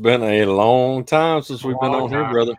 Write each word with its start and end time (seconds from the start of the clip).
been 0.00 0.22
a 0.22 0.46
long 0.46 1.04
time 1.04 1.42
since 1.42 1.64
we've 1.64 1.78
been 1.80 1.92
on 1.92 2.08
here, 2.08 2.28
brother. 2.30 2.54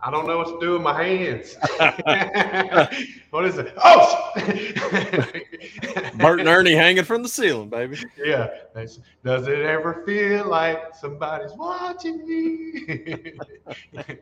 I 0.00 0.10
don't 0.10 0.26
know 0.26 0.36
what 0.36 0.48
to 0.48 0.60
do 0.60 0.72
with 0.74 0.82
my 0.82 1.02
hands. 1.02 1.56
what 3.30 3.46
is 3.46 3.56
it? 3.56 3.72
Oh, 3.82 4.32
Bert 6.16 6.40
and 6.40 6.48
Ernie 6.48 6.74
hanging 6.74 7.04
from 7.04 7.22
the 7.22 7.28
ceiling, 7.28 7.70
baby. 7.70 7.96
Yeah. 8.22 8.48
Does 8.74 9.48
it 9.48 9.60
ever 9.60 10.02
feel 10.04 10.46
like 10.46 10.94
somebody's 10.94 11.52
watching 11.52 12.26
me? 12.28 13.32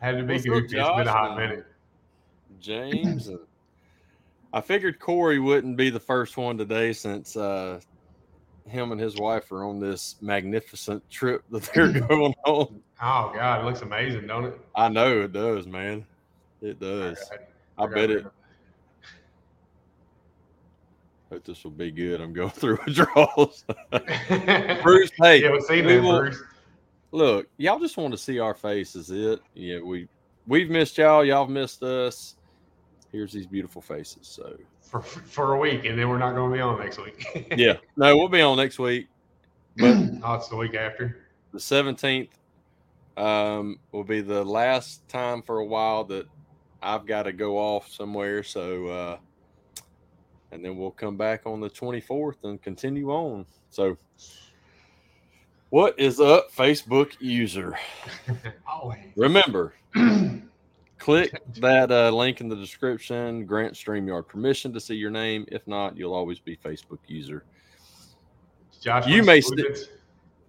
Had 0.00 0.16
to 0.16 0.22
be 0.22 0.34
What's 0.34 0.46
up. 0.46 0.54
It's 0.62 0.72
been 0.72 1.08
a 1.08 1.12
hot 1.12 1.36
minute. 1.36 1.66
James. 2.60 3.30
I 4.52 4.60
figured 4.60 5.00
Corey 5.00 5.40
wouldn't 5.40 5.76
be 5.76 5.90
the 5.90 6.00
first 6.00 6.36
one 6.36 6.56
today 6.56 6.92
since 6.92 7.36
uh, 7.36 7.80
him 8.70 8.92
and 8.92 9.00
his 9.00 9.16
wife 9.18 9.50
are 9.52 9.64
on 9.64 9.80
this 9.80 10.16
magnificent 10.20 11.08
trip 11.10 11.42
that 11.50 11.64
they're 11.74 11.92
going 12.08 12.34
on. 12.46 12.80
Oh 13.02 13.32
God, 13.34 13.60
it 13.60 13.64
looks 13.64 13.82
amazing, 13.82 14.26
don't 14.26 14.44
it? 14.46 14.58
I 14.74 14.88
know 14.88 15.22
it 15.22 15.32
does, 15.32 15.66
man. 15.66 16.06
It 16.62 16.78
does. 16.80 17.18
I 17.78 17.86
bet 17.86 18.10
it. 18.10 18.26
Hope 21.30 21.44
this 21.44 21.62
will 21.64 21.70
be 21.70 21.90
good. 21.90 22.20
I'm 22.20 22.32
going 22.32 22.50
through 22.54 22.78
withdrawals. 22.84 23.64
Bruce, 24.82 25.10
hey, 25.18 25.42
yeah, 25.42 25.52
we've 25.52 25.62
seen 25.62 25.86
we 25.86 26.00
will- 26.00 26.20
Bruce. 26.20 26.42
look, 27.12 27.46
y'all 27.56 27.78
just 27.78 27.96
want 27.96 28.12
to 28.12 28.18
see 28.18 28.38
our 28.38 28.54
faces. 28.54 29.10
It, 29.10 29.40
yeah, 29.54 29.80
we 29.80 30.08
we've 30.46 30.70
missed 30.70 30.98
y'all. 30.98 31.24
Y'all 31.24 31.44
have 31.44 31.50
missed 31.50 31.82
us. 31.82 32.36
Here's 33.12 33.32
these 33.32 33.46
beautiful 33.46 33.80
faces. 33.82 34.26
So 34.26 34.56
For, 34.90 35.00
for 35.00 35.54
a 35.54 35.58
week, 35.58 35.84
and 35.84 35.96
then 35.96 36.08
we're 36.08 36.18
not 36.18 36.34
going 36.34 36.50
to 36.50 36.56
be 36.56 36.60
on 36.60 36.80
next 36.80 36.98
week. 36.98 37.24
yeah, 37.56 37.74
no, 37.96 38.16
we'll 38.16 38.28
be 38.28 38.40
on 38.40 38.56
next 38.56 38.80
week. 38.80 39.06
But 39.76 39.96
oh, 40.24 40.34
it's 40.34 40.48
the 40.48 40.56
week 40.56 40.74
after. 40.74 41.26
the 41.52 41.60
17th 41.60 42.28
um, 43.16 43.78
will 43.92 44.02
be 44.02 44.20
the 44.20 44.44
last 44.44 45.08
time 45.08 45.42
for 45.42 45.58
a 45.58 45.64
while 45.64 46.02
that 46.04 46.26
I've 46.82 47.06
got 47.06 47.24
to 47.24 47.32
go 47.32 47.56
off 47.56 47.88
somewhere. 47.88 48.42
So, 48.42 48.86
uh, 48.86 49.18
and 50.50 50.64
then 50.64 50.76
we'll 50.76 50.90
come 50.90 51.16
back 51.16 51.42
on 51.46 51.60
the 51.60 51.70
24th 51.70 52.42
and 52.42 52.60
continue 52.60 53.10
on. 53.10 53.46
So, 53.70 53.96
what 55.68 55.98
is 56.00 56.18
up, 56.18 56.52
Facebook 56.52 57.12
user? 57.20 57.78
Always. 58.66 59.12
Remember, 59.14 59.74
click 61.00 61.42
that 61.56 61.90
uh, 61.90 62.10
link 62.10 62.40
in 62.40 62.48
the 62.48 62.54
description. 62.54 63.44
Grant 63.44 63.74
StreamYard 63.74 64.28
permission 64.28 64.72
to 64.72 64.80
see 64.80 64.94
your 64.94 65.10
name. 65.10 65.44
If 65.48 65.66
not, 65.66 65.96
you'll 65.96 66.14
always 66.14 66.38
be 66.38 66.56
Facebook 66.56 66.98
user. 67.08 67.44
Josh, 68.80 69.06
You 69.08 69.24
may 69.24 69.40
st- 69.40 69.56
been- 69.56 69.74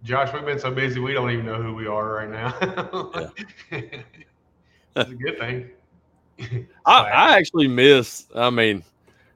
Josh, 0.04 0.34
we've 0.34 0.46
been 0.46 0.60
so 0.60 0.72
busy 0.72 1.00
we 1.00 1.14
don't 1.14 1.30
even 1.32 1.46
know 1.46 1.62
who 1.62 1.74
we 1.76 1.88
are 1.88 2.14
right 2.14 2.30
now. 2.30 3.32
It's 4.94 5.10
a 5.10 5.16
good 5.16 5.40
thing. 5.40 5.70
I, 6.86 7.00
I 7.04 7.38
actually 7.38 7.70
miss. 7.70 8.26
I 8.36 8.50
mean, 8.50 8.84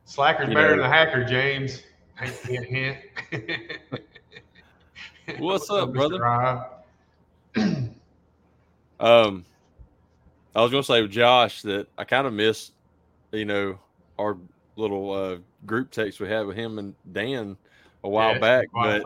Slacker's 0.03 0.47
better 0.53 0.75
know. 0.75 0.83
than 0.83 0.85
a 0.85 0.89
hacker, 0.89 1.23
James. 1.23 1.81
Hint, 2.19 2.65
hint. 2.65 2.97
What's 5.37 5.69
up, 5.69 5.93
brother? 5.93 6.25
Um, 8.99 9.45
I 10.55 10.61
was 10.61 10.71
gonna 10.71 10.83
say 10.83 11.01
with 11.01 11.11
Josh 11.11 11.61
that 11.63 11.87
I 11.97 12.05
kind 12.05 12.25
of 12.25 12.33
miss, 12.33 12.71
you 13.31 13.45
know, 13.45 13.77
our 14.17 14.37
little 14.77 15.11
uh, 15.11 15.37
group 15.65 15.91
text 15.91 16.19
we 16.19 16.27
had 16.29 16.45
with 16.45 16.55
him 16.55 16.79
and 16.79 16.95
Dan 17.11 17.57
a 18.03 18.09
while 18.09 18.33
Yeah, 18.33 18.39
back. 18.39 18.67
But 18.73 19.03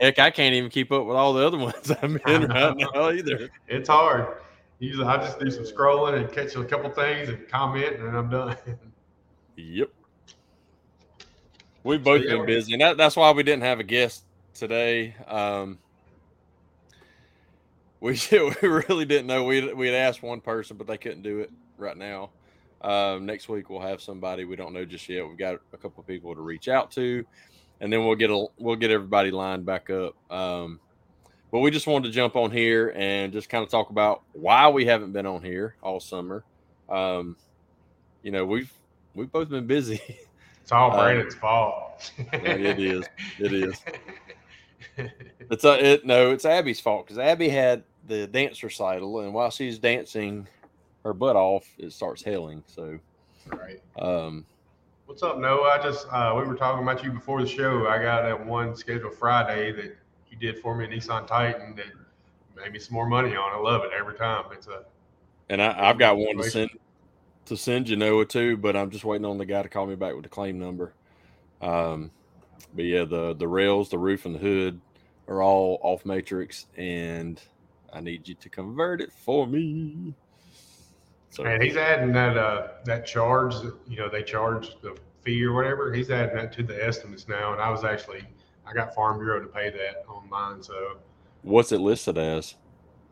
heck, 0.00 0.18
I 0.18 0.30
can't 0.30 0.54
even 0.54 0.70
keep 0.70 0.92
up 0.92 1.06
with 1.06 1.16
all 1.16 1.32
the 1.32 1.46
other 1.46 1.58
ones 1.58 1.90
I'm 2.02 2.18
in 2.26 2.48
right 2.48 2.76
now 2.94 3.10
either. 3.10 3.48
It's 3.68 3.88
hard. 3.88 4.36
Usually, 4.80 5.06
I 5.06 5.16
just 5.18 5.38
do 5.38 5.50
some 5.50 5.64
scrolling 5.64 6.20
and 6.20 6.30
catch 6.30 6.56
a 6.56 6.64
couple 6.64 6.90
things 6.90 7.28
and 7.28 7.48
comment, 7.48 7.96
and 7.96 8.08
then 8.08 8.16
I'm 8.16 8.28
done. 8.28 8.56
Yep. 9.56 9.90
We've 11.84 12.02
both 12.02 12.22
yeah, 12.22 12.36
been 12.36 12.46
busy, 12.46 12.72
and 12.72 12.82
that, 12.82 12.96
that's 12.96 13.14
why 13.16 13.30
we 13.30 13.42
didn't 13.42 13.62
have 13.62 13.80
a 13.80 13.84
guest 13.84 14.24
today. 14.54 15.14
Um, 15.28 15.78
we 18.02 18.18
we 18.32 18.68
really 18.68 19.04
didn't 19.04 19.28
know. 19.28 19.44
We 19.44 19.72
we 19.72 19.86
had 19.86 19.94
asked 19.94 20.24
one 20.24 20.40
person, 20.40 20.76
but 20.76 20.88
they 20.88 20.98
couldn't 20.98 21.22
do 21.22 21.38
it 21.38 21.52
right 21.78 21.96
now. 21.96 22.30
Um, 22.80 23.26
next 23.26 23.48
week 23.48 23.70
we'll 23.70 23.80
have 23.80 24.02
somebody 24.02 24.44
we 24.44 24.56
don't 24.56 24.72
know 24.72 24.84
just 24.84 25.08
yet. 25.08 25.24
We've 25.24 25.38
got 25.38 25.60
a 25.72 25.76
couple 25.76 26.00
of 26.00 26.06
people 26.08 26.34
to 26.34 26.40
reach 26.40 26.66
out 26.66 26.90
to, 26.92 27.24
and 27.80 27.92
then 27.92 28.04
we'll 28.04 28.16
get 28.16 28.30
a 28.30 28.46
we'll 28.58 28.74
get 28.74 28.90
everybody 28.90 29.30
lined 29.30 29.64
back 29.64 29.88
up. 29.88 30.16
Um, 30.32 30.80
but 31.52 31.60
we 31.60 31.70
just 31.70 31.86
wanted 31.86 32.08
to 32.08 32.12
jump 32.12 32.34
on 32.34 32.50
here 32.50 32.92
and 32.96 33.32
just 33.32 33.48
kind 33.48 33.62
of 33.62 33.70
talk 33.70 33.90
about 33.90 34.22
why 34.32 34.68
we 34.68 34.84
haven't 34.84 35.12
been 35.12 35.26
on 35.26 35.40
here 35.40 35.76
all 35.80 36.00
summer. 36.00 36.42
Um, 36.88 37.36
you 38.24 38.32
know, 38.32 38.44
we've 38.44 38.72
we've 39.14 39.30
both 39.30 39.48
been 39.48 39.66
busy. 39.66 40.02
It's 40.62 40.70
all 40.70 40.92
Uh, 40.92 40.96
Brandon's 40.96 41.34
fault. 41.34 42.12
Yeah, 42.32 42.38
it 42.38 42.78
is. 42.78 43.04
It 43.40 43.52
is. 43.52 43.80
It's 45.50 45.64
uh, 45.64 45.78
it 45.80 46.06
no, 46.06 46.30
it's 46.30 46.44
Abby's 46.44 46.78
fault 46.78 47.06
because 47.06 47.18
Abby 47.18 47.48
had 47.48 47.82
the 48.06 48.26
dance 48.26 48.62
recital, 48.62 49.20
and 49.20 49.32
while 49.32 49.50
she's 49.50 49.78
dancing 49.78 50.48
her 51.04 51.12
butt 51.12 51.36
off, 51.36 51.66
it 51.78 51.92
starts 51.92 52.22
hailing. 52.22 52.62
So, 52.66 52.98
right. 53.46 53.80
um, 53.98 54.44
What's 55.06 55.22
up, 55.22 55.38
Noah? 55.38 55.78
I 55.78 55.82
just 55.82 56.06
uh, 56.10 56.34
we 56.36 56.44
were 56.44 56.54
talking 56.54 56.82
about 56.82 57.04
you 57.04 57.10
before 57.10 57.42
the 57.42 57.48
show. 57.48 57.86
I 57.86 58.02
got 58.02 58.22
that 58.22 58.46
one 58.46 58.74
scheduled 58.74 59.14
Friday 59.14 59.72
that 59.72 59.96
you 60.30 60.36
did 60.38 60.58
for 60.60 60.74
me, 60.74 60.86
Nissan 60.86 61.26
Titan, 61.26 61.74
that 61.76 61.86
made 62.56 62.72
me 62.72 62.78
some 62.78 62.94
more 62.94 63.06
money 63.06 63.36
on. 63.36 63.52
I 63.52 63.58
love 63.58 63.84
it 63.84 63.90
every 63.96 64.14
time. 64.14 64.44
It's 64.52 64.68
a 64.68 64.84
and 65.48 65.60
I, 65.60 65.90
I've 65.90 65.98
got 65.98 66.16
one 66.16 66.38
to 66.38 66.44
send 66.44 66.70
to 67.46 67.56
send 67.56 67.88
you 67.88 67.96
Noah 67.96 68.24
too, 68.24 68.56
but 68.56 68.76
I'm 68.76 68.90
just 68.90 69.04
waiting 69.04 69.26
on 69.26 69.38
the 69.38 69.44
guy 69.44 69.62
to 69.62 69.68
call 69.68 69.86
me 69.86 69.96
back 69.96 70.14
with 70.14 70.22
the 70.22 70.28
claim 70.30 70.58
number. 70.58 70.94
Um, 71.60 72.10
but 72.74 72.84
yeah, 72.84 73.04
the 73.04 73.34
the 73.34 73.48
rails, 73.48 73.90
the 73.90 73.98
roof, 73.98 74.24
and 74.24 74.34
the 74.34 74.38
hood 74.38 74.80
are 75.28 75.42
all 75.42 75.78
off 75.82 76.06
matrix, 76.06 76.66
and 76.76 77.40
I 77.92 78.00
need 78.00 78.26
you 78.26 78.34
to 78.34 78.48
convert 78.48 79.00
it 79.00 79.12
for 79.12 79.46
me. 79.46 80.14
So 81.30 81.44
and 81.44 81.62
he's 81.62 81.76
adding 81.76 82.12
that 82.12 82.36
uh 82.36 82.68
that 82.84 83.06
charge 83.06 83.54
that 83.60 83.74
you 83.88 83.96
know 83.96 84.08
they 84.08 84.22
charge 84.22 84.80
the 84.82 84.96
fee 85.22 85.44
or 85.44 85.52
whatever. 85.52 85.92
He's 85.92 86.10
adding 86.10 86.36
that 86.36 86.52
to 86.54 86.62
the 86.62 86.84
estimates 86.84 87.28
now, 87.28 87.52
and 87.52 87.62
I 87.62 87.70
was 87.70 87.84
actually 87.84 88.24
I 88.66 88.72
got 88.72 88.94
Farm 88.94 89.18
Bureau 89.18 89.40
to 89.40 89.46
pay 89.46 89.70
that 89.70 90.04
on 90.08 90.28
mine, 90.28 90.62
so 90.62 90.98
what's 91.42 91.72
it 91.72 91.80
listed 91.80 92.18
as? 92.18 92.54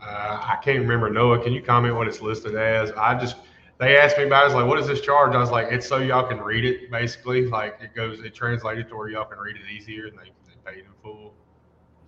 uh, 0.02 0.40
I 0.42 0.56
can't 0.62 0.80
remember. 0.80 1.10
Noah, 1.10 1.42
can 1.42 1.52
you 1.52 1.62
comment 1.62 1.94
what 1.94 2.08
it's 2.08 2.20
listed 2.20 2.54
as? 2.54 2.90
I 2.92 3.18
just 3.18 3.36
they 3.78 3.96
asked 3.96 4.18
me 4.18 4.24
about 4.24 4.44
it. 4.44 4.46
It's 4.46 4.54
like, 4.54 4.66
what 4.66 4.78
is 4.78 4.86
this 4.86 5.00
charge? 5.00 5.34
I 5.34 5.38
was 5.38 5.50
like, 5.50 5.68
it's 5.70 5.88
so 5.88 5.98
y'all 5.98 6.26
can 6.26 6.40
read 6.40 6.64
it, 6.64 6.90
basically. 6.90 7.46
Like 7.46 7.78
it 7.80 7.94
goes, 7.94 8.20
it 8.20 8.34
translated 8.34 8.88
to 8.88 8.96
where 8.96 9.08
y'all 9.08 9.24
can 9.24 9.38
read 9.38 9.56
it 9.56 9.62
easier, 9.72 10.06
and 10.06 10.18
they, 10.18 10.30
they 10.46 10.72
paid 10.72 10.84
in 10.84 10.92
full. 11.02 11.34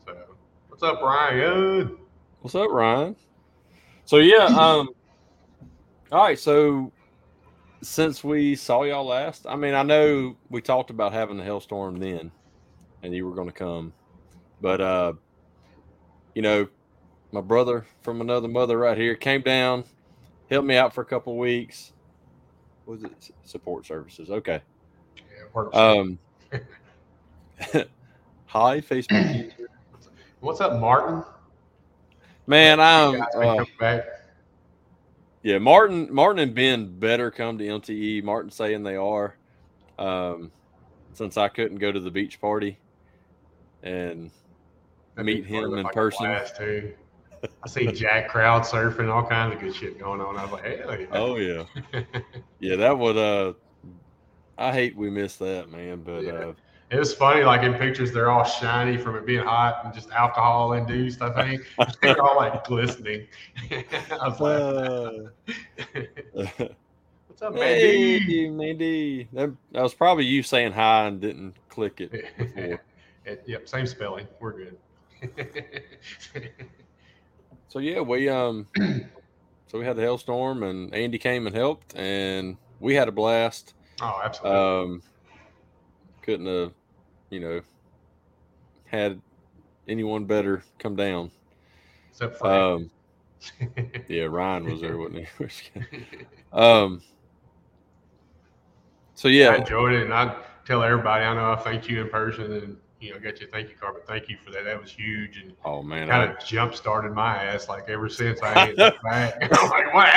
So, 0.05 0.17
what's 0.69 0.83
up, 0.83 1.01
Ryan? 1.01 1.99
What's 2.43 2.57
up, 2.57 2.71
Ryan? 2.73 3.15
So 4.05 4.17
yeah, 4.17 4.47
um 4.47 4.89
all 6.11 6.25
right, 6.25 6.37
so 6.37 6.91
since 7.83 8.25
we 8.25 8.57
saw 8.57 8.83
y'all 8.83 9.07
last, 9.07 9.47
I 9.49 9.55
mean, 9.55 9.75
I 9.75 9.85
know 9.85 10.37
we 10.51 10.61
talked 10.61 10.91
about 10.91 11.13
having 11.13 11.37
the 11.37 11.45
hailstorm 11.45 12.01
then 12.01 12.33
and 13.05 13.15
you 13.15 13.29
were 13.29 13.35
gonna 13.37 13.53
come. 13.53 13.93
But 14.61 14.81
uh 14.81 15.13
you 16.35 16.43
know, 16.43 16.67
my 17.31 17.41
brother 17.41 17.87
from 18.03 18.21
another 18.21 18.49
mother 18.49 18.77
right 18.77 18.99
here 18.99 19.15
came 19.15 19.43
down, 19.43 19.85
helped 20.51 20.67
me 20.67 20.75
out 20.75 20.93
for 20.93 21.03
a 21.03 21.07
couple 21.07 21.39
weeks. 21.39 21.93
What 22.87 22.95
was 23.01 23.05
it 23.05 23.31
support 23.45 23.87
services? 23.87 24.31
Okay. 24.31 24.61
Yeah. 25.55 25.69
Um 25.73 26.19
Hi, 28.47 28.81
Facebook 28.81 29.45
user. 29.45 29.69
what's 30.41 30.61
up, 30.61 30.81
Martin? 30.81 31.23
Man, 32.47 32.81
I'm 32.81 33.23
uh. 33.37 33.65
Yeah, 35.43 35.59
Martin, 35.59 36.13
Martin 36.13 36.39
and 36.41 36.55
Ben 36.55 36.99
better 36.99 37.31
come 37.31 37.59
to 37.59 37.65
MTE. 37.65 38.23
Martin 38.23 38.51
saying 38.51 38.85
they 38.85 38.95
are, 38.95 39.35
um, 39.99 40.53
since 41.15 41.37
I 41.37 41.49
couldn't 41.49 41.79
go 41.79 41.91
to 41.91 41.99
the 41.99 42.11
beach 42.13 42.41
party, 42.41 42.79
and 43.83 44.31
That'd 45.17 45.27
meet 45.27 45.45
him 45.45 45.65
in 45.75 45.83
like 45.83 45.95
person. 45.95 46.37
too. 46.57 46.93
I 47.65 47.69
see 47.69 47.87
Jack 47.93 48.29
crowd 48.29 48.63
surfing, 48.63 49.13
all 49.13 49.27
kinds 49.27 49.55
of 49.55 49.61
good 49.61 49.75
shit 49.75 49.99
going 49.99 50.21
on. 50.21 50.37
I 50.37 50.45
was 50.45 50.53
like, 50.53 50.65
hell 50.85 50.97
yeah. 51.01 51.07
oh 51.13 51.37
yeah, 51.37 52.03
yeah, 52.61 52.77
that 52.77 52.97
would. 52.99 53.17
uh 53.17 53.53
I 54.59 54.71
hate 54.71 54.95
we 54.97 55.11
missed 55.11 55.41
that 55.41 55.71
man, 55.71 56.03
but 56.03 56.23
Yeah. 56.23 56.33
uh 56.33 56.53
It 56.93 56.99
was 56.99 57.15
funny, 57.15 57.43
like 57.43 57.63
in 57.63 57.73
pictures, 57.73 58.13
they're 58.13 58.31
all 58.31 58.45
shiny 58.45 58.99
from 58.99 59.17
it 59.17 59.25
being 59.25 59.43
hot 59.43 59.81
and 59.83 59.95
just 59.95 60.11
alcohol 60.11 60.75
induced. 60.75 61.23
I 61.23 61.33
think 61.33 61.63
they're 62.03 62.21
all 62.21 62.37
like 62.37 62.65
glistening. 62.65 63.27
I 63.71 64.29
was 64.29 64.39
like, 64.39 65.49
uh, 66.37 66.67
"What's 67.27 67.41
up, 67.41 67.55
Mandy?" 67.55 68.19
hey, 68.19 68.51
Mandy, 68.51 69.27
that, 69.33 69.57
that 69.73 69.83
was 69.83 69.95
probably 69.95 70.27
you 70.27 70.43
saying 70.43 70.73
hi 70.73 71.07
and 71.07 71.19
didn't 71.19 71.55
click 71.71 72.01
it. 72.03 72.81
It- 73.25 73.45
yep, 73.47 73.69
same 73.69 73.87
spelling. 73.87 74.27
We're 74.41 74.53
good. 74.53 75.85
so 77.69 77.79
yeah, 77.79 78.01
we 78.01 78.29
um, 78.29 78.67
so 79.69 79.79
we 79.79 79.85
had 79.85 79.97
the 79.97 80.03
hailstorm, 80.03 80.65
and 80.65 80.93
Andy 80.93 81.19
came 81.19 81.47
and 81.47 81.55
helped, 81.55 81.97
and 81.97 82.57
we 82.81 82.97
had 82.97 83.07
a 83.07 83.13
blast. 83.13 83.75
Oh, 84.01 84.21
absolutely. 84.25 84.59
Um, 84.59 85.03
couldn't 86.23 86.47
have, 86.47 86.73
you 87.33 87.41
know, 87.41 87.61
had 88.85 89.21
anyone 89.89 90.27
better 90.27 90.63
come 90.79 90.95
down. 90.95 91.31
Except 92.11 92.39
for 92.39 92.47
Um, 92.47 92.91
yeah, 94.09 94.25
Ryan 94.25 94.67
was 94.67 94.81
there, 94.83 94.97
wasn't 94.99 95.27
he? 95.27 96.07
um, 96.53 97.03
so 99.15 99.29
yeah, 99.29 99.49
I 99.49 99.57
enjoyed 99.57 99.95
it, 99.95 100.03
and 100.05 100.13
I 100.13 100.37
tell 100.67 100.83
everybody 100.83 101.25
I 101.25 101.35
know 101.35 101.53
I 101.53 101.57
thanked 101.57 101.89
you 101.89 102.03
in 102.03 102.11
person, 102.11 102.53
and 102.53 102.77
you 103.01 103.13
know, 103.13 103.19
got 103.19 103.41
you 103.41 103.49
thank 103.51 103.71
you 103.71 103.75
card, 103.81 103.95
but 103.95 104.07
thank 104.07 104.29
you 104.29 104.37
for 104.45 104.53
that. 104.53 104.65
That 104.65 104.81
was 104.81 104.93
huge, 104.93 105.39
and 105.39 105.55
oh 105.65 105.83
man, 105.83 106.09
kind 106.09 106.31
I, 106.31 106.35
of 106.35 106.45
jump 106.45 106.75
started 106.75 107.13
my 107.13 107.43
ass. 107.43 107.69
Like 107.69 107.89
ever 107.89 108.09
since 108.09 108.41
I 108.43 108.67
hit 108.67 108.77
back, 108.77 109.37
I'm 109.41 109.71
like, 109.71 109.95
what 109.95 110.09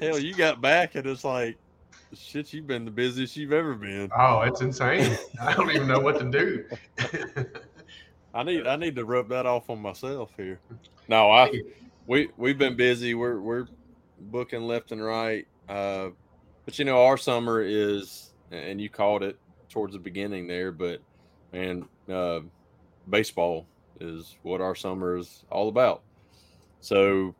hell, 0.00 0.18
you 0.18 0.34
got 0.34 0.60
back, 0.60 0.94
and 0.94 1.06
it's 1.06 1.24
like, 1.24 1.56
shit, 2.16 2.52
you've 2.52 2.66
been 2.66 2.84
the 2.84 2.90
busiest 2.90 3.36
you've 3.36 3.52
ever 3.52 3.74
been. 3.74 4.10
oh, 4.16 4.40
it's 4.42 4.60
insane. 4.60 5.16
I 5.40 5.54
don't 5.54 5.70
even 5.70 5.88
know 5.88 6.00
what 6.00 6.18
to 6.18 6.30
do. 6.30 6.64
I 8.34 8.42
need, 8.42 8.66
I 8.66 8.76
need 8.76 8.96
to 8.96 9.04
rub 9.04 9.28
that 9.30 9.46
off 9.46 9.70
on 9.70 9.80
myself 9.80 10.30
here. 10.36 10.60
No, 11.08 11.30
I, 11.30 11.50
we, 12.06 12.28
we've 12.36 12.58
been 12.58 12.76
busy. 12.76 13.14
We're, 13.14 13.40
we're 13.40 13.66
booking 14.20 14.62
left 14.62 14.92
and 14.92 15.02
right. 15.02 15.46
Uh, 15.68 16.08
but 16.64 16.78
you 16.78 16.84
know, 16.84 17.04
our 17.04 17.16
summer 17.16 17.62
is, 17.62 18.32
and 18.50 18.80
you 18.80 18.88
called 18.88 19.22
it 19.22 19.38
towards 19.68 19.92
the 19.92 19.98
beginning 19.98 20.46
there, 20.46 20.72
but 20.72 21.00
and 21.52 21.84
uh, 22.10 22.40
baseball 23.08 23.66
is 24.00 24.36
what 24.42 24.60
our 24.60 24.74
summer 24.74 25.16
is 25.16 25.44
all 25.50 25.68
about. 25.68 26.02
So 26.80 27.34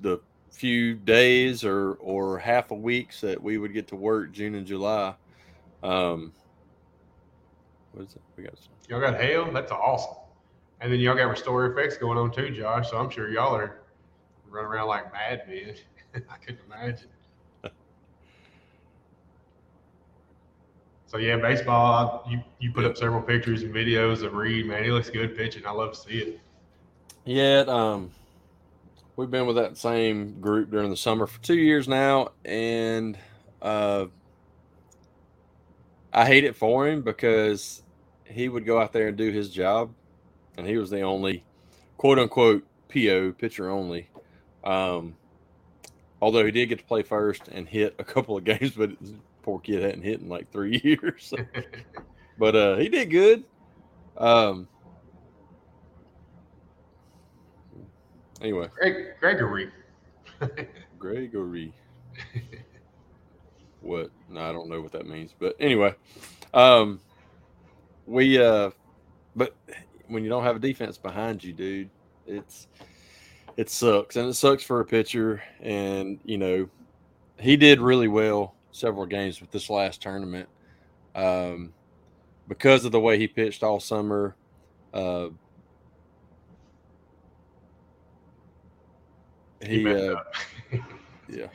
the 0.00 0.20
few 0.50 0.94
days 0.94 1.64
or 1.64 1.94
or 1.94 2.38
half 2.38 2.70
a 2.70 2.74
weeks 2.74 3.20
that 3.20 3.42
we 3.42 3.58
would 3.58 3.72
get 3.72 3.86
to 3.88 3.96
work 3.96 4.32
June 4.32 4.54
and 4.54 4.66
July. 4.66 5.14
Um, 5.82 6.32
what 7.92 8.06
is 8.06 8.14
it? 8.14 8.22
We 8.36 8.44
got 8.44 8.56
some- 8.58 8.68
Y'all 8.88 9.00
got 9.00 9.20
hail? 9.20 9.50
That's 9.52 9.70
awesome. 9.70 10.16
And 10.80 10.92
then 10.92 11.00
y'all 11.00 11.14
got 11.16 11.24
Restore 11.24 11.66
effects 11.66 11.96
going 11.98 12.16
on 12.18 12.30
too, 12.30 12.50
Josh. 12.50 12.90
So 12.90 12.96
I'm 12.98 13.10
sure 13.10 13.28
y'all 13.28 13.54
are 13.54 13.80
running 14.48 14.70
around 14.70 14.88
like 14.88 15.12
madmen. 15.12 15.74
I 16.14 16.36
couldn't 16.38 16.60
imagine. 16.66 17.08
so 21.06 21.18
yeah, 21.18 21.36
baseball. 21.36 22.26
You 22.28 22.40
you 22.60 22.72
put 22.72 22.84
up 22.84 22.96
several 22.96 23.22
pictures 23.22 23.62
and 23.62 23.74
videos 23.74 24.22
of 24.22 24.34
Reed. 24.34 24.66
Man, 24.66 24.84
he 24.84 24.90
looks 24.90 25.10
good 25.10 25.36
pitching. 25.36 25.66
I 25.66 25.70
love 25.70 25.92
to 25.92 25.98
see 25.98 26.18
it. 26.18 26.40
Yeah, 27.24 27.64
um, 27.66 28.10
we've 29.18 29.32
been 29.32 29.46
with 29.46 29.56
that 29.56 29.76
same 29.76 30.40
group 30.40 30.70
during 30.70 30.90
the 30.90 30.96
summer 30.96 31.26
for 31.26 31.42
two 31.42 31.56
years 31.56 31.88
now, 31.88 32.30
and 32.44 33.18
uh, 33.60 34.06
I 36.12 36.24
hate 36.24 36.44
it 36.44 36.54
for 36.54 36.86
him 36.86 37.02
because 37.02 37.82
he 38.24 38.48
would 38.48 38.64
go 38.64 38.80
out 38.80 38.92
there 38.92 39.08
and 39.08 39.16
do 39.16 39.32
his 39.32 39.50
job, 39.50 39.92
and 40.56 40.64
he 40.64 40.78
was 40.78 40.88
the 40.88 41.00
only 41.00 41.42
quote 41.96 42.20
unquote 42.20 42.64
PO 42.94 43.32
pitcher 43.32 43.68
only. 43.68 44.08
Um, 44.62 45.16
although 46.22 46.46
he 46.46 46.52
did 46.52 46.66
get 46.66 46.78
to 46.78 46.84
play 46.84 47.02
first 47.02 47.48
and 47.48 47.68
hit 47.68 47.96
a 47.98 48.04
couple 48.04 48.36
of 48.36 48.44
games, 48.44 48.70
but 48.70 48.92
poor 49.42 49.58
kid 49.58 49.82
hadn't 49.82 50.02
hit 50.02 50.20
in 50.20 50.28
like 50.28 50.52
three 50.52 50.80
years. 50.84 51.34
but 52.38 52.54
uh, 52.54 52.76
he 52.76 52.88
did 52.88 53.10
good. 53.10 53.42
Um, 54.16 54.68
anyway, 58.40 58.68
Greg, 58.74 59.18
Gregory. 59.20 59.70
Gregory. 60.98 61.72
what? 63.80 64.10
No, 64.28 64.40
I 64.40 64.52
don't 64.52 64.68
know 64.68 64.80
what 64.80 64.92
that 64.92 65.06
means. 65.06 65.34
But 65.38 65.56
anyway, 65.60 65.94
um, 66.54 67.00
we 68.06 68.42
uh, 68.42 68.70
but 69.36 69.54
when 70.08 70.24
you 70.24 70.28
don't 70.28 70.44
have 70.44 70.56
a 70.56 70.60
defense 70.60 70.98
behind 70.98 71.44
you, 71.44 71.52
dude, 71.52 71.90
it's 72.26 72.66
it 73.56 73.70
sucks, 73.70 74.16
and 74.16 74.28
it 74.28 74.34
sucks 74.34 74.62
for 74.62 74.80
a 74.80 74.84
pitcher. 74.84 75.42
And 75.60 76.20
you 76.24 76.38
know, 76.38 76.68
he 77.38 77.56
did 77.56 77.80
really 77.80 78.08
well 78.08 78.54
several 78.72 79.06
games 79.06 79.40
with 79.40 79.50
this 79.50 79.70
last 79.70 80.00
tournament, 80.00 80.48
um, 81.14 81.72
because 82.46 82.84
of 82.84 82.92
the 82.92 83.00
way 83.00 83.18
he 83.18 83.28
pitched 83.28 83.62
all 83.62 83.80
summer. 83.80 84.36
Uh, 84.92 85.28
He 89.62 89.80
he 89.82 89.86
uh, 90.08 90.16
yeah. 91.28 91.46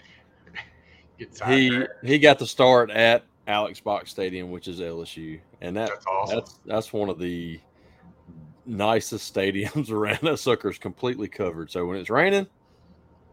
He 1.47 1.85
he 2.03 2.19
got 2.19 2.39
the 2.39 2.45
start 2.47 2.89
at 2.89 3.23
Alex 3.47 3.79
Box 3.79 4.12
Stadium, 4.12 4.51
which 4.51 4.67
is 4.67 4.79
LSU, 4.79 5.39
and 5.62 5.75
that 5.77 5.89
That's 5.89 6.05
awesome. 6.05 6.36
that's 6.36 6.60
that's 6.65 6.93
one 6.93 7.10
of 7.10 7.19
the 7.19 7.60
nicest 8.65 9.33
stadiums 9.33 9.89
around. 9.91 10.19
That 10.24 10.38
sucker's 10.39 10.77
completely 10.77 11.27
covered. 11.27 11.72
So 11.72 11.86
when 11.86 11.98
it's 11.98 12.10
raining, 12.10 12.48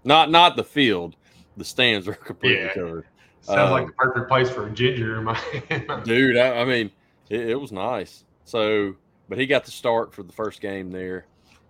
not 0.04 0.30
not 0.30 0.56
the 0.56 0.64
field, 0.64 1.16
the 1.56 1.64
stands 1.64 2.06
are 2.06 2.14
completely 2.14 2.62
Yeah. 2.64 2.74
covered. 2.74 3.06
Sounds 3.42 3.70
like 3.70 3.82
um, 3.84 3.86
the 3.88 3.92
perfect 3.94 4.28
place 4.28 4.50
for 4.50 4.66
a 4.66 4.70
ginger 4.70 5.16
in 5.18 5.24
my. 5.24 5.40
in 5.70 5.86
my- 5.86 6.00
Dude, 6.02 6.36
I, 6.36 6.60
I 6.60 6.64
mean, 6.66 6.90
it, 7.30 7.50
it 7.50 7.54
was 7.60 7.72
nice. 7.72 8.24
So, 8.44 8.94
but 9.30 9.38
he 9.38 9.46
got 9.46 9.64
the 9.64 9.70
start 9.70 10.12
for 10.12 10.22
the 10.22 10.32
first 10.32 10.60
game 10.60 10.90
there, 10.90 11.24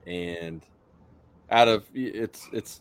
and 0.07 0.63
out 1.51 1.69
of 1.69 1.85
it's 1.95 2.49
it's 2.53 2.81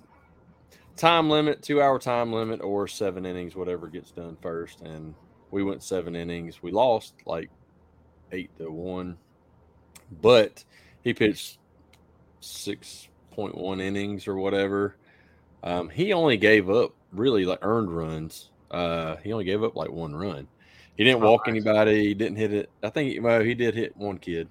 time 0.99 1.29
limit, 1.29 1.61
two 1.63 1.81
hour 1.81 1.97
time 1.99 2.31
limit, 2.33 2.61
or 2.61 2.87
seven 2.87 3.25
innings, 3.25 3.55
whatever 3.55 3.87
gets 3.87 4.11
done 4.11 4.37
first. 4.41 4.81
And 4.81 5.15
we 5.51 5.63
went 5.63 5.81
seven 5.83 6.15
innings. 6.15 6.61
We 6.61 6.71
lost 6.71 7.15
like 7.25 7.49
eight 8.31 8.55
to 8.57 8.71
one, 8.71 9.17
but 10.21 10.63
he 11.03 11.13
pitched 11.13 11.57
six 12.41 13.07
point 13.31 13.55
one 13.55 13.79
innings 13.79 14.27
or 14.27 14.35
whatever. 14.35 14.95
Um, 15.63 15.89
he 15.89 16.13
only 16.13 16.37
gave 16.37 16.69
up 16.69 16.93
really 17.11 17.45
like 17.45 17.59
earned 17.61 17.95
runs. 17.95 18.51
Uh, 18.71 19.15
he 19.17 19.33
only 19.33 19.45
gave 19.45 19.63
up 19.63 19.75
like 19.75 19.91
one 19.91 20.15
run. 20.15 20.47
He 20.95 21.03
didn't 21.03 21.23
Oh, 21.23 21.31
walk 21.31 21.47
anybody. 21.47 22.03
He 22.03 22.13
didn't 22.13 22.37
hit 22.37 22.53
it. 22.53 22.69
I 22.83 22.89
think 22.89 23.23
well, 23.23 23.41
he 23.41 23.55
did 23.55 23.73
hit 23.73 23.95
one 23.97 24.17
kid, 24.17 24.49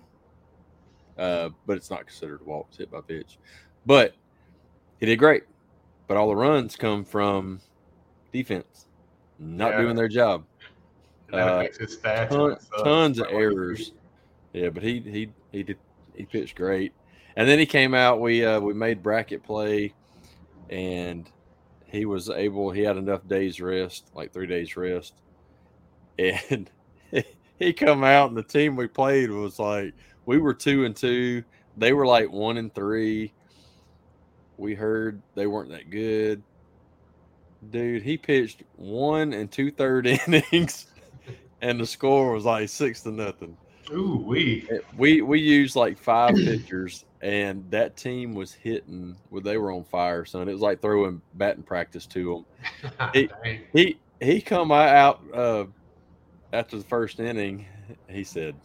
uh, 1.19 1.51
but 1.67 1.77
it's 1.77 1.91
not 1.91 2.07
considered 2.07 2.41
a 2.41 2.45
walk. 2.45 2.67
It's 2.71 2.79
hit 2.79 2.91
by 2.91 3.01
pitch. 3.03 3.39
But 3.87 4.15
he 4.99 5.07
did 5.07 5.19
great. 5.19 5.45
But 6.09 6.17
all 6.17 6.29
the 6.29 6.37
runs 6.37 6.75
come 6.75 7.05
from 7.05 7.61
defense, 8.33 8.87
not 9.39 9.73
Yeah. 9.73 9.83
doing 9.83 9.95
their 9.97 10.09
job. 10.09 10.45
that 11.31 11.47
uh, 11.47 11.57
affects 11.61 11.79
his 11.79 11.97
stats. 11.99 12.31
and 12.31 12.31
Ton, 12.31 12.85
tons 12.85 13.19
of 13.19 13.27
Like, 13.27 13.35
what 13.35 13.39
do 13.41 13.45
you 13.45 13.53
errors. 13.53 13.93
Yeah, 14.55 14.71
but 14.71 14.83
he 14.83 15.01
he 15.01 15.31
he 15.53 15.63
did 15.63 15.79
he 16.17 16.25
pitched 16.25 16.57
great. 16.57 16.93
And 17.37 17.47
then 17.49 17.59
he 17.59 17.67
came 17.67 17.95
out. 17.95 18.21
We 18.21 18.45
uh, 18.45 18.59
we 18.59 18.73
made 18.75 19.03
bracket 19.03 19.45
play, 19.45 19.95
and 20.71 21.31
he 21.87 22.07
was 22.07 22.31
able. 22.31 22.71
He 22.71 22.81
had 22.81 22.97
enough 22.97 23.29
days 23.29 23.61
rest, 23.61 24.11
like 24.15 24.33
three 24.33 24.47
days 24.47 24.77
rest, 24.77 25.15
and 26.19 26.71
he 27.59 27.73
come 27.75 28.03
out. 28.05 28.29
And 28.31 28.37
the 28.37 28.43
team 28.43 28.75
we 28.75 28.87
played 28.89 29.31
was 29.31 29.59
like 29.59 29.93
we 30.27 30.39
were 30.39 30.55
two 30.55 30.85
and 30.87 30.97
two. 30.97 31.45
They 31.77 31.93
were 31.93 32.07
like 32.07 32.31
one 32.33 32.57
and 32.57 32.75
three. 32.75 33.33
We 34.59 34.75
heard 34.75 35.23
they 35.35 35.47
weren't 35.47 35.71
that 35.71 35.89
good. 35.89 36.43
Dude, 37.71 38.03
he 38.03 38.17
pitched 38.17 38.63
one 38.77 39.33
and 39.33 39.51
two 39.51 39.71
third 39.71 40.07
innings, 40.27 40.87
and 41.63 41.81
the 41.81 41.87
score 41.87 42.33
was 42.33 42.45
like 42.45 42.69
six 42.69 43.03
to 43.03 43.11
nothing. 43.11 43.57
Ooh, 43.91 44.23
we. 44.25 44.69
We 44.97 45.23
we 45.23 45.41
used 45.41 45.77
like 45.77 45.99
five 45.99 46.35
pitchers, 46.37 47.05
and 47.23 47.69
that 47.71 47.97
team 47.97 48.35
was 48.35 48.53
hitting. 48.53 49.17
Well, 49.31 49.43
they 49.43 49.57
were 49.57 49.73
on 49.73 49.85
fire, 49.85 50.25
son. 50.25 50.49
It 50.49 50.53
was 50.53 50.61
like 50.61 50.83
throwing 50.83 51.23
batting 51.35 51.63
practice 51.63 52.07
to 52.07 52.45
them. 52.83 52.93
Dang. 53.13 53.31
He 53.73 53.99
he 54.21 54.41
come 54.41 54.73
out 54.73 55.23
uh, 55.33 55.67
after 56.53 56.77
the 56.77 56.85
first 56.85 57.21
inning. 57.21 57.67
He 58.09 58.25
said, 58.25 58.57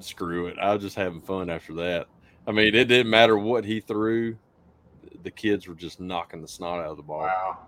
"Screw 0.00 0.46
it! 0.46 0.58
I 0.58 0.72
was 0.72 0.82
just 0.82 0.96
having 0.96 1.20
fun 1.20 1.50
after 1.50 1.74
that." 1.74 2.06
I 2.46 2.52
mean, 2.52 2.74
it 2.74 2.84
didn't 2.84 3.10
matter 3.10 3.36
what 3.36 3.64
he 3.64 3.80
threw. 3.80 4.36
The 5.22 5.30
kids 5.30 5.66
were 5.66 5.74
just 5.74 6.00
knocking 6.00 6.42
the 6.42 6.48
snot 6.48 6.80
out 6.80 6.90
of 6.90 6.96
the 6.96 7.02
ball. 7.02 7.20
Wow. 7.20 7.58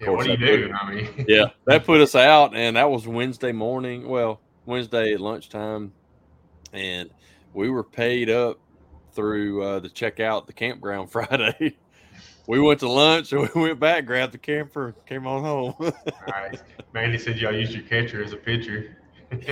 Yeah, 0.00 0.06
course, 0.06 0.28
what 0.28 0.38
do 0.38 0.46
you 0.46 0.68
do? 0.68 0.72
I 0.72 0.94
mean, 0.94 1.24
yeah, 1.28 1.46
that 1.66 1.84
put 1.84 2.00
us 2.00 2.14
out, 2.14 2.54
and 2.54 2.76
that 2.76 2.90
was 2.90 3.06
Wednesday 3.06 3.52
morning. 3.52 4.08
Well, 4.08 4.40
Wednesday 4.64 5.12
at 5.14 5.20
lunchtime, 5.20 5.92
and 6.72 7.10
we 7.52 7.70
were 7.70 7.84
paid 7.84 8.30
up 8.30 8.58
through 9.12 9.62
uh, 9.62 9.80
to 9.80 9.88
check 9.88 10.20
out 10.20 10.46
the 10.46 10.52
campground 10.52 11.10
Friday. 11.12 11.76
we 12.46 12.60
went 12.60 12.80
to 12.80 12.88
lunch, 12.88 13.32
and 13.32 13.48
we 13.54 13.62
went 13.62 13.80
back, 13.80 14.06
grabbed 14.06 14.34
the 14.34 14.38
camper, 14.38 14.94
came 15.06 15.26
on 15.26 15.42
home. 15.42 15.92
Nice. 16.28 16.62
Mandy 16.92 17.18
said 17.18 17.38
y'all 17.38 17.54
used 17.54 17.72
your 17.72 17.82
catcher 17.82 18.22
as 18.22 18.32
a 18.32 18.36
pitcher. 18.36 18.96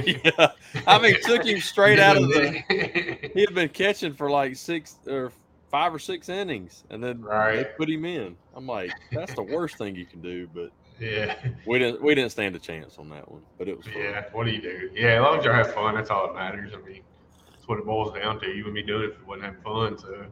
yeah, 0.04 0.52
I 0.86 0.98
mean, 0.98 1.16
took 1.22 1.44
him 1.44 1.60
straight 1.60 1.98
out 1.98 2.16
of 2.16 2.28
the. 2.28 2.62
the. 2.68 3.30
He 3.34 3.40
had 3.40 3.54
been 3.54 3.68
catching 3.68 4.14
for 4.14 4.30
like 4.30 4.56
six 4.56 4.96
or 5.06 5.32
five 5.76 5.92
or 5.94 5.98
six 5.98 6.30
innings, 6.30 6.84
and 6.88 7.04
then 7.04 7.20
they 7.20 7.66
put 7.76 7.90
him 7.90 8.06
in. 8.06 8.34
I'm 8.54 8.66
like, 8.66 8.92
that's 9.12 9.34
the 9.34 9.42
worst 9.42 9.76
thing 9.76 9.94
you 9.94 10.06
can 10.06 10.22
do. 10.22 10.48
But 10.54 10.70
Yeah. 10.98 11.36
we 11.66 11.78
didn't 11.78 12.00
we 12.00 12.14
didn't 12.14 12.30
stand 12.32 12.56
a 12.56 12.58
chance 12.58 12.96
on 12.96 13.10
that 13.10 13.30
one. 13.30 13.42
But 13.58 13.68
it 13.68 13.76
was 13.76 13.84
fun. 13.86 13.94
Yeah. 13.98 14.24
What 14.32 14.46
do 14.46 14.52
you 14.52 14.62
do? 14.62 14.90
Yeah, 14.94 15.16
as 15.16 15.22
long 15.22 15.38
as 15.38 15.44
you 15.44 15.50
have 15.50 15.74
fun, 15.74 15.94
that's 15.94 16.08
all 16.08 16.28
that 16.28 16.34
matters. 16.34 16.72
I 16.72 16.78
mean, 16.88 17.02
that's 17.50 17.68
what 17.68 17.78
it 17.78 17.84
boils 17.84 18.14
down 18.14 18.40
to. 18.40 18.46
You 18.46 18.64
wouldn't 18.64 18.74
be 18.74 18.82
doing 18.84 19.02
it 19.02 19.10
if 19.10 19.18
you 19.20 19.26
wouldn't 19.26 19.44
have 19.44 19.62
fun. 19.62 19.98
So, 19.98 20.24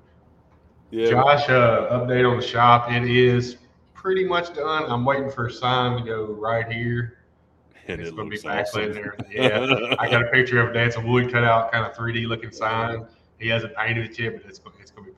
yeah. 0.91 1.11
Josh, 1.11 1.47
uh, 1.51 1.91
update 1.91 2.27
on 2.27 2.41
the 2.41 2.47
shop. 2.47 2.91
It 2.91 3.05
is 3.05 3.59
pretty 3.93 4.25
much 4.25 4.55
done. 4.55 4.85
I'm 4.91 5.05
waiting 5.05 5.31
for 5.31 5.49
a 5.49 5.53
sign 5.53 5.99
to 5.99 6.05
go 6.07 6.25
right 6.25 6.67
here. 6.73 7.19
and 7.87 8.01
it's 8.01 8.09
it 8.09 8.17
going 8.17 8.31
to 8.31 8.35
be 8.35 8.43
backlit 8.43 8.63
awesome. 8.63 8.93
there. 8.95 9.17
Yeah. 9.31 9.95
I 9.99 10.09
got 10.11 10.23
a 10.23 10.29
picture 10.29 10.63
of 10.63 10.71
it. 10.71 10.73
That's 10.73 10.97
a 10.97 11.03
wood 11.03 11.31
cutout, 11.31 11.71
kind 11.71 11.85
of 11.85 11.93
3D 11.95 12.27
looking 12.29 12.51
sign. 12.51 13.07
He 13.39 13.49
hasn't 13.49 13.77
painted 13.77 14.11
it 14.11 14.19
yet, 14.19 14.33
but 14.41 14.49
it's, 14.49 14.61
it's 14.81 14.91
going 14.91 15.07
to 15.07 15.13
be 15.13 15.14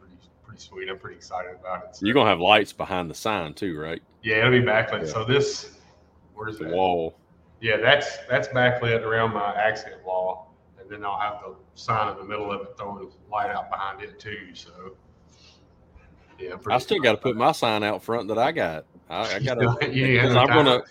pretty 0.57 0.69
sweet. 0.87 0.91
I'm 0.91 0.99
pretty 0.99 1.17
excited 1.17 1.53
about 1.61 1.85
it. 1.85 1.97
So, 1.97 2.07
You're 2.07 2.15
gonna 2.15 2.31
have 2.31 2.41
lights 2.41 2.73
behind 2.73 3.11
the 3.11 3.15
sign 3.15 3.55
too, 3.55 3.79
right? 3.79 4.03
yeah, 4.23 4.39
it'll 4.39 4.51
be 4.51 4.61
backlit. 4.61 5.01
Yeah. 5.03 5.13
So 5.13 5.25
this, 5.25 5.79
where's 6.35 6.59
The 6.59 6.65
that? 6.65 6.75
wall. 6.75 7.19
Yeah, 7.61 7.77
that's 7.79 8.19
that's 8.29 8.49
backlit 8.49 9.03
around 9.03 9.33
my 9.33 9.55
accent 9.55 10.05
wall, 10.05 10.55
and 10.81 10.89
then 10.91 11.05
I'll 11.05 11.19
have 11.19 11.41
the 11.45 11.55
sign 11.75 12.11
in 12.13 12.19
the 12.19 12.25
middle 12.25 12.51
of 12.53 12.61
it 12.63 12.77
throwing 12.77 13.11
light 13.31 13.51
out 13.51 13.71
behind 13.71 14.03
it 14.03 14.19
too. 14.19 14.55
So 14.55 14.97
yeah, 16.39 16.57
I 16.71 16.79
still 16.79 17.01
got 17.01 17.13
to 17.13 17.19
put 17.19 17.37
my 17.37 17.53
sign 17.53 17.83
out 17.83 18.03
front 18.03 18.29
that 18.29 18.39
I 18.39 18.53
got. 18.53 18.85
I, 19.09 19.37
I 19.37 19.39
got 19.39 19.55
to. 19.55 19.91
yeah, 19.91 20.27
I'm 20.27 20.47
gonna, 20.49 20.83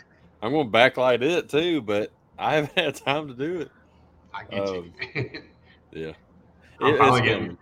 I'm 0.41 0.51
gonna 0.51 0.69
backlight 0.69 1.22
it 1.22 1.50
too, 1.50 1.81
but 1.81 2.12
I 2.39 2.55
haven't 2.55 2.77
had 2.77 2.95
time 2.95 3.27
to 3.27 3.34
do 3.36 3.62
it. 3.62 3.72
I 4.34 4.43
get 4.45 4.67
um, 4.67 4.91
you. 5.13 5.24
Yeah, 5.91 6.12
I'm 6.81 6.93
It- 6.95 7.00
it's 7.01 7.22
getting. 7.22 7.57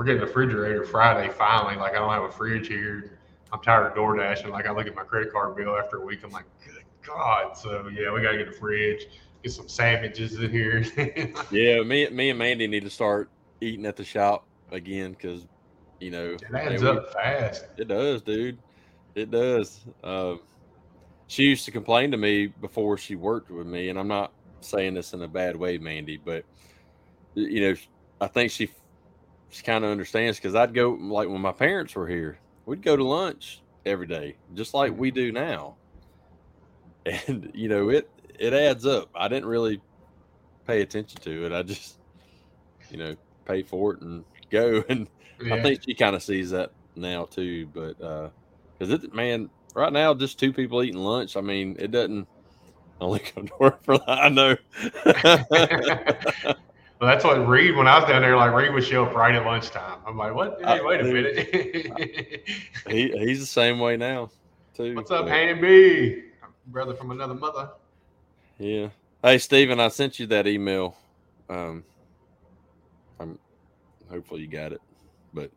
We're 0.00 0.06
getting 0.06 0.22
a 0.22 0.24
refrigerator 0.24 0.82
Friday. 0.82 1.30
Finally, 1.30 1.76
like 1.76 1.92
I 1.92 1.96
don't 1.96 2.10
have 2.10 2.22
a 2.22 2.32
fridge 2.32 2.68
here. 2.68 3.18
I'm 3.52 3.60
tired 3.60 3.86
of 3.86 3.94
door 3.94 4.16
dashing. 4.16 4.48
Like 4.48 4.66
I 4.66 4.72
look 4.72 4.86
at 4.86 4.94
my 4.94 5.02
credit 5.02 5.30
card 5.30 5.54
bill 5.56 5.76
after 5.76 5.98
a 5.98 6.00
week. 6.00 6.20
I'm 6.24 6.30
like, 6.30 6.46
good 6.64 6.82
God. 7.06 7.54
So 7.54 7.86
yeah, 7.88 8.10
we 8.10 8.22
gotta 8.22 8.38
get 8.38 8.48
a 8.48 8.52
fridge. 8.52 9.08
Get 9.42 9.52
some 9.52 9.68
sandwiches 9.68 10.40
in 10.40 10.50
here. 10.50 10.82
yeah. 11.50 11.82
Me, 11.82 12.08
me 12.08 12.30
and 12.30 12.38
Mandy 12.38 12.66
need 12.66 12.84
to 12.84 12.88
start 12.88 13.28
eating 13.60 13.84
at 13.84 13.96
the 13.96 14.02
shop 14.02 14.46
again 14.72 15.10
because, 15.10 15.46
you 16.00 16.10
know, 16.10 16.30
it 16.30 16.44
adds 16.54 16.80
they- 16.80 16.88
up 16.88 17.12
fast. 17.12 17.66
It 17.76 17.88
does, 17.88 18.22
dude. 18.22 18.56
It 19.14 19.30
does. 19.30 19.80
Um, 20.02 20.40
she 21.26 21.42
used 21.42 21.66
to 21.66 21.72
complain 21.72 22.10
to 22.12 22.16
me 22.16 22.46
before 22.46 22.96
she 22.96 23.16
worked 23.16 23.50
with 23.50 23.66
me, 23.66 23.90
and 23.90 23.98
I'm 23.98 24.08
not 24.08 24.32
saying 24.62 24.94
this 24.94 25.12
in 25.12 25.20
a 25.20 25.28
bad 25.28 25.56
way, 25.56 25.76
Mandy, 25.76 26.16
but 26.16 26.46
you 27.34 27.60
know, 27.60 27.74
I 28.18 28.28
think 28.28 28.50
she 28.50 28.70
she 29.50 29.62
kind 29.62 29.84
of 29.84 29.90
understands 29.90 30.38
because 30.38 30.54
I'd 30.54 30.74
go 30.74 30.90
like 30.92 31.28
when 31.28 31.40
my 31.40 31.52
parents 31.52 31.94
were 31.94 32.06
here, 32.08 32.38
we'd 32.66 32.82
go 32.82 32.96
to 32.96 33.04
lunch 33.04 33.62
every 33.84 34.06
day, 34.06 34.36
just 34.54 34.74
like 34.74 34.96
we 34.96 35.10
do 35.10 35.32
now, 35.32 35.76
and 37.06 37.50
you 37.54 37.68
know 37.68 37.88
it 37.90 38.08
it 38.38 38.52
adds 38.52 38.86
up. 38.86 39.10
I 39.14 39.28
didn't 39.28 39.48
really 39.48 39.82
pay 40.66 40.80
attention 40.82 41.20
to 41.22 41.46
it. 41.46 41.52
I 41.52 41.62
just 41.62 41.98
you 42.90 42.96
know 42.98 43.16
pay 43.44 43.62
for 43.62 43.94
it 43.94 44.00
and 44.02 44.24
go 44.50 44.84
and 44.88 45.08
I 45.50 45.60
think 45.62 45.82
she 45.82 45.94
kind 45.94 46.14
of 46.14 46.22
sees 46.22 46.50
that 46.50 46.70
now 46.96 47.24
too, 47.24 47.66
but 47.74 48.00
uh 48.00 48.30
because 48.78 48.94
it, 49.04 49.14
man, 49.14 49.50
right 49.74 49.92
now 49.92 50.14
just 50.14 50.38
two 50.38 50.52
people 50.52 50.82
eating 50.82 51.00
lunch. 51.00 51.36
I 51.36 51.40
mean, 51.40 51.76
it 51.78 51.90
doesn't 51.90 52.28
only 53.00 53.20
come 53.20 53.48
to 53.48 53.54
work 53.58 53.82
for 53.84 53.98
that. 53.98 54.08
I 54.08 54.28
know. 54.28 54.56
Well, 57.00 57.08
that's 57.08 57.24
what 57.24 57.48
Reed. 57.48 57.74
When 57.76 57.88
I 57.88 57.98
was 57.98 58.08
down 58.08 58.20
there, 58.20 58.36
like 58.36 58.52
Reed 58.52 58.74
would 58.74 58.84
show 58.84 59.06
up 59.06 59.14
right 59.14 59.34
at 59.34 59.44
lunchtime. 59.46 60.00
I'm 60.06 60.18
like, 60.18 60.34
what? 60.34 60.60
Hey, 60.62 60.80
wait 60.82 61.00
a 61.00 61.04
minute. 61.04 62.46
he 62.88 63.10
he's 63.18 63.40
the 63.40 63.46
same 63.46 63.78
way 63.78 63.96
now 63.96 64.30
too. 64.74 64.94
What's 64.94 65.10
up, 65.10 65.26
Hanny 65.26 65.58
B? 65.58 66.24
Brother 66.66 66.94
from 66.94 67.10
another 67.10 67.34
mother. 67.34 67.70
Yeah. 68.58 68.88
Hey, 69.22 69.38
Steven, 69.38 69.80
I 69.80 69.88
sent 69.88 70.18
you 70.18 70.26
that 70.26 70.46
email. 70.46 70.94
Um, 71.48 71.84
I'm 73.18 73.38
hopefully 74.10 74.42
you 74.42 74.46
got 74.46 74.72
it, 74.72 74.80
but 75.32 75.50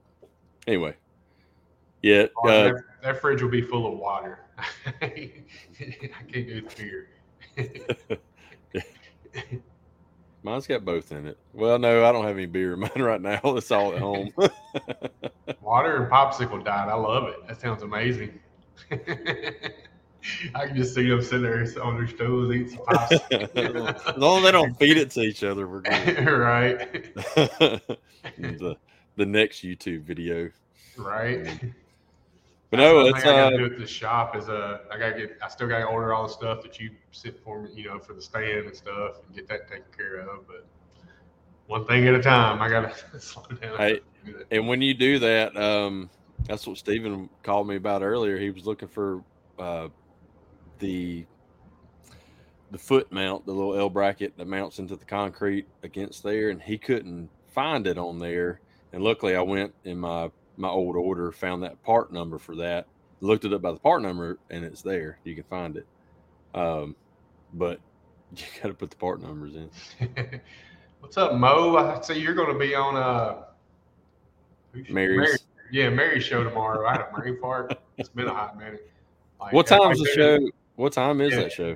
anyway, 0.66 0.96
yeah. 2.02 2.28
Oh, 2.38 2.48
Uh, 2.48 2.64
that, 2.64 2.84
that 3.02 3.22
fridge 3.22 3.42
will 3.42 3.50
be 3.50 3.62
full 3.62 3.92
of 3.92 4.00
water. 4.00 4.40
I 5.02 5.08
can't 6.32 6.32
do 6.32 6.62
the 6.62 6.74
beer. 6.78 7.10
Mine's 10.44 10.68
got 10.68 10.86
both 10.86 11.12
in 11.12 11.26
it. 11.26 11.38
Well, 11.54 11.80
no, 11.80 12.06
I 12.06 12.12
don't 12.12 12.26
have 12.26 12.38
any 12.38 12.46
beer 12.46 12.74
in 12.74 12.80
mine 12.82 12.92
right 12.98 13.22
now. 13.22 13.40
It's 13.44 13.72
all 13.72 13.94
at 13.94 14.00
home. 14.00 14.32
Water 15.62 16.04
and 16.04 16.12
popsicle 16.12 16.64
diet. 16.64 16.90
I 16.90 16.96
love 16.96 17.28
it. 17.28 17.48
That 17.48 17.60
sounds 17.60 17.84
amazing. 17.84 18.40
I 20.56 20.68
can 20.68 20.76
just 20.76 20.96
see 20.96 21.10
them 21.10 21.22
sitting 21.22 21.44
there 21.44 21.66
on 21.82 21.98
their 21.98 22.08
stools 22.08 22.54
eating 22.54 22.70
some 22.70 22.80
popsicles. 22.86 24.08
as 24.08 24.18
long 24.18 24.38
as 24.38 24.44
they 24.44 24.52
don't 24.52 24.78
feed 24.80 24.98
it 24.98 25.12
to 25.12 25.22
each 25.22 25.44
other, 25.44 25.68
we're 25.68 25.82
good. 25.82 26.28
right. 26.28 27.14
the, 28.38 28.78
the 29.18 29.26
next 29.26 29.64
YouTube 29.64 30.04
video. 30.04 30.50
Right. 30.98 31.74
But 32.74 32.80
no, 32.80 33.00
it's 33.02 33.22
thing 33.22 33.30
I 33.30 33.40
uh, 33.40 33.50
gotta 33.52 33.58
do 33.58 33.66
at 33.66 33.78
the 33.78 33.86
shop 33.86 34.36
is 34.36 34.50
uh 34.50 34.80
I 34.92 34.98
gotta 34.98 35.16
get 35.16 35.38
I 35.44 35.48
still 35.48 35.68
gotta 35.68 35.86
order 35.86 36.12
all 36.12 36.24
the 36.24 36.34
stuff 36.34 36.64
that 36.64 36.80
you 36.80 36.90
sit 37.12 37.40
for 37.44 37.62
me, 37.62 37.70
you 37.76 37.86
know, 37.86 38.00
for 38.00 38.16
the 38.16 38.22
stand 38.22 38.66
and 38.66 38.76
stuff 38.76 39.18
and 39.24 39.36
get 39.36 39.48
that 39.50 39.68
taken 39.68 39.86
care 39.96 40.22
of. 40.22 40.48
But 40.48 40.66
one 41.68 41.86
thing 41.86 42.08
at 42.08 42.16
a 42.16 42.22
time. 42.24 42.64
I 42.64 42.70
gotta 42.70 42.92
slow 43.20 43.44
down. 43.62 43.78
Hey, 43.78 44.00
and 44.50 44.68
when 44.68 44.82
you 44.82 44.96
do 44.96 45.20
that, 45.20 45.56
um, 45.56 46.10
that's 46.48 46.66
what 46.66 46.80
Steven 46.80 47.30
called 47.44 47.68
me 47.68 47.76
about 47.76 48.02
earlier. 48.02 48.40
He 48.40 48.50
was 48.50 48.66
looking 48.66 48.88
for 48.88 49.24
uh, 49.60 49.90
the 50.80 51.28
the 52.72 52.80
foot 52.80 53.12
mount, 53.12 53.46
the 53.46 53.54
little 53.54 53.78
L 53.78 53.92
bracket 53.92 54.36
that 54.36 54.48
mounts 54.48 54.80
into 54.80 54.96
the 54.96 55.06
concrete 55.06 55.68
against 55.84 56.24
there, 56.24 56.50
and 56.50 56.60
he 56.60 56.80
couldn't 56.80 57.30
find 57.54 57.86
it 57.86 58.00
on 58.00 58.18
there. 58.18 58.62
And 58.94 59.04
luckily, 59.04 59.36
I 59.36 59.42
went 59.44 59.76
in 59.84 60.00
my 60.00 60.32
my 60.58 60.70
old 60.70 60.96
order, 60.96 61.32
found 61.32 61.64
that 61.64 61.82
part 61.84 62.12
number 62.14 62.38
for 62.38 62.56
that, 62.58 62.88
looked 63.22 63.46
it 63.46 63.54
up 63.54 63.62
by 63.62 63.72
the 63.72 63.80
part 63.80 64.02
number, 64.02 64.38
and 64.50 64.64
it's 64.64 64.82
there. 64.82 65.18
You 65.24 65.36
can 65.36 65.44
find 65.46 65.78
it. 65.78 65.88
Um, 66.54 66.96
but 67.54 67.80
you 68.36 68.46
got 68.62 68.70
to 68.70 68.74
put 68.74 68.90
the 68.92 68.98
part 68.98 69.22
numbers 69.22 69.56
in. 69.56 69.70
What's 71.00 71.18
up, 71.18 71.34
Mo? 71.36 71.76
I 71.78 72.00
see 72.02 72.20
you're 72.20 72.34
gonna 72.34 72.58
be 72.58 72.74
on 72.76 72.96
uh 72.96 73.44
Mary's. 74.90 74.90
Mary- 75.18 75.38
yeah, 75.72 75.90
Mary's 75.90 76.24
show 76.24 76.44
tomorrow. 76.44 76.88
I 76.88 76.94
had 76.94 77.02
a 77.02 77.10
brain 77.14 77.40
part. 77.42 77.78
It's 77.98 78.10
been 78.10 78.28
a 78.28 78.34
hot 78.34 78.58
minute. 78.58 78.90
Like, 79.40 79.54
What 79.54 79.68
time's 79.68 80.00
the 80.00 80.06
show? 80.16 80.40
What 80.76 80.94
time 80.94 81.20
is 81.20 81.34
Yeah. 81.34 81.42
that 81.42 81.52
show? 81.52 81.76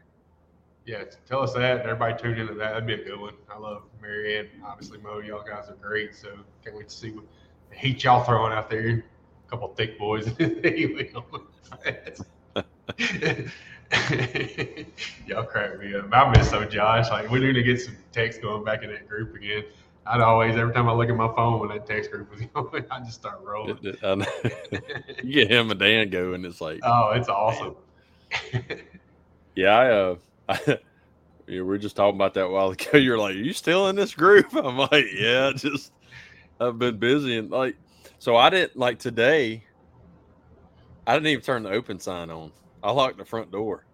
Yeah, 0.85 1.03
tell 1.27 1.41
us 1.41 1.53
that. 1.53 1.81
and 1.81 1.89
Everybody 1.89 2.15
tune 2.21 2.37
into 2.39 2.53
that. 2.53 2.69
That'd 2.73 2.87
be 2.87 2.93
a 2.93 3.03
good 3.03 3.19
one. 3.19 3.33
I 3.53 3.57
love 3.57 3.83
Mary 4.01 4.37
Ann. 4.37 4.47
Obviously, 4.65 4.99
Mo, 4.99 5.19
y'all 5.19 5.43
guys 5.43 5.69
are 5.69 5.75
great. 5.75 6.15
So 6.15 6.29
can't 6.63 6.77
wait 6.77 6.87
to 6.89 6.95
see 6.95 7.11
what 7.11 7.25
heat 7.73 8.03
y'all 8.03 8.23
throwing 8.23 8.53
out 8.53 8.69
there. 8.69 9.03
A 9.47 9.49
couple 9.49 9.69
thick 9.69 9.97
boys. 9.97 10.27
y'all 15.27 15.43
crack 15.43 15.79
me 15.79 15.95
up. 15.95 16.07
I 16.11 16.31
miss 16.35 16.49
so 16.49 16.65
Josh. 16.65 17.09
Like 17.09 17.29
we 17.29 17.39
need 17.39 17.53
to 17.53 17.63
get 17.63 17.79
some 17.79 17.95
text 18.11 18.41
going 18.41 18.63
back 18.63 18.83
in 18.83 18.89
that 18.91 19.07
group 19.07 19.35
again. 19.35 19.63
I'd 20.05 20.21
always 20.21 20.55
every 20.55 20.73
time 20.73 20.87
I 20.87 20.93
look 20.93 21.09
at 21.09 21.15
my 21.15 21.33
phone 21.35 21.59
when 21.59 21.69
that 21.69 21.85
text 21.85 22.11
group 22.11 22.31
was 22.31 22.41
going, 22.53 22.85
I 22.89 22.99
just 22.99 23.15
start 23.15 23.41
rolling. 23.43 23.77
You 25.23 25.33
get 25.33 25.51
him 25.51 25.71
and 25.71 25.79
Dan 25.79 26.09
going, 26.09 26.45
it's 26.45 26.61
like, 26.61 26.79
oh, 26.83 27.11
it's 27.11 27.29
awesome. 27.29 27.75
yeah, 29.55 29.69
I, 29.69 29.89
uh, 29.91 30.15
I, 30.49 30.59
yeah, 30.65 30.77
we 31.47 31.61
were 31.61 31.77
just 31.77 31.95
talking 31.95 32.15
about 32.15 32.33
that 32.35 32.45
a 32.45 32.49
while 32.49 32.69
ago. 32.69 32.97
You're 32.97 33.17
like, 33.17 33.35
are 33.35 33.39
you 33.39 33.53
still 33.53 33.87
in 33.87 33.95
this 33.95 34.13
group? 34.13 34.53
I'm 34.53 34.77
like, 34.77 35.05
yeah, 35.13 35.51
just 35.55 35.91
I've 36.59 36.79
been 36.79 36.99
busy 36.99 37.37
and 37.37 37.49
like, 37.51 37.75
so 38.19 38.35
I 38.35 38.49
didn't 38.49 38.77
like 38.77 38.99
today. 38.99 39.65
I 41.05 41.13
didn't 41.13 41.27
even 41.27 41.43
turn 41.43 41.63
the 41.63 41.71
open 41.71 41.99
sign 41.99 42.29
on. 42.29 42.53
I 42.83 42.91
locked 42.91 43.17
the 43.17 43.25
front 43.25 43.51
door 43.51 43.85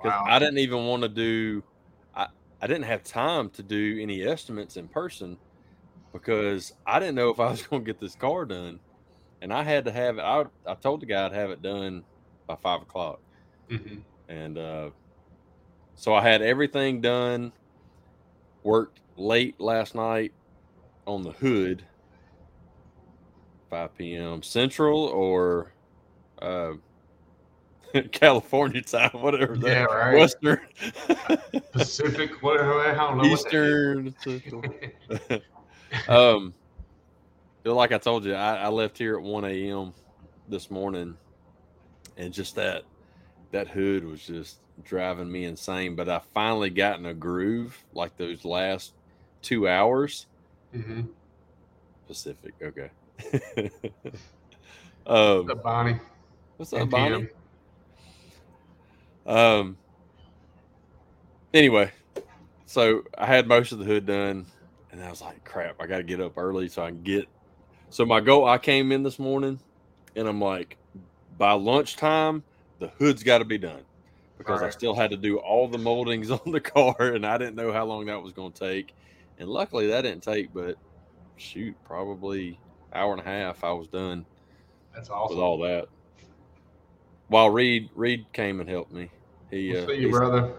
because 0.00 0.18
Wow. 0.18 0.24
I 0.26 0.38
didn't 0.38 0.58
even 0.58 0.86
want 0.86 1.02
to 1.02 1.08
do. 1.08 1.64
I 2.14 2.28
I 2.60 2.66
didn't 2.66 2.84
have 2.84 3.02
time 3.02 3.50
to 3.50 3.62
do 3.62 3.98
any 4.00 4.22
estimates 4.22 4.76
in 4.76 4.88
person 4.88 5.38
because 6.12 6.72
I 6.86 7.00
didn't 7.00 7.16
know 7.16 7.30
if 7.30 7.40
I 7.40 7.50
was 7.52 7.66
going 7.66 7.84
to 7.84 7.92
get 7.92 8.00
this 8.00 8.16
car 8.16 8.46
done, 8.46 8.80
and 9.42 9.52
I 9.52 9.64
had 9.64 9.86
to 9.86 9.92
have 9.92 10.18
it. 10.18 10.22
I 10.22 10.46
I 10.66 10.76
told 10.76 11.02
the 11.02 11.06
guy 11.06 11.26
I'd 11.26 11.32
have 11.34 11.50
it 11.50 11.62
done 11.62 12.06
by 12.48 12.56
five 12.56 12.82
o'clock, 12.82 13.20
Mhm. 13.68 14.02
and 14.28 14.58
uh, 14.58 14.90
so 15.94 16.14
I 16.14 16.22
had 16.22 16.42
everything 16.42 17.00
done. 17.00 17.52
Worked 18.64 19.02
late 19.16 19.60
last 19.60 19.94
night 19.94 20.34
on 21.06 21.22
the 21.22 21.32
hood. 21.32 21.88
5 23.72 23.96
p.m. 23.96 24.42
Central 24.42 25.04
or 25.06 25.72
uh, 26.42 26.72
California 28.12 28.82
time, 28.82 29.08
whatever. 29.14 29.56
that- 29.56 29.66
Yeah, 29.66 29.84
right. 29.84 30.18
Western, 30.18 30.60
Pacific, 31.72 32.42
whatever. 32.42 32.80
I 32.80 32.94
don't 32.94 33.16
know. 33.16 33.30
what 33.30 33.50
that 33.50 33.54
is. 33.54 34.14
Eastern, 34.26 35.42
um, 36.08 36.52
like 37.64 37.92
I 37.92 37.98
told 37.98 38.26
you, 38.26 38.34
I, 38.34 38.56
I 38.56 38.68
left 38.68 38.98
here 38.98 39.16
at 39.16 39.22
1 39.22 39.44
a.m. 39.46 39.94
this 40.48 40.70
morning, 40.70 41.16
and 42.18 42.30
just 42.30 42.54
that 42.56 42.82
that 43.52 43.68
hood 43.68 44.04
was 44.04 44.22
just 44.26 44.58
driving 44.84 45.32
me 45.32 45.44
insane. 45.44 45.96
But 45.96 46.10
I 46.10 46.20
finally 46.34 46.68
got 46.68 46.98
in 46.98 47.06
a 47.06 47.14
groove 47.14 47.82
like 47.94 48.18
those 48.18 48.44
last 48.44 48.92
two 49.40 49.66
hours. 49.66 50.26
Mm-hmm. 50.76 51.02
Pacific, 52.06 52.52
okay. 52.60 52.90
um, 55.06 55.46
What's 55.46 55.50
up, 55.50 55.62
Bonnie? 55.62 56.00
what's 56.56 56.72
up, 56.72 56.90
Bonnie? 56.90 57.28
Um. 59.26 59.76
Anyway, 61.54 61.92
so 62.66 63.02
I 63.16 63.26
had 63.26 63.46
most 63.46 63.72
of 63.72 63.78
the 63.78 63.84
hood 63.84 64.06
done, 64.06 64.46
and 64.90 65.02
I 65.02 65.10
was 65.10 65.20
like, 65.20 65.44
"Crap, 65.44 65.76
I 65.80 65.86
got 65.86 65.98
to 65.98 66.02
get 66.02 66.20
up 66.20 66.36
early 66.36 66.68
so 66.68 66.82
I 66.82 66.88
can 66.88 67.02
get." 67.02 67.28
So 67.90 68.04
my 68.06 68.20
goal, 68.20 68.46
I 68.46 68.58
came 68.58 68.90
in 68.90 69.02
this 69.02 69.18
morning, 69.18 69.60
and 70.16 70.26
I'm 70.26 70.40
like, 70.40 70.78
by 71.36 71.52
lunchtime, 71.52 72.42
the 72.78 72.88
hood's 72.88 73.22
got 73.22 73.38
to 73.38 73.44
be 73.44 73.58
done 73.58 73.82
because 74.38 74.62
I 74.62 74.70
still 74.70 74.94
had 74.94 75.10
to 75.10 75.16
do 75.16 75.38
all 75.38 75.68
the 75.68 75.78
moldings 75.78 76.30
on 76.30 76.50
the 76.50 76.60
car, 76.60 76.96
and 76.98 77.26
I 77.26 77.38
didn't 77.38 77.54
know 77.54 77.72
how 77.72 77.84
long 77.84 78.06
that 78.06 78.22
was 78.22 78.32
going 78.32 78.52
to 78.52 78.58
take. 78.58 78.94
And 79.38 79.48
luckily, 79.48 79.88
that 79.88 80.02
didn't 80.02 80.22
take, 80.22 80.52
but 80.52 80.76
shoot, 81.36 81.76
probably 81.84 82.58
hour 82.94 83.12
and 83.12 83.20
a 83.20 83.24
half. 83.24 83.64
I 83.64 83.72
was 83.72 83.88
done 83.88 84.24
That's 84.94 85.10
awesome. 85.10 85.36
with 85.36 85.42
all 85.42 85.58
that. 85.60 85.88
While 87.28 87.50
Reed 87.50 87.88
Reed 87.94 88.26
came 88.32 88.60
and 88.60 88.68
helped 88.68 88.92
me. 88.92 89.10
He 89.50 89.72
We'll 89.72 89.84
uh, 89.84 89.86
see 89.86 90.00
you, 90.00 90.10
brother. 90.10 90.54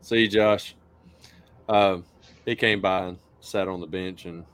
see 0.00 0.22
you, 0.22 0.28
Josh. 0.28 0.74
Um, 1.68 2.04
he 2.44 2.54
came 2.56 2.80
by 2.80 3.04
and 3.06 3.18
sat 3.40 3.68
on 3.68 3.80
the 3.80 3.86
bench 3.86 4.24
and 4.24 4.44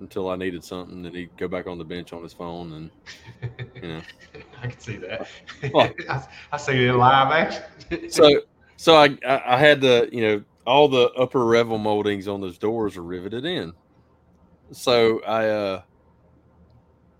until 0.00 0.28
I 0.28 0.36
needed 0.36 0.64
something, 0.64 1.02
then 1.02 1.14
he'd 1.14 1.36
go 1.38 1.48
back 1.48 1.66
on 1.66 1.78
the 1.78 1.84
bench 1.84 2.12
on 2.12 2.22
his 2.22 2.32
phone 2.32 2.72
and 2.72 2.90
you 3.80 3.88
know. 3.88 4.00
I 4.62 4.66
can 4.66 4.80
see 4.80 4.96
that. 4.98 5.28
What? 5.70 5.94
I, 6.08 6.26
I 6.52 6.56
see 6.56 6.72
it 6.72 6.90
in 6.90 6.98
live 6.98 7.30
action. 7.32 8.10
So 8.10 8.42
so 8.76 8.96
I 8.96 9.16
I 9.26 9.54
I 9.54 9.58
had 9.58 9.80
the 9.80 10.08
you 10.12 10.22
know 10.22 10.44
all 10.66 10.88
the 10.88 11.10
upper 11.12 11.44
reveal 11.44 11.78
moldings 11.78 12.28
on 12.28 12.40
those 12.40 12.58
doors 12.58 12.96
are 12.96 13.02
riveted 13.02 13.44
in. 13.44 13.72
So 14.72 15.22
I 15.24 15.48
uh 15.48 15.82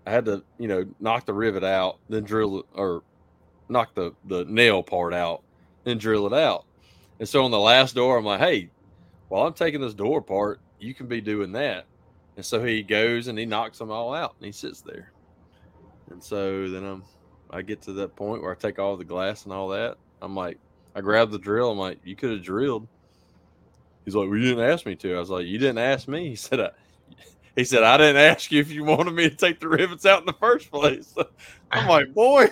I 0.05 0.11
had 0.11 0.25
to 0.25 0.43
you 0.57 0.67
know 0.67 0.85
knock 0.99 1.25
the 1.25 1.33
rivet 1.33 1.63
out, 1.63 1.99
then 2.09 2.23
drill 2.23 2.59
it 2.59 2.65
or 2.73 3.03
knock 3.69 3.93
the 3.95 4.13
the 4.25 4.45
nail 4.45 4.83
part 4.83 5.13
out, 5.13 5.43
then 5.83 5.97
drill 5.97 6.27
it 6.27 6.33
out. 6.33 6.65
And 7.19 7.29
so 7.29 7.45
on 7.45 7.51
the 7.51 7.59
last 7.59 7.95
door, 7.95 8.17
I'm 8.17 8.25
like, 8.25 8.39
hey, 8.39 8.69
while 9.29 9.47
I'm 9.47 9.53
taking 9.53 9.81
this 9.81 9.93
door 9.93 10.19
apart, 10.19 10.59
you 10.79 10.93
can 10.93 11.07
be 11.07 11.21
doing 11.21 11.51
that. 11.53 11.85
And 12.35 12.45
so 12.45 12.63
he 12.63 12.81
goes 12.81 13.27
and 13.27 13.37
he 13.37 13.45
knocks 13.45 13.77
them 13.77 13.91
all 13.91 14.13
out 14.13 14.35
and 14.37 14.45
he 14.45 14.51
sits 14.51 14.81
there. 14.81 15.11
And 16.09 16.21
so 16.23 16.69
then 16.69 16.83
I'm 16.83 17.03
I 17.49 17.61
get 17.61 17.83
to 17.83 17.93
that 17.93 18.15
point 18.15 18.41
where 18.41 18.51
I 18.51 18.55
take 18.55 18.79
all 18.79 18.97
the 18.97 19.05
glass 19.05 19.43
and 19.43 19.53
all 19.53 19.69
that. 19.69 19.97
I'm 20.21 20.35
like, 20.35 20.57
I 20.95 21.01
grab 21.01 21.29
the 21.29 21.37
drill. 21.37 21.71
I'm 21.71 21.77
like, 21.77 21.99
you 22.03 22.15
could 22.15 22.31
have 22.31 22.41
drilled. 22.41 22.87
He's 24.05 24.15
like, 24.15 24.27
well, 24.27 24.37
you 24.37 24.49
didn't 24.49 24.69
ask 24.69 24.85
me 24.85 24.95
to. 24.95 25.15
I 25.15 25.19
was 25.19 25.29
like, 25.29 25.45
you 25.45 25.59
didn't 25.59 25.77
ask 25.77 26.07
me. 26.07 26.29
He 26.29 26.35
said, 26.35 26.59
I, 26.59 26.69
he 27.55 27.63
said, 27.63 27.83
I 27.83 27.97
didn't 27.97 28.17
ask 28.17 28.51
you 28.51 28.59
if 28.61 28.71
you 28.71 28.83
wanted 28.83 29.11
me 29.13 29.29
to 29.29 29.35
take 29.35 29.59
the 29.59 29.67
rivets 29.67 30.05
out 30.05 30.21
in 30.21 30.25
the 30.25 30.33
first 30.33 30.71
place. 30.71 31.13
I'm 31.71 31.87
like, 31.87 32.13
boy, 32.13 32.47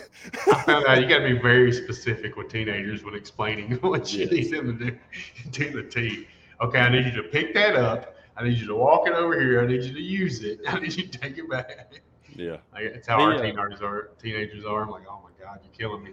I 0.51 0.63
found 0.63 0.85
out 0.85 1.01
you 1.01 1.07
got 1.07 1.19
to 1.19 1.33
be 1.35 1.39
very 1.39 1.71
specific 1.71 2.35
with 2.35 2.49
teenagers 2.49 3.03
when 3.03 3.15
explaining 3.15 3.71
what 3.81 4.13
you 4.13 4.21
Yes. 4.25 4.31
need 4.31 4.51
them 4.51 4.77
to 4.79 4.91
do 4.91 4.97
to 5.51 5.69
the 5.71 5.83
T. 5.89 6.27
Okay, 6.61 6.79
I 6.79 6.89
need 6.89 7.05
you 7.05 7.11
to 7.21 7.29
pick 7.29 7.53
that 7.55 7.75
up. 7.75 8.15
I 8.37 8.43
need 8.43 8.57
you 8.57 8.67
to 8.67 8.75
walk 8.75 9.07
it 9.07 9.13
over 9.13 9.39
here. 9.39 9.61
I 9.61 9.67
need 9.67 9.83
you 9.83 9.93
to 9.93 10.01
use 10.01 10.43
it. 10.43 10.59
I 10.67 10.79
need 10.79 10.95
you 10.95 11.07
to 11.07 11.17
take 11.17 11.37
it 11.37 11.49
back. 11.49 11.93
yeah, 12.35 12.57
Like, 12.73 12.83
it's 12.83 13.07
how 13.07 13.19
our 13.19 13.33
Yeah. 13.35 13.41
teenagers 13.51 13.81
are. 13.81 14.11
Teenagers 14.21 14.65
are. 14.65 14.83
I'm 14.83 14.89
like, 14.89 15.03
oh 15.09 15.21
my 15.23 15.43
god, 15.43 15.59
you're 15.63 15.73
killing 15.73 16.03
me. 16.03 16.11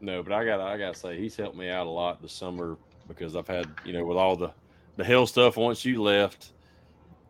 no, 0.00 0.22
but 0.22 0.32
I 0.32 0.44
got, 0.44 0.60
I 0.60 0.76
got 0.78 0.94
to 0.94 1.00
say, 1.00 1.18
he's 1.18 1.36
helped 1.36 1.56
me 1.56 1.68
out 1.70 1.86
a 1.86 1.90
lot 1.90 2.20
this 2.22 2.32
summer 2.34 2.76
because 3.08 3.34
I've 3.36 3.48
had, 3.48 3.66
you 3.84 3.92
know, 3.92 4.04
with 4.04 4.16
all 4.18 4.36
the, 4.36 4.52
the 4.96 5.04
hell 5.04 5.26
stuff 5.26 5.56
once 5.56 5.84
you 5.84 6.02
left, 6.02 6.52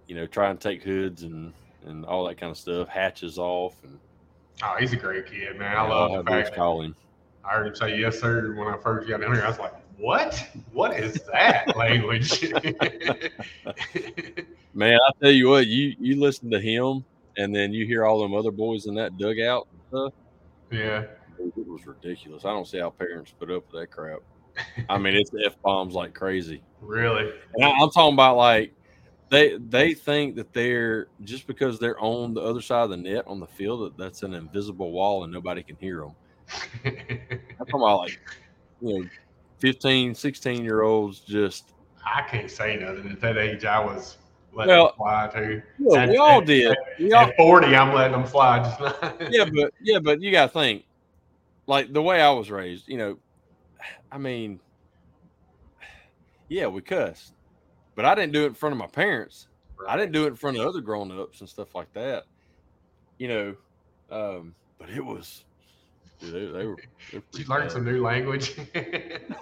you 0.07 0.15
know, 0.15 0.27
try 0.27 0.51
and 0.51 0.61
take 0.61 0.83
hoods 0.83 1.23
and, 1.23 1.53
and 1.87 2.05
all 2.05 2.25
that 2.27 2.39
kind 2.39 2.51
of 2.51 2.59
stuff, 2.59 2.89
hatches 2.89 3.39
off. 3.39 3.75
And 3.85 3.99
Oh, 4.63 4.77
he's 4.79 4.93
a 4.93 4.97
great 4.97 5.27
kid, 5.27 5.59
man. 5.59 5.77
I 5.77 5.83
love 5.89 6.11
the 6.25 6.33
I 6.33 6.37
do 6.37 6.41
is 6.41 6.45
fact 6.49 6.57
call 6.57 6.83
him. 6.83 6.95
I 7.45 7.51
heard 7.55 7.67
him 7.67 7.75
say 7.75 7.99
yes, 7.99 8.21
sir, 8.21 8.55
when 8.55 8.69
I 8.69 8.77
first 8.79 9.09
got 9.09 9.21
down 9.21 9.35
here. 9.35 9.45
I 9.45 9.49
was 9.49 9.59
like, 9.59 9.75
what? 9.99 10.49
What 10.73 10.97
is 10.99 11.15
that 11.33 11.77
language? 11.77 12.43
Man, 14.75 14.95
I 14.95 15.11
tell 15.21 15.31
you 15.31 15.49
what, 15.49 15.67
you 15.67 15.95
you 15.99 16.21
listen 16.21 16.51
to 16.51 16.61
him, 16.61 17.05
and 17.37 17.55
then 17.55 17.73
you 17.73 17.87
hear 17.87 18.05
all 18.07 18.23
them 18.23 18.35
other 18.35 18.51
boys 18.51 18.87
in 18.87 18.95
that 18.95 19.19
dugout 19.19 19.67
and 19.73 19.81
stuff. 19.89 20.13
yeah. 20.71 21.05
It 21.39 21.67
was 21.67 21.85
ridiculous. 21.87 22.45
I 22.45 22.51
don't 22.51 22.67
see 22.69 22.79
how 22.79 22.91
parents 22.91 23.35
put 23.37 23.51
up 23.51 23.65
with 23.73 23.81
that 23.81 23.91
crap. 23.91 24.21
I 24.89 24.97
mean, 24.99 25.15
it's 25.17 25.31
f 25.45 25.61
bombs 25.63 25.95
like 25.95 26.15
crazy. 26.15 26.63
Really? 26.83 27.33
And 27.55 27.65
I, 27.65 27.71
I'm 27.71 27.91
talking 27.91 28.15
about 28.15 28.37
like 28.37 28.75
they 29.33 29.57
they 29.57 29.95
think 29.95 30.37
that 30.37 30.53
they're 30.53 31.09
just 31.25 31.47
because 31.47 31.79
they're 31.79 31.99
on 31.99 32.35
the 32.35 32.41
other 32.43 32.61
side 32.61 32.85
of 32.85 32.91
the 32.91 32.97
net 32.99 33.25
on 33.27 33.41
the 33.41 33.47
field 33.47 33.81
that 33.87 33.97
that's 33.97 34.23
an 34.23 34.35
invisible 34.35 34.93
wall 34.93 35.25
and 35.25 35.33
nobody 35.33 35.63
can 35.63 35.75
hear 35.77 36.01
them. 36.01 36.15
I'm 36.85 37.67
talking 37.67 37.75
about 37.75 37.99
like 38.01 38.21
you 38.83 39.01
know 39.01 39.09
15, 39.59 40.15
16 40.15 40.63
year 40.63 40.83
olds 40.83 41.21
just 41.21 41.73
I 42.05 42.23
can't 42.23 42.51
say 42.51 42.77
nothing. 42.77 43.11
At 43.11 43.21
that 43.23 43.39
age, 43.39 43.65
I 43.65 43.79
was 43.79 44.19
letting 44.53 44.75
Well, 44.75 44.87
them 44.89 44.97
fly 44.97 45.31
too. 45.33 45.63
yeah, 45.79 46.07
we 46.07 46.15
At- 46.15 46.21
all 46.21 46.41
at- 46.41 46.47
did. 46.47 46.77
We 46.99 47.13
all, 47.13 47.25
At 47.29 47.37
40, 47.37 47.75
I'm 47.75 47.95
letting 47.95 48.13
them 48.13 48.27
fly. 48.27 48.59
Just 48.59 48.81
not. 48.81 49.33
yeah, 49.33 49.45
but 49.55 49.73
yeah, 49.81 49.99
but 49.99 50.21
you 50.21 50.31
got 50.33 50.47
to 50.47 50.53
think, 50.53 50.85
like 51.67 51.93
the 51.93 52.03
way 52.03 52.21
I 52.21 52.31
was 52.31 52.51
raised. 52.51 52.87
You 52.89 52.99
know, 52.99 53.19
I 54.11 54.19
mean, 54.19 54.59
yeah, 56.49 56.67
we 56.67 56.83
cussed, 56.83 57.33
but 57.95 58.05
I 58.05 58.15
didn't 58.15 58.33
do 58.33 58.45
it 58.45 58.49
in 58.49 58.55
front 58.55 58.73
of 58.73 58.79
my 58.79 58.87
parents. 58.87 59.49
I 59.89 59.97
didn't 59.97 60.13
do 60.13 60.25
it 60.25 60.29
in 60.29 60.37
front 60.37 60.57
of 60.57 60.67
other 60.67 60.81
grown 60.81 61.19
ups 61.19 61.41
and 61.41 61.49
stuff 61.49 61.75
like 61.75 61.93
that. 61.95 62.25
You 63.19 63.29
know, 63.29 63.57
um, 64.11 64.55
but 64.79 64.91
it 64.91 65.05
was 65.05 65.45
they, 66.21 66.47
they 66.47 66.67
were. 66.67 66.77
Did 67.11 67.23
you 67.33 67.45
learn 67.47 67.63
bad. 67.63 67.73
some 67.73 67.85
new 67.85 68.01
language? 68.03 68.55
it's 68.75 69.35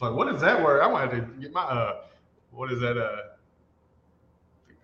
like, 0.00 0.12
what 0.12 0.28
is 0.34 0.40
that 0.40 0.62
word? 0.62 0.80
I 0.82 1.00
have 1.00 1.10
to 1.12 1.20
get 1.40 1.52
my 1.52 1.62
uh, 1.62 2.00
what 2.50 2.72
is 2.72 2.80
that 2.80 2.98
uh, 2.98 3.16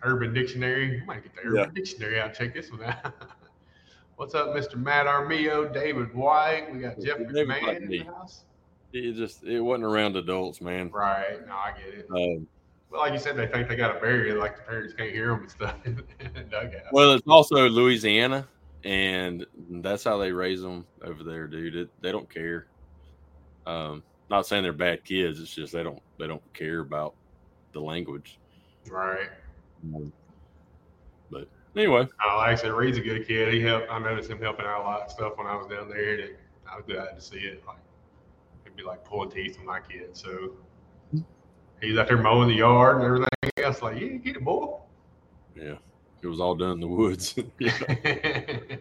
Urban 0.03 0.33
Dictionary? 0.33 1.01
I 1.03 1.05
might 1.05 1.23
get 1.25 1.35
the 1.35 1.43
Urban 1.43 1.57
Yeah. 1.57 1.71
Dictionary 1.75 2.21
out. 2.21 2.35
Check 2.35 2.55
this 2.55 2.71
one 2.71 2.85
out. 2.85 3.15
What's 4.17 4.35
up, 4.35 4.49
Mr. 4.49 4.77
Matt 4.77 5.07
Armio, 5.07 5.73
David 5.75 6.15
White? 6.15 6.73
We 6.73 6.81
got 6.81 6.99
Jeff 7.01 7.19
David 7.19 7.49
McMahon 7.49 7.63
White, 7.63 7.83
in 7.83 7.89
the 7.89 7.99
house. 8.05 8.45
It 8.93 9.15
just 9.15 9.45
it 9.45 9.61
wasn't 9.61 9.85
around 9.85 10.17
adults, 10.17 10.61
man. 10.61 10.91
Right? 10.91 11.47
No, 11.47 11.53
I 11.55 11.73
get 11.73 11.95
it. 11.95 12.07
Um, 12.11 12.47
But 12.91 13.01
like 13.01 13.13
you 13.13 13.19
said, 13.19 13.37
they 13.37 13.47
think 13.47 13.69
they 13.69 13.77
got 13.77 13.97
a 13.97 14.01
barrier, 14.01 14.39
like 14.39 14.57
the 14.57 14.63
parents 14.63 14.95
can't 14.95 15.11
hear 15.11 15.29
them 15.29 15.41
and 15.41 15.51
stuff 15.51 15.75
well, 16.93 17.13
it's 17.13 17.27
also 17.27 17.69
Louisiana, 17.69 18.47
and 18.85 19.45
that's 19.71 20.05
how 20.05 20.19
they 20.19 20.33
raise 20.33 20.63
them 20.63 20.87
over 21.03 21.23
there, 21.25 21.47
dude. 21.47 21.75
It, 21.77 21.91
they 22.01 22.13
don't 22.13 22.33
care. 22.33 22.67
Um, 23.67 24.03
not 24.31 24.47
saying 24.47 24.63
they're 24.63 24.73
bad 24.73 25.05
kids. 25.05 25.41
It's 25.41 25.55
just 25.55 25.73
they 25.73 25.83
don't 25.83 26.01
they 26.19 26.27
don't 26.27 26.43
care 26.55 26.81
about 26.81 27.15
the 27.73 27.81
language. 27.81 28.39
right. 28.89 29.29
But 31.31 31.49
anyway, 31.77 32.09
Uh, 32.25 32.37
like 32.37 32.51
I 32.51 32.55
said, 32.55 32.73
Reed's 32.73 32.99
a 32.99 33.03
good 33.03 33.27
kid. 33.27 33.53
He 33.53 33.61
helped. 33.61 33.91
I 33.91 33.99
noticed 33.99 34.31
him 34.31 34.41
helping 34.41 34.67
out 34.67 34.81
a 34.81 34.85
lot 34.85 35.03
of 35.03 35.11
stuff 35.11 35.37
when 35.37 35.47
I 35.47 35.57
was 35.57 35.67
down 35.67 35.89
there, 35.89 36.15
and 36.15 36.37
I 36.71 36.77
was 36.77 36.85
glad 36.87 37.15
to 37.15 37.21
see 37.21 37.39
it. 37.39 37.63
Like 37.67 37.79
be 38.77 38.83
like 38.83 39.05
pulling 39.05 39.31
teeth 39.31 39.57
with 39.57 39.67
my 39.67 39.81
kid. 39.81 40.17
So 40.17 40.53
he's 41.81 41.97
out 41.99 42.09
there 42.09 42.21
mowing 42.21 42.49
the 42.49 42.55
yard 42.55 42.97
and 42.97 43.05
everything 43.05 43.29
else. 43.59 43.83
Like, 43.83 44.01
yeah, 44.01 44.09
get 44.09 44.37
it, 44.37 44.45
boy. 44.45 44.79
yeah, 45.55 45.77
it 46.23 46.27
was 46.27 46.41
all 46.41 46.55
done 46.55 46.73
in 46.73 46.81
the 46.81 46.89
woods. 46.89 47.35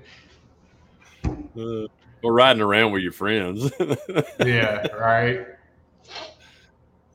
Uh, 1.58 1.88
or 2.22 2.34
riding 2.34 2.62
around 2.62 2.92
with 2.92 3.02
your 3.02 3.12
friends. 3.12 3.72
yeah, 4.40 4.86
right. 4.94 5.46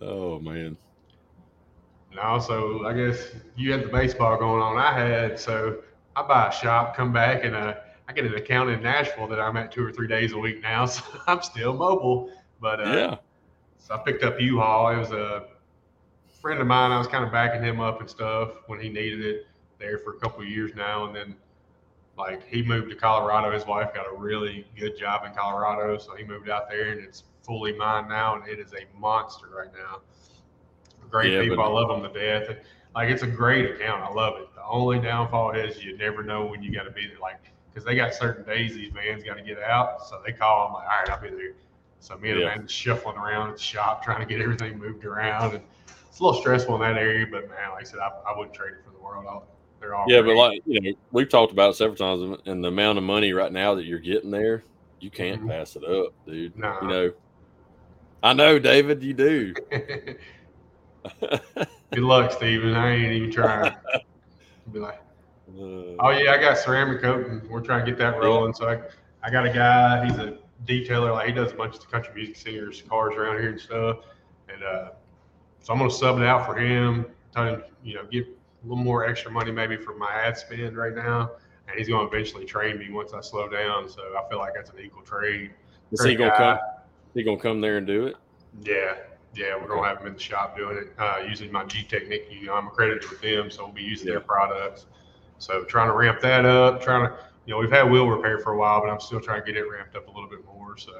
oh 0.00 0.38
man. 0.40 0.76
And 2.10 2.20
also, 2.20 2.84
I 2.84 2.92
guess 2.92 3.18
you 3.56 3.72
had 3.72 3.84
the 3.84 3.88
baseball 3.88 4.36
going 4.38 4.62
on. 4.62 4.78
I 4.78 4.92
had 4.92 5.38
so 5.38 5.82
I 6.16 6.22
buy 6.22 6.48
a 6.48 6.52
shop, 6.52 6.96
come 6.96 7.12
back, 7.12 7.44
and 7.44 7.54
uh, 7.54 7.74
I 8.08 8.12
get 8.12 8.24
an 8.24 8.34
account 8.34 8.70
in 8.70 8.82
Nashville 8.82 9.28
that 9.28 9.38
I'm 9.38 9.56
at 9.56 9.70
two 9.70 9.84
or 9.84 9.92
three 9.92 10.08
days 10.08 10.32
a 10.32 10.38
week 10.38 10.62
now. 10.62 10.86
So 10.86 11.02
I'm 11.26 11.42
still 11.42 11.72
mobile, 11.74 12.30
but 12.60 12.80
uh, 12.80 12.92
Yeah. 12.92 13.16
So 13.78 13.94
I 13.94 13.98
picked 13.98 14.22
up 14.22 14.40
U-Haul. 14.40 14.90
It 14.90 14.98
was 14.98 15.10
a 15.10 15.46
friend 16.40 16.60
of 16.60 16.66
mine. 16.66 16.92
I 16.92 16.98
was 16.98 17.06
kind 17.06 17.24
of 17.24 17.32
backing 17.32 17.62
him 17.62 17.80
up 17.80 18.00
and 18.00 18.08
stuff 18.08 18.50
when 18.66 18.78
he 18.80 18.88
needed 18.88 19.24
it 19.24 19.46
there 19.78 19.98
for 19.98 20.14
a 20.14 20.18
couple 20.18 20.42
of 20.42 20.48
years 20.48 20.72
now. 20.74 21.06
And 21.06 21.16
then, 21.16 21.34
like, 22.18 22.46
he 22.46 22.62
moved 22.62 22.90
to 22.90 22.96
Colorado. 22.96 23.50
His 23.50 23.66
wife 23.66 23.94
got 23.94 24.06
a 24.06 24.14
really 24.16 24.66
good 24.78 24.96
job 24.98 25.24
in 25.24 25.32
Colorado, 25.32 25.96
so 25.98 26.14
he 26.14 26.24
moved 26.24 26.48
out 26.50 26.68
there, 26.68 26.90
and 26.90 27.00
it's 27.00 27.24
fully 27.42 27.72
mine 27.72 28.08
now. 28.08 28.34
And 28.36 28.46
it 28.46 28.58
is 28.60 28.72
a 28.74 28.84
monster 28.98 29.46
right 29.56 29.72
now. 29.72 30.00
Great 31.10 31.32
Yeah, 31.32 31.40
people. 31.42 31.56
but- 31.56 31.64
I 31.64 31.68
love 31.68 31.88
them 31.88 32.12
to 32.12 32.18
death. 32.20 32.56
like 32.94 33.08
it's 33.08 33.22
a 33.22 33.26
great 33.26 33.70
account. 33.70 34.02
I 34.02 34.12
love 34.12 34.40
it. 34.40 34.48
The 34.54 34.64
only 34.64 34.98
downfall 35.00 35.52
is 35.52 35.82
you 35.82 35.96
never 35.96 36.22
know 36.22 36.44
when 36.46 36.62
you 36.62 36.72
got 36.72 36.82
to 36.84 36.90
be 36.90 37.06
there, 37.06 37.18
like 37.20 37.40
because 37.72 37.84
they 37.84 37.94
got 37.94 38.12
certain 38.14 38.44
days 38.44 38.74
these 38.74 38.92
vans 38.92 39.22
got 39.22 39.34
to 39.36 39.42
get 39.42 39.60
out, 39.62 40.04
so 40.06 40.20
they 40.26 40.32
call. 40.32 40.66
I'm 40.68 40.72
like, 40.74 40.82
all 40.84 40.88
right, 41.00 41.10
I'll 41.10 41.20
be 41.22 41.30
there. 41.30 41.54
So 42.00 42.16
me 42.18 42.30
and 42.30 42.40
Yeah. 42.40 42.46
man 42.46 42.66
shuffling 42.66 43.16
around 43.16 43.50
at 43.50 43.56
the 43.56 43.62
shop 43.62 44.02
trying 44.02 44.20
to 44.20 44.26
get 44.26 44.40
everything 44.42 44.78
moved 44.78 45.04
around, 45.04 45.54
and 45.54 45.62
it's 46.08 46.18
a 46.18 46.24
little 46.24 46.40
stressful 46.40 46.74
in 46.76 46.80
that 46.80 47.00
area. 47.00 47.26
But 47.30 47.48
man, 47.48 47.70
like 47.72 47.82
I 47.82 47.84
said, 47.84 48.00
I, 48.00 48.08
I 48.28 48.36
wouldn't 48.36 48.54
trade 48.54 48.72
it 48.72 48.84
for 48.84 48.90
the 48.90 48.98
world. 48.98 49.26
I'll, 49.28 49.46
they're 49.80 49.94
all 49.94 50.06
Yeah, 50.08 50.22
but 50.22 50.34
like 50.34 50.60
you 50.64 50.80
know, 50.80 50.92
we've 51.12 51.28
talked 51.28 51.52
about 51.52 51.70
it 51.70 51.76
several 51.76 51.96
times, 51.96 52.40
and 52.46 52.64
the 52.64 52.68
amount 52.68 52.98
of 52.98 53.04
money 53.04 53.32
right 53.32 53.52
now 53.52 53.74
that 53.74 53.84
you're 53.84 53.98
getting 53.98 54.30
there, 54.30 54.64
you 54.98 55.10
can't 55.10 55.42
Mhm. 55.42 55.48
pass 55.48 55.76
it 55.76 55.84
up, 55.84 56.12
dude. 56.26 56.56
Nah. 56.56 56.78
You 56.82 56.88
know, 56.88 57.12
I 58.22 58.32
know, 58.32 58.58
David, 58.58 59.02
you 59.02 59.14
do. 59.14 59.54
Good 61.20 62.02
luck, 62.02 62.32
Steven. 62.32 62.74
I 62.74 62.92
ain't 62.92 63.12
even 63.12 63.30
trying. 63.30 63.72
Be 64.70 64.78
like, 64.78 65.00
Uh, 65.48 65.96
oh 65.98 66.10
yeah, 66.10 66.32
I 66.32 66.38
got 66.38 66.58
ceramic 66.58 67.02
coating. 67.02 67.42
We're 67.50 67.60
trying 67.62 67.84
to 67.84 67.90
get 67.90 67.98
that 67.98 68.18
rolling. 68.18 68.54
So 68.54 68.68
I, 68.68 68.80
I 69.26 69.30
got 69.30 69.46
a 69.46 69.52
guy. 69.52 70.06
He's 70.06 70.16
a 70.18 70.38
detailer. 70.66 71.12
Like 71.12 71.26
he 71.26 71.32
does 71.32 71.52
a 71.52 71.54
bunch 71.54 71.74
of 71.74 71.80
the 71.80 71.86
country 71.86 72.12
music 72.14 72.36
singers' 72.36 72.82
cars 72.88 73.14
around 73.16 73.40
here 73.40 73.50
and 73.50 73.60
stuff. 73.60 73.98
And 74.52 74.62
uh, 74.62 74.90
so 75.60 75.72
I'm 75.72 75.78
gonna 75.78 75.90
sub 75.90 76.18
it 76.18 76.26
out 76.26 76.46
for 76.46 76.56
him. 76.56 77.06
Tell 77.32 77.44
him, 77.44 77.62
you 77.82 77.94
know, 77.94 78.04
get 78.10 78.26
a 78.26 78.68
little 78.68 78.82
more 78.82 79.06
extra 79.06 79.30
money 79.30 79.52
maybe 79.52 79.76
for 79.76 79.94
my 79.94 80.10
ad 80.12 80.36
spend 80.36 80.76
right 80.76 80.94
now. 80.94 81.32
And 81.68 81.78
he's 81.78 81.88
gonna 81.88 82.06
eventually 82.06 82.44
train 82.44 82.78
me 82.78 82.90
once 82.90 83.12
I 83.12 83.20
slow 83.20 83.48
down. 83.48 83.88
So 83.88 84.02
I 84.16 84.28
feel 84.28 84.38
like 84.38 84.54
that's 84.54 84.70
an 84.70 84.80
equal 84.82 85.02
trade. 85.02 85.52
is 85.92 86.04
he 86.04 86.14
gonna 86.14 86.30
guy. 86.30 86.36
come? 86.36 86.58
He 87.14 87.22
gonna 87.22 87.40
come 87.40 87.60
there 87.60 87.78
and 87.78 87.86
do 87.86 88.06
it? 88.06 88.16
Yeah, 88.62 88.96
yeah, 89.34 89.56
we're 89.56 89.68
gonna 89.68 89.86
have 89.86 90.00
him 90.00 90.08
in 90.08 90.14
the 90.14 90.20
shop 90.20 90.56
doing 90.56 90.76
it 90.76 90.92
uh, 90.98 91.18
using 91.28 91.52
my 91.52 91.64
Gtechniq. 91.64 92.30
You 92.30 92.46
know, 92.46 92.54
I'm 92.54 92.66
accredited 92.66 93.08
with 93.08 93.20
them, 93.20 93.50
so 93.50 93.64
we'll 93.64 93.74
be 93.74 93.82
using 93.82 94.08
their 94.08 94.20
products. 94.20 94.86
So 95.38 95.64
trying 95.64 95.88
to 95.88 95.94
ramp 95.94 96.20
that 96.20 96.44
up. 96.44 96.82
Trying 96.82 97.08
to, 97.08 97.16
you 97.50 97.56
know, 97.56 97.60
we've 97.60 97.72
had 97.72 97.90
wheel 97.90 98.08
repair 98.08 98.38
for 98.38 98.52
a 98.52 98.56
while, 98.56 98.80
but 98.80 98.88
I'm 98.90 99.00
still 99.00 99.20
trying 99.20 99.44
to 99.44 99.52
get 99.52 99.56
it 99.60 99.68
ramped 99.68 99.96
up 99.96 100.06
a 100.06 100.10
little 100.12 100.30
bit 100.30 100.44
more. 100.44 100.76
So 100.78 100.92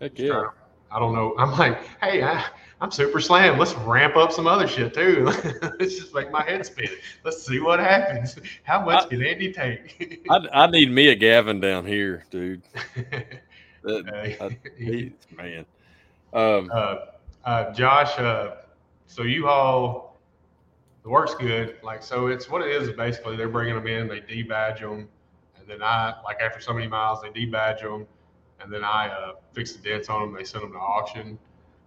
Heck 0.00 0.18
yeah. 0.18 0.26
to- 0.32 0.50
I 0.90 0.98
don't 0.98 1.14
know. 1.14 1.32
I'm 1.38 1.52
like, 1.52 1.80
hey, 2.00 2.24
I, 2.24 2.44
I'm 2.80 2.90
super 2.90 3.20
slam. 3.20 3.56
Let's 3.56 3.72
ramp 3.74 4.16
up 4.16 4.32
some 4.32 4.48
other 4.48 4.66
shit 4.66 4.94
too. 4.94 5.24
Let's 5.78 5.96
just 5.96 6.12
make 6.12 6.32
my 6.32 6.42
head 6.42 6.66
spin. 6.66 6.88
Let's 7.24 7.46
see 7.46 7.60
what 7.60 7.78
happens. 7.78 8.36
How 8.64 8.84
much 8.84 9.04
I- 9.04 9.08
can 9.08 9.24
Andy 9.24 9.52
take? 9.52 10.26
I, 10.30 10.38
I 10.52 10.66
need 10.66 10.90
me 10.90 11.06
a 11.10 11.14
Gavin 11.14 11.60
down 11.60 11.86
here, 11.86 12.24
dude. 12.30 12.62
That, 13.84 14.06
Hey. 14.12 14.36
I- 14.40 14.58
he, 14.76 15.12
man. 15.36 15.64
Um, 16.32 16.68
uh, 16.74 16.96
uh, 17.44 17.72
Josh, 17.74 18.18
uh, 18.18 18.56
so 19.06 19.22
you 19.22 19.46
all, 19.46 20.18
the 21.04 21.10
work's 21.10 21.34
good. 21.36 21.76
Like, 21.84 22.02
so 22.02 22.26
it's 22.26 22.48
what 22.50 22.62
it 22.62 22.68
is. 22.74 22.88
is 22.88 22.96
Basically, 22.96 23.36
they're 23.36 23.48
bringing 23.48 23.74
them 23.76 23.86
in, 23.86 24.08
they 24.08 24.20
debadge 24.20 24.80
them, 24.80 25.06
and 25.64 25.70
then 25.70 25.82
I, 25.82 26.14
like, 26.24 26.42
after 26.42 26.60
so 26.60 26.74
many 26.74 26.86
miles, 26.86 27.22
they 27.22 27.30
debadge 27.30 27.80
them, 27.80 28.06
and 28.60 28.70
then 28.70 28.84
I 28.84 29.08
uh, 29.08 29.32
fix 29.54 29.72
the 29.72 29.82
dents 29.82 30.10
on 30.10 30.20
them. 30.20 30.34
They 30.34 30.44
send 30.44 30.62
them 30.62 30.72
to 30.72 30.78
auction. 30.78 31.38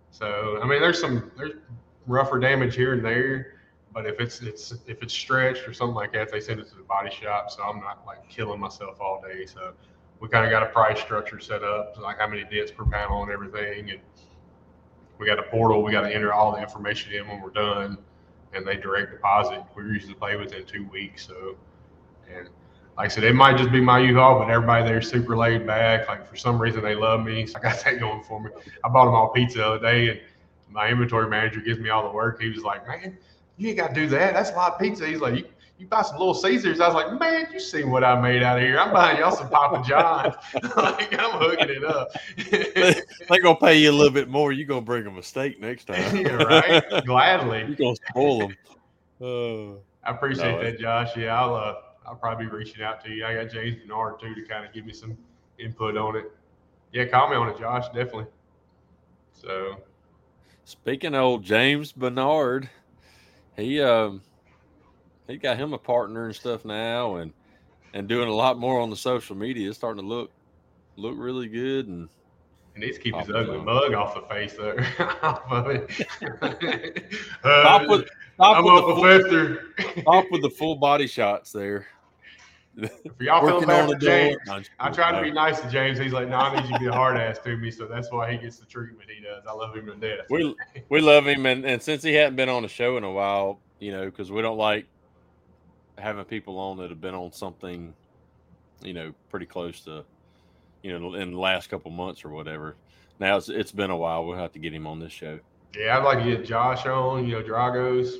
So, 0.09 0.59
I 0.61 0.65
mean, 0.65 0.81
there's 0.81 0.99
some 0.99 1.31
there's 1.37 1.53
rougher 2.07 2.39
damage 2.39 2.75
here 2.75 2.93
and 2.93 3.05
there, 3.05 3.59
but 3.93 4.07
if 4.07 4.19
it's 4.19 4.41
it's 4.41 4.73
if 4.87 5.03
it's 5.03 5.13
stretched 5.13 5.67
or 5.67 5.73
something 5.73 5.93
like 5.93 6.11
that, 6.13 6.31
they 6.31 6.39
send 6.39 6.59
it 6.59 6.67
to 6.69 6.75
the 6.75 6.83
body 6.83 7.11
shop. 7.11 7.51
So 7.51 7.61
I'm 7.61 7.79
not 7.81 8.03
like 8.07 8.27
killing 8.29 8.59
myself 8.59 8.99
all 8.99 9.21
day. 9.21 9.45
So 9.45 9.73
we 10.19 10.27
kind 10.27 10.43
of 10.43 10.49
got 10.49 10.63
a 10.63 10.67
price 10.67 10.99
structure 10.99 11.39
set 11.39 11.63
up, 11.63 11.97
like 12.01 12.17
how 12.17 12.27
many 12.27 12.45
dents 12.45 12.71
per 12.71 12.85
panel 12.85 13.21
and 13.21 13.31
everything, 13.31 13.91
and 13.91 13.99
we 15.19 15.27
got 15.27 15.37
a 15.37 15.43
portal. 15.43 15.83
We 15.83 15.91
got 15.91 16.01
to 16.01 16.13
enter 16.13 16.33
all 16.33 16.51
the 16.51 16.61
information 16.61 17.13
in 17.13 17.27
when 17.27 17.41
we're 17.41 17.51
done, 17.51 17.99
and 18.53 18.65
they 18.65 18.77
direct 18.77 19.11
deposit. 19.11 19.63
We 19.75 19.83
usually 19.83 20.15
pay 20.15 20.35
within 20.35 20.65
two 20.65 20.87
weeks. 20.87 21.27
So, 21.27 21.55
and 22.35 22.49
like 22.97 23.05
I 23.05 23.07
said, 23.09 23.23
it 23.23 23.35
might 23.35 23.57
just 23.57 23.71
be 23.71 23.79
my 23.79 23.99
U-Haul, 23.99 24.39
but 24.39 24.49
everybody 24.49 24.83
there's 24.83 25.09
super 25.09 25.37
laid 25.37 25.67
back. 25.67 26.07
Like 26.07 26.27
for 26.27 26.35
some 26.35 26.59
reason, 26.59 26.81
they 26.81 26.95
love 26.95 27.23
me. 27.23 27.45
So 27.45 27.57
I 27.59 27.61
got 27.61 27.83
that 27.83 27.99
going 27.99 28.23
for 28.23 28.41
me. 28.41 28.49
I 28.83 28.89
bought 28.89 29.05
them 29.05 29.13
all 29.13 29.29
pizza 29.29 29.59
the 29.59 29.67
other 29.67 29.79
day, 29.79 30.09
and 30.09 30.19
my 30.69 30.89
inventory 30.89 31.29
manager 31.29 31.61
gives 31.61 31.79
me 31.79 31.89
all 31.89 32.07
the 32.07 32.13
work. 32.13 32.41
He 32.41 32.49
was 32.49 32.63
like, 32.63 32.87
"Man, 32.87 33.17
you 33.57 33.69
ain't 33.69 33.77
got 33.77 33.89
to 33.89 33.93
do 33.93 34.07
that. 34.07 34.33
That's 34.33 34.49
a 34.49 34.55
lot 34.55 34.73
of 34.73 34.79
pizza." 34.79 35.07
He's 35.07 35.21
like, 35.21 35.35
"You." 35.35 35.45
You 35.79 35.85
buy 35.85 36.01
some 36.01 36.17
Little 36.17 36.33
Caesars. 36.33 36.79
I 36.79 36.87
was 36.87 36.95
like, 36.95 37.19
man, 37.19 37.49
you 37.53 37.59
see 37.59 37.83
what 37.83 38.03
I 38.03 38.19
made 38.19 38.41
out 38.41 38.57
of 38.57 38.63
here? 38.63 38.79
I'm 38.79 38.91
buying 38.91 39.19
y'all 39.19 39.29
some 39.35 39.47
Papa 39.47 39.87
John's. 39.87 40.33
like 40.75 41.13
I'm 41.19 41.39
hooking 41.39 41.69
it 41.69 41.83
up. 41.83 42.09
they 43.29 43.37
gonna 43.37 43.55
pay 43.55 43.77
you 43.77 43.91
a 43.91 43.93
little 43.93 44.11
bit 44.11 44.27
more. 44.27 44.51
You 44.51 44.65
gonna 44.65 44.81
bring 44.81 45.03
them 45.03 45.19
a 45.19 45.21
steak 45.21 45.59
next 45.59 45.85
time, 45.85 46.17
yeah, 46.17 46.33
right? 46.33 47.05
Gladly. 47.05 47.65
you 47.67 47.75
gonna 47.75 47.95
spoil 48.09 48.39
them. 48.39 48.57
Uh, 49.21 49.77
I 50.03 50.15
appreciate 50.15 50.51
No, 50.51 50.63
that, 50.63 50.79
Josh. 50.79 51.15
Yeah, 51.15 51.39
I'll 51.39 51.53
uh, 51.53 51.75
I'll 52.07 52.15
probably 52.15 52.45
be 52.45 52.51
reaching 52.51 52.83
out 52.83 53.03
to 53.05 53.11
you. 53.11 53.25
I 53.25 53.33
got 53.35 53.51
James 53.51 53.77
Bernard 53.81 54.19
too 54.19 54.33
to 54.33 54.41
kind 54.43 54.65
of 54.65 54.73
give 54.73 54.85
me 54.85 54.93
some 54.93 55.17
input 55.59 55.97
on 55.97 56.15
it. 56.15 56.31
Yeah, 56.93 57.05
call 57.05 57.29
me 57.29 57.35
on 57.35 57.49
it, 57.49 57.59
Josh. 57.59 57.85
Definitely. 57.87 58.27
So 59.33 59.77
Speaking 60.67 61.15
of 61.15 61.21
old 61.21 61.43
James 61.43 61.93
Bernard, 61.93 62.69
he 63.55 63.81
um 63.81 64.21
he 65.27 65.37
got 65.37 65.57
him 65.57 65.71
a 65.71 65.77
partner 65.77 66.25
and 66.25 66.35
stuff 66.35 66.65
now, 66.65 67.15
and 67.15 67.31
and 67.93 68.07
doing 68.07 68.27
a 68.27 68.33
lot 68.33 68.57
more 68.57 68.81
on 68.81 68.89
the 68.89 68.95
social 68.97 69.33
media. 69.33 69.69
It's 69.69 69.77
starting 69.77 70.01
to 70.01 70.07
look 70.07 70.29
look 70.97 71.15
really 71.17 71.47
good, 71.47 71.87
and 71.87 72.09
he 72.73 72.81
needs 72.81 72.97
to 72.97 73.03
keep 73.03 73.15
his 73.15 73.29
ugly 73.29 73.59
mug 73.59 73.93
off 73.93 74.13
the 74.13 74.21
face 74.23 74.55
there. 74.55 74.85
off 75.21 75.49
of 75.49 75.69
it. 75.69 75.89
stop 77.39 77.81
Uh, 77.83 77.85
with 77.87 78.09
stop 78.35 78.57
I'm 78.57 78.65
with, 78.65 78.73
a 78.73 78.87
the 78.87 79.59
full, 79.75 80.01
stop 80.01 80.25
with 80.31 80.41
the 80.41 80.49
full 80.49 80.75
body 80.75 81.07
shots 81.07 81.53
there. 81.53 81.87
If 82.77 82.91
y'all 83.19 83.45
feel 83.45 83.65
bad 83.65 83.89
for 83.89 83.95
James, 83.97 84.37
I'm 84.49 84.59
just 84.59 84.71
I 84.79 84.85
kidding. 84.85 84.95
try 84.95 85.11
to 85.17 85.21
be 85.21 85.31
nice 85.31 85.59
to 85.61 85.69
James. 85.69 85.97
He's 85.97 86.13
like, 86.13 86.29
no, 86.29 86.37
I 86.37 86.55
need 86.55 86.67
you 86.69 86.73
to 86.73 86.79
be 86.79 86.85
a 86.87 86.91
hard 86.91 87.17
ass 87.17 87.39
to 87.39 87.57
me, 87.57 87.71
so 87.71 87.87
that's 87.87 88.11
why 88.11 88.31
he 88.31 88.37
gets 88.37 88.57
the 88.57 88.65
treatment 88.65 89.09
he 89.09 89.23
does. 89.23 89.43
I 89.49 89.53
love 89.53 89.75
him 89.75 89.87
to 89.87 89.95
death. 89.95 90.27
we 90.29 90.55
we 90.89 91.01
love 91.01 91.25
him, 91.25 91.45
and, 91.45 91.65
and 91.65 91.81
since 91.81 92.03
he 92.03 92.13
hadn't 92.13 92.35
been 92.35 92.49
on 92.49 92.61
the 92.61 92.67
show 92.69 92.97
in 92.97 93.03
a 93.03 93.11
while, 93.11 93.59
you 93.79 93.91
know, 93.91 94.05
because 94.05 94.31
we 94.31 94.41
don't 94.41 94.57
like 94.57 94.85
having 95.97 96.23
people 96.25 96.59
on 96.59 96.77
that 96.77 96.89
have 96.91 97.01
been 97.01 97.15
on 97.15 97.31
something, 97.31 97.93
you 98.83 98.93
know, 98.93 99.11
pretty 99.29 99.47
close 99.47 99.81
to, 99.81 100.05
you 100.83 100.97
know, 100.97 101.15
in 101.15 101.31
the 101.31 101.39
last 101.39 101.69
couple 101.71 101.89
months 101.89 102.23
or 102.23 102.29
whatever. 102.29 102.75
Now 103.19 103.37
it's 103.37 103.49
it's 103.49 103.71
been 103.71 103.89
a 103.89 103.97
while. 103.97 104.25
We'll 104.25 104.37
have 104.37 104.53
to 104.53 104.59
get 104.59 104.73
him 104.73 104.85
on 104.85 104.99
this 104.99 105.11
show. 105.11 105.39
Yeah, 105.75 105.97
I'd 105.97 106.03
like 106.03 106.19
to 106.19 106.25
get 106.25 106.45
Josh 106.45 106.85
on, 106.85 107.25
you 107.27 107.33
know, 107.33 107.43
Dragos. 107.43 108.13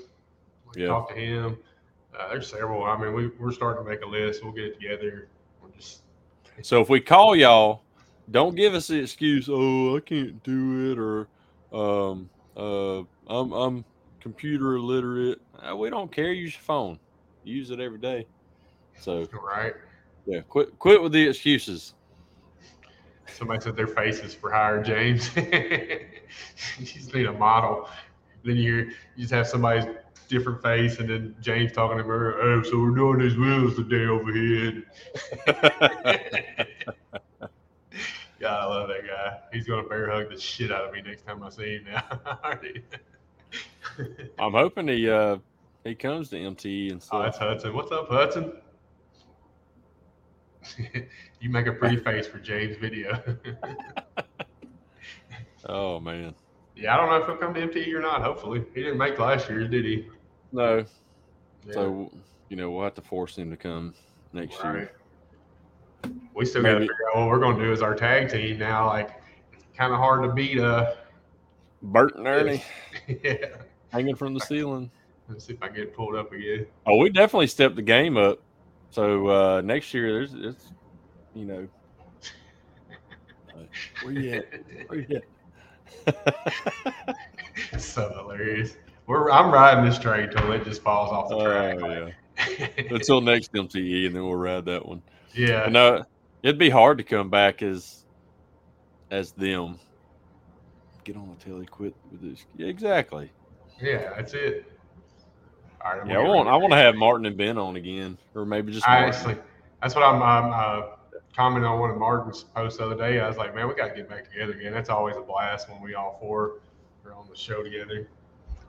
Like, 0.66 0.76
Yeah. 0.78 0.88
Talk 0.88 1.10
to 1.10 1.16
him. 1.16 1.58
Uh, 2.18 2.30
there's 2.30 2.50
several. 2.50 2.84
I 2.84 2.98
mean, 2.98 3.14
we, 3.14 3.28
we're 3.40 3.52
starting 3.52 3.84
to 3.84 3.90
make 3.90 4.02
a 4.02 4.08
list. 4.08 4.44
We'll 4.44 4.54
get 4.54 4.66
it 4.66 4.80
together. 4.80 5.28
We'll 5.62 5.72
just, 5.72 6.02
So 6.62 6.82
if 6.82 6.90
we 6.90 7.00
call 7.00 7.36
y'all, 7.36 7.82
don't 8.32 8.56
give 8.56 8.74
us 8.74 8.88
the 8.88 9.00
excuse, 9.00 9.48
oh, 9.50 9.98
I 9.98 10.00
can't 10.02 10.42
do 10.44 10.92
it, 10.92 11.00
or 11.00 11.28
um, 11.74 12.30
uh, 12.56 13.00
I'm 13.28 13.52
I'm 13.52 13.86
computer 14.20 14.76
illiterate. 14.76 15.42
Uh, 15.58 15.76
we 15.76 15.90
don't 15.90 16.12
care. 16.12 16.32
Use 16.34 16.54
your 16.54 16.62
phone. 16.62 17.00
Use 17.44 17.72
it 17.72 17.80
every 17.80 18.00
day. 18.00 18.26
So 19.00 19.28
right? 19.32 19.74
yeah, 20.26 20.42
quit 20.42 20.78
quit 20.80 21.02
with 21.02 21.12
the 21.12 21.28
excuses. 21.28 21.94
Somebody 23.38 23.62
said 23.62 23.76
their 23.76 23.88
faces 23.88 24.34
for 24.34 24.52
hire, 24.52 24.82
James. 24.82 25.30
you 25.36 26.86
just 26.86 27.14
need 27.14 27.28
a 27.28 27.34
model. 27.34 27.88
Then 28.44 28.58
you 28.58 28.92
you 29.16 29.22
just 29.22 29.34
have 29.34 29.48
somebody's 29.48 29.86
different 30.28 30.62
face, 30.62 31.00
and 31.00 31.10
then 31.10 31.36
James 31.42 31.72
talking 31.72 31.98
to 31.98 32.04
her. 32.04 32.42
Oh, 32.42 32.64
so 32.64 32.80
we're 32.80 32.92
doing 32.92 33.20
these 33.20 33.36
wheels 33.38 33.76
today 33.76 34.06
over 34.06 34.32
here. 34.32 34.84
God, 38.40 38.62
I 38.62 38.66
love 38.66 38.88
that 38.90 39.08
guy. 39.08 39.40
He's 39.52 39.66
gonna 39.68 39.88
bear 39.88 40.10
hug 40.12 40.30
the 40.30 40.40
shit 40.40 40.72
out 40.72 40.86
of 40.86 40.94
me 40.94 41.02
next 41.02 41.26
time 41.26 41.42
I 41.44 41.50
see 41.50 41.78
him 41.78 41.86
now. 41.92 42.04
I'm 44.40 44.52
hoping 44.52 44.88
he 44.90 45.10
uh 45.10 45.38
he 45.84 45.96
comes 45.96 46.30
to 46.30 46.36
MTE 46.36 46.92
and 46.92 47.04
Oh, 47.12 47.24
that's 47.24 47.38
stuff. 47.38 47.50
Hudson. 47.50 47.74
What's 47.74 47.92
up, 47.92 48.10
Hudson? 48.10 48.54
you 51.40 51.50
make 51.50 51.66
a 51.66 51.72
pretty 51.72 51.98
face 51.98 52.28
for 52.28 52.40
James' 52.40 52.78
video. 52.78 53.22
Oh 55.66 56.00
man, 56.00 56.36
yeah, 56.76 56.94
I 56.94 56.98
don't 56.98 57.10
know 57.10 57.16
if 57.18 57.26
he'll 57.26 57.38
come 57.38 57.54
to 57.54 57.68
MTE 57.68 57.94
or 57.94 58.02
not. 58.02 58.22
Hopefully, 58.22 58.64
he 58.76 58.84
didn't 58.84 58.98
make 59.00 59.18
last 59.18 59.50
year's, 59.50 59.70
did 59.70 59.84
he? 59.86 60.08
No. 60.58 60.86
Yeah, 61.66 61.74
So 61.74 62.12
you 62.50 62.58
know 62.58 62.72
we'll 62.72 62.84
have 62.84 62.96
to 62.96 63.02
force 63.02 63.38
him 63.38 63.50
to 63.52 63.58
come 63.58 63.94
next 64.34 64.62
year. 64.64 64.92
We 66.34 66.46
still 66.46 66.62
got 66.64 66.74
to 66.74 66.80
figure 66.82 66.94
out 67.14 67.20
what 67.22 67.28
we're 67.30 67.40
going 67.40 67.58
to 67.58 67.64
do 67.66 67.72
as 67.72 67.82
our 67.82 67.96
tag 67.96 68.30
team 68.30 68.60
now. 68.60 68.86
Like, 68.88 69.10
it's 69.54 69.66
kind 69.76 69.92
of 69.92 70.00
hard 70.00 70.24
to 70.24 70.30
beat. 70.34 70.60
Uh, 70.60 70.94
Bert 71.82 72.16
and 72.16 72.28
Ernie 72.28 72.64
yeah. 73.24 73.36
hanging 73.92 74.16
from 74.16 74.34
the 74.34 74.40
ceiling. 74.42 74.92
Let's 75.30 75.46
see 75.46 75.54
if 75.54 75.62
I 75.62 75.70
get 75.70 75.94
pulled 75.96 76.16
up 76.16 76.32
again. 76.32 76.66
Oh, 76.86 76.98
we 76.98 77.10
definitely 77.10 77.48
stepped 77.48 77.76
the 77.76 77.82
game 77.82 78.18
up. 78.18 78.40
So 78.90 79.28
uh 79.28 79.62
next 79.62 79.94
year, 79.94 80.12
there's 80.14 80.34
it's 80.34 80.72
you 81.36 81.46
know. 81.46 81.68
uh, 83.56 83.64
Where 84.04 84.14
you 84.14 84.32
at? 84.34 84.46
Where 84.88 85.00
you 85.02 85.22
at? 86.08 87.08
so 87.80 88.10
hilarious. 88.10 88.78
We're 89.08 89.32
I'm 89.32 89.52
riding 89.52 89.86
this 89.86 89.98
train 89.98 90.30
till 90.30 90.52
it 90.52 90.64
just 90.66 90.82
falls 90.84 91.12
off 91.12 91.30
the 91.30 91.36
Oh 91.36 91.46
track. 91.46 91.78
yeah. 91.80 92.68
Until 92.92 93.22
next 93.22 93.52
MTE, 93.54 94.06
and 94.08 94.16
then 94.16 94.24
we'll 94.24 94.36
ride 94.36 94.66
that 94.66 94.86
one. 94.86 95.02
yeah. 95.34 95.68
No, 95.70 96.04
it'd 96.44 96.60
be 96.60 96.70
hard 96.70 96.98
to 97.00 97.04
come 97.04 97.30
back 97.30 97.62
as 97.64 98.06
as 99.10 99.32
them. 99.32 99.80
Get 101.04 101.16
on 101.16 101.36
the 101.38 101.44
telly, 101.46 101.66
quit 101.66 101.96
with 102.12 102.22
this. 102.22 102.46
Yeah, 102.58 102.68
exactly. 102.68 103.32
Yeah, 103.82 104.14
that's 104.16 104.34
it. 104.34 104.72
All 105.84 105.98
right. 105.98 106.08
Yeah, 106.08 106.20
I 106.20 106.24
want 106.28 106.50
I 106.50 106.56
want 106.58 106.74
to 106.74 106.78
have 106.78 106.96
Martin 106.96 107.26
and 107.26 107.38
Ben 107.38 107.58
on 107.58 107.78
again, 107.78 108.18
or 108.36 108.46
maybe 108.46 108.74
just 108.74 108.88
I 108.88 109.02
Martin. 109.02 109.14
actually, 109.16 109.36
that's 109.82 109.96
what 109.96 110.04
I'm, 110.04 110.22
I'm 110.22 110.52
uh, 110.54 110.88
commenting 111.36 111.66
on 111.66 111.80
one 111.80 111.92
of 111.92 111.98
Martin's 111.98 112.44
posts 112.44 112.80
the 112.80 112.86
other 112.86 112.96
day. 112.96 113.20
I 113.22 113.28
was 113.28 113.38
like, 113.38 113.56
man, 113.56 113.68
we 113.70 113.74
got 113.76 113.88
to 113.90 113.96
get 113.96 114.10
back 114.10 114.30
together 114.30 114.52
again. 114.54 114.74
That's 114.74 114.90
always 114.90 115.16
a 115.16 115.22
blast 115.22 115.70
when 115.70 115.82
we 115.82 115.94
all 115.96 116.18
four 116.20 116.56
are 117.06 117.14
on 117.14 117.28
the 117.30 117.36
show 117.38 117.64
together. 117.64 118.10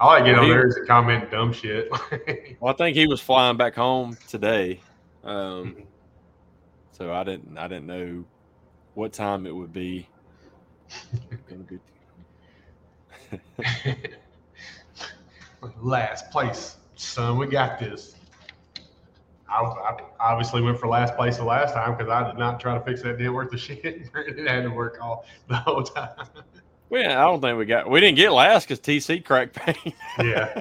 I 0.00 0.06
like 0.06 0.24
getting 0.24 0.38
on 0.38 0.44
He- 0.44 0.50
there 0.50 0.62
and 0.62 0.87
comment 0.87 1.30
dumb 1.30 1.52
shit. 1.52 1.90
Well, 2.61 2.72
I 2.72 2.76
think 2.76 2.96
he 2.96 3.06
was 3.06 3.20
flying 3.20 3.56
back 3.56 3.74
home 3.76 4.16
today, 4.28 4.80
um, 5.22 5.32
Mm-hmm. 5.32 5.80
so 6.92 7.12
I 7.12 7.22
didn't 7.24 7.56
I 7.56 7.68
didn't 7.68 7.87
know 7.87 8.24
what 8.94 9.12
time 9.12 9.46
it 9.46 9.54
would 9.54 9.72
be. 9.72 10.08
Last 15.80 16.30
place, 16.30 16.76
son. 16.96 17.37
We 17.38 17.46
got 17.46 17.78
this. 17.78 18.14
I, 19.50 19.61
I 19.62 19.96
obviously 20.20 20.61
went 20.62 20.78
for 20.78 20.88
last 20.88 21.16
place 21.16 21.38
the 21.38 21.44
last 21.44 21.72
time 21.74 21.96
because 21.96 22.11
I 22.11 22.28
did 22.28 22.38
not 22.38 22.61
try 22.61 22.74
to 22.76 22.84
fix 22.84 23.02
that 23.02 23.16
didn't 23.18 23.32
worth 23.32 23.50
the 23.50 23.56
shit. 23.58 23.80
it 24.14 24.48
had 24.48 24.62
to 24.64 24.68
work 24.70 24.98
all 25.00 25.24
the 25.48 25.56
whole 25.56 25.82
time. 25.82 26.11
Well, 26.90 27.11
I 27.11 27.22
don't 27.22 27.40
think 27.40 27.59
we 27.59 27.66
got 27.66 27.90
we 27.90 28.01
didn't 28.01 28.16
get 28.16 28.33
last 28.33 28.68
because 28.68 28.81
TC 28.81 29.24
cracked 29.24 29.55
paint. 29.55 29.94
yeah. 30.18 30.61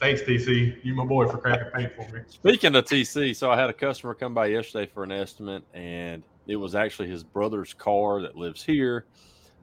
Thanks, 0.00 0.22
TC. 0.22 0.84
You 0.84 0.94
my 0.94 1.04
boy 1.04 1.26
for 1.26 1.38
cracking 1.38 1.72
paint 1.74 1.92
for 1.96 2.08
me. 2.14 2.20
Speaking 2.28 2.76
of 2.76 2.84
TC, 2.84 3.34
so 3.34 3.50
I 3.50 3.56
had 3.56 3.68
a 3.68 3.72
customer 3.72 4.14
come 4.14 4.32
by 4.32 4.46
yesterday 4.46 4.88
for 4.92 5.02
an 5.02 5.10
estimate, 5.10 5.64
and 5.74 6.22
it 6.46 6.54
was 6.54 6.76
actually 6.76 7.08
his 7.08 7.24
brother's 7.24 7.74
car 7.74 8.22
that 8.22 8.36
lives 8.36 8.62
here. 8.62 9.06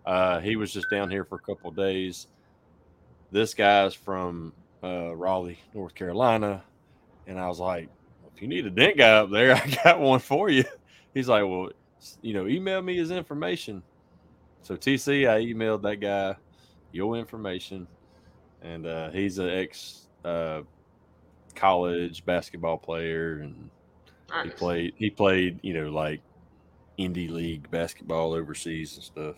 Uh, 0.06 0.40
he 0.40 0.58
was 0.58 0.74
just 0.74 0.90
down 0.92 1.10
here 1.10 1.24
for 1.24 1.36
a 1.36 1.40
couple 1.40 1.70
of 1.70 1.78
days. 1.78 2.28
This 3.32 3.54
guy's 3.54 3.94
from 3.94 4.52
uh, 4.84 5.16
Raleigh, 5.16 5.60
North 5.74 5.96
Carolina, 5.96 6.62
and 7.28 7.40
I 7.40 7.48
was 7.48 7.60
like, 7.60 7.88
"If 8.36 8.42
you 8.42 8.50
need 8.50 8.66
a 8.66 8.70
dent 8.70 8.98
guy 8.98 9.12
up 9.12 9.32
there, 9.32 9.56
I 9.66 9.80
got 9.84 10.02
one 10.02 10.20
for 10.20 10.50
you." 10.50 10.66
He's 11.14 11.30
like, 11.30 11.44
"Well, 11.44 11.70
you 12.22 12.34
know, 12.34 12.48
email 12.48 12.82
me 12.82 12.98
his 12.98 13.12
information." 13.12 13.82
So 14.66 14.76
TC, 14.76 15.30
I 15.30 15.42
emailed 15.42 15.84
that 15.84 15.98
guy 15.98 16.36
your 16.92 17.18
information, 17.18 17.86
and 18.64 18.88
uh, 18.88 19.12
he's 19.12 19.38
an 19.38 19.48
ex 19.48 20.08
uh, 20.24 20.62
college 21.54 22.26
basketball 22.26 22.80
player, 22.80 23.42
and 23.44 23.70
he 24.44 24.50
played 24.50 24.94
he 24.98 25.12
played 25.12 25.60
you 25.62 25.76
know 25.76 25.92
like 25.92 26.22
indie 26.98 27.30
league 27.30 27.70
basketball 27.70 28.34
overseas 28.34 28.96
and 28.96 29.04
stuff. 29.04 29.36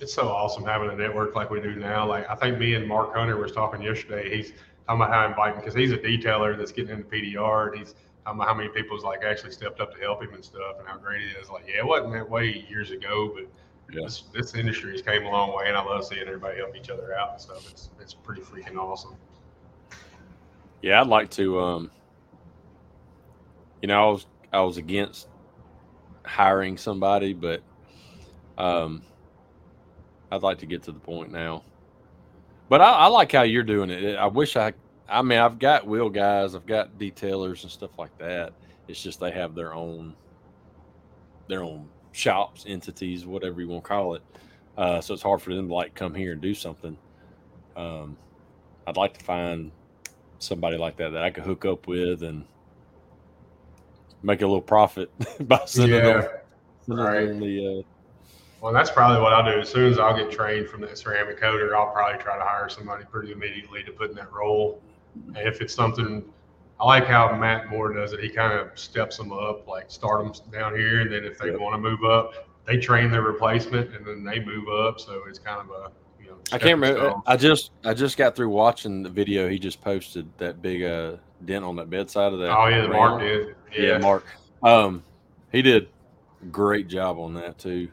It's 0.00 0.14
so 0.14 0.28
awesome 0.28 0.64
having 0.64 0.88
a 0.88 0.94
network 0.94 1.34
like 1.34 1.50
we 1.50 1.60
do 1.60 1.74
now. 1.74 2.06
Like 2.06 2.30
I 2.30 2.36
think 2.36 2.56
me 2.56 2.74
and 2.74 2.86
Mark 2.86 3.12
Hunter 3.12 3.36
was 3.36 3.50
talking 3.50 3.82
yesterday. 3.82 4.36
He's 4.36 4.52
talking 4.86 5.02
about 5.02 5.10
how 5.10 5.26
inviting 5.26 5.58
because 5.58 5.74
he's 5.74 5.90
a 5.90 5.98
detailer 5.98 6.56
that's 6.56 6.70
getting 6.70 6.92
into 6.92 7.08
PDR, 7.08 7.70
and 7.70 7.78
he's 7.80 7.96
talking 8.24 8.38
about 8.38 8.46
how 8.46 8.54
many 8.54 8.68
people's 8.68 9.02
like 9.02 9.24
actually 9.24 9.50
stepped 9.50 9.80
up 9.80 9.92
to 9.96 10.00
help 10.00 10.22
him 10.22 10.32
and 10.32 10.44
stuff, 10.44 10.76
and 10.78 10.86
how 10.86 10.96
great 10.96 11.22
it 11.22 11.36
is. 11.42 11.50
Like, 11.50 11.64
yeah, 11.66 11.78
it 11.78 11.86
wasn't 11.86 12.12
that 12.12 12.30
way 12.30 12.64
years 12.68 12.92
ago, 12.92 13.32
but 13.34 13.48
Yeah. 13.92 14.02
this 14.04 14.24
this 14.32 14.54
industry 14.54 14.92
has 14.92 15.02
came 15.02 15.24
a 15.24 15.30
long 15.30 15.54
way, 15.54 15.68
and 15.68 15.76
I 15.76 15.84
love 15.84 16.04
seeing 16.04 16.22
everybody 16.22 16.58
help 16.58 16.74
each 16.76 16.90
other 16.90 17.14
out 17.14 17.32
and 17.32 17.40
stuff. 17.40 17.70
It's 17.70 17.90
it's 18.00 18.14
pretty 18.14 18.40
freaking 18.42 18.76
awesome. 18.76 19.16
Yeah, 20.82 21.00
I'd 21.00 21.06
like 21.08 21.30
to. 21.32 21.60
Um, 21.60 21.90
you 23.82 23.88
know, 23.88 24.08
I 24.08 24.10
was 24.10 24.26
I 24.52 24.60
was 24.60 24.76
against 24.76 25.28
hiring 26.24 26.76
somebody, 26.76 27.32
but 27.32 27.62
um, 28.58 29.02
I'd 30.30 30.42
like 30.42 30.58
to 30.58 30.66
get 30.66 30.82
to 30.84 30.92
the 30.92 30.98
point 30.98 31.30
now. 31.30 31.62
But 32.68 32.80
I, 32.80 32.90
I 32.90 33.06
like 33.06 33.32
how 33.32 33.42
you're 33.42 33.62
doing 33.62 33.90
it. 33.90 34.16
I 34.16 34.26
wish 34.26 34.56
I. 34.56 34.72
I 35.08 35.20
mean, 35.20 35.38
I've 35.38 35.58
got 35.58 35.86
wheel 35.86 36.08
guys, 36.08 36.54
I've 36.54 36.64
got 36.66 36.98
detailers 36.98 37.62
and 37.62 37.70
stuff 37.70 37.90
like 37.98 38.16
that. 38.18 38.54
It's 38.88 39.02
just 39.02 39.20
they 39.20 39.30
have 39.30 39.54
their 39.54 39.74
own, 39.74 40.14
their 41.46 41.62
own 41.62 41.88
shops, 42.14 42.64
entities, 42.66 43.26
whatever 43.26 43.60
you 43.60 43.68
want 43.68 43.84
to 43.84 43.88
call 43.88 44.14
it. 44.14 44.22
Uh, 44.76 45.00
so 45.00 45.14
it's 45.14 45.22
hard 45.22 45.42
for 45.42 45.54
them 45.54 45.68
to 45.68 45.74
like 45.74 45.94
come 45.94 46.14
here 46.14 46.32
and 46.32 46.40
do 46.40 46.54
something. 46.54 46.96
Um, 47.76 48.16
I'd 48.86 48.96
like 48.96 49.18
to 49.18 49.24
find 49.24 49.72
somebody 50.38 50.76
like 50.76 50.96
that 50.98 51.10
that 51.10 51.22
I 51.22 51.30
could 51.30 51.44
hook 51.44 51.64
up 51.64 51.86
with 51.86 52.22
and 52.22 52.44
make 54.22 54.42
a 54.42 54.46
little 54.46 54.62
profit 54.62 55.10
by 55.48 55.60
sending 55.66 56.02
them, 56.02 56.26
sending 56.86 57.04
right. 57.04 57.26
them 57.26 57.40
the. 57.40 57.78
Uh, 57.80 57.82
Well, 58.60 58.72
that's 58.72 58.90
probably 58.90 59.20
what 59.20 59.32
I'll 59.32 59.44
do. 59.44 59.60
As 59.60 59.68
soon 59.68 59.92
as 59.92 59.98
I'll 59.98 60.16
get 60.16 60.30
trained 60.30 60.68
from 60.68 60.80
that 60.82 60.96
ceramic 60.96 61.40
coder, 61.40 61.74
I'll 61.76 61.92
probably 61.92 62.22
try 62.22 62.38
to 62.38 62.44
hire 62.44 62.68
somebody 62.68 63.04
pretty 63.04 63.32
immediately 63.32 63.82
to 63.82 63.92
put 63.92 64.10
in 64.10 64.16
that 64.16 64.32
role. 64.32 64.80
And 65.28 65.36
if 65.36 65.60
it's 65.60 65.74
something, 65.74 66.24
I 66.84 66.98
like 66.98 67.06
how 67.06 67.34
Matt 67.34 67.68
Moore 67.70 67.94
does 67.94 68.12
it. 68.12 68.20
He 68.20 68.28
kind 68.28 68.52
of 68.58 68.78
steps 68.78 69.16
them 69.16 69.32
up, 69.32 69.66
like 69.66 69.90
start 69.90 70.22
them 70.22 70.52
down 70.52 70.76
here, 70.76 71.00
and 71.00 71.10
then 71.10 71.24
if 71.24 71.38
they 71.38 71.50
Yep. 71.50 71.58
want 71.58 71.72
to 71.74 71.78
move 71.78 72.04
up, 72.04 72.32
they 72.66 72.76
train 72.76 73.10
their 73.10 73.22
replacement, 73.22 73.94
and 73.94 74.06
then 74.06 74.22
they 74.22 74.38
move 74.38 74.68
up. 74.68 75.00
So 75.00 75.22
it's 75.26 75.38
kind 75.38 75.60
of 75.60 75.70
a 75.70 75.90
you 76.22 76.26
know. 76.30 76.36
I 76.52 76.58
can't 76.58 76.78
remember. 76.78 77.08
stone. 77.08 77.22
I 77.26 77.36
just 77.38 77.70
I 77.86 77.94
just 77.94 78.18
got 78.18 78.36
through 78.36 78.50
watching 78.50 79.02
the 79.02 79.08
video 79.08 79.48
he 79.48 79.58
just 79.58 79.80
posted 79.80 80.30
that 80.36 80.60
big 80.60 80.82
uh 80.82 81.16
dent 81.44 81.64
on 81.64 81.76
that 81.76 81.88
bedside 81.88 82.34
of 82.34 82.40
that. 82.40 82.50
Oh 82.56 82.66
yeah, 82.66 82.82
the 82.82 82.88
Mark 82.88 83.20
did. 83.20 83.56
Yeah, 83.74 83.92
Yeah, 83.92 83.98
Mark. 83.98 84.24
Um, 84.62 85.04
he 85.52 85.62
did 85.62 85.88
great 86.50 86.88
job 86.88 87.18
on 87.18 87.32
that 87.34 87.58
too. 87.58 87.88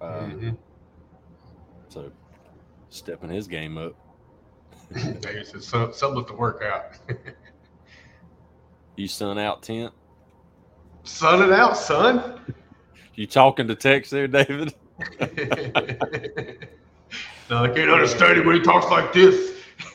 Um, 0.00 0.08
Mhm. 0.10 0.56
So 1.90 2.10
stepping 2.90 3.30
his 3.30 3.46
game 3.46 3.78
up. 3.78 3.92
It's 5.24 5.68
something 5.68 6.24
to 6.24 6.34
work 6.34 6.62
out. 6.64 6.98
You 8.96 9.08
sun 9.08 9.38
out 9.38 9.62
tent. 9.62 9.92
Sun 11.04 11.42
it 11.42 11.52
out, 11.52 11.76
son. 11.76 12.40
You 13.14 13.26
talking 13.26 13.68
to 13.68 13.74
Tex 13.74 14.10
there, 14.10 14.28
David? 14.28 14.74
no, 17.50 17.66
they 17.66 17.74
can't 17.74 17.90
understand 17.90 18.38
it 18.38 18.46
when 18.46 18.56
he 18.56 18.62
talks 18.62 18.86
like 18.90 19.12
this. 19.12 19.52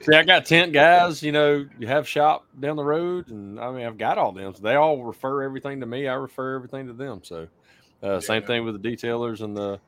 See, 0.00 0.14
I 0.14 0.22
got 0.24 0.46
tent 0.46 0.72
guys. 0.72 1.22
You 1.22 1.32
know, 1.32 1.66
you 1.78 1.86
have 1.86 2.06
shop 2.06 2.46
down 2.58 2.76
the 2.76 2.84
road, 2.84 3.28
and 3.28 3.58
I 3.58 3.72
mean, 3.72 3.86
I've 3.86 3.98
got 3.98 4.18
all 4.18 4.32
them. 4.32 4.54
So 4.54 4.62
they 4.62 4.74
all 4.74 5.02
refer 5.02 5.42
everything 5.42 5.80
to 5.80 5.86
me. 5.86 6.06
I 6.06 6.14
refer 6.14 6.56
everything 6.56 6.86
to 6.88 6.92
them. 6.92 7.20
So, 7.24 7.48
uh, 8.02 8.20
same 8.20 8.42
thing 8.42 8.64
with 8.64 8.80
the 8.80 8.88
detailers 8.88 9.42
and 9.42 9.56
the 9.56 9.80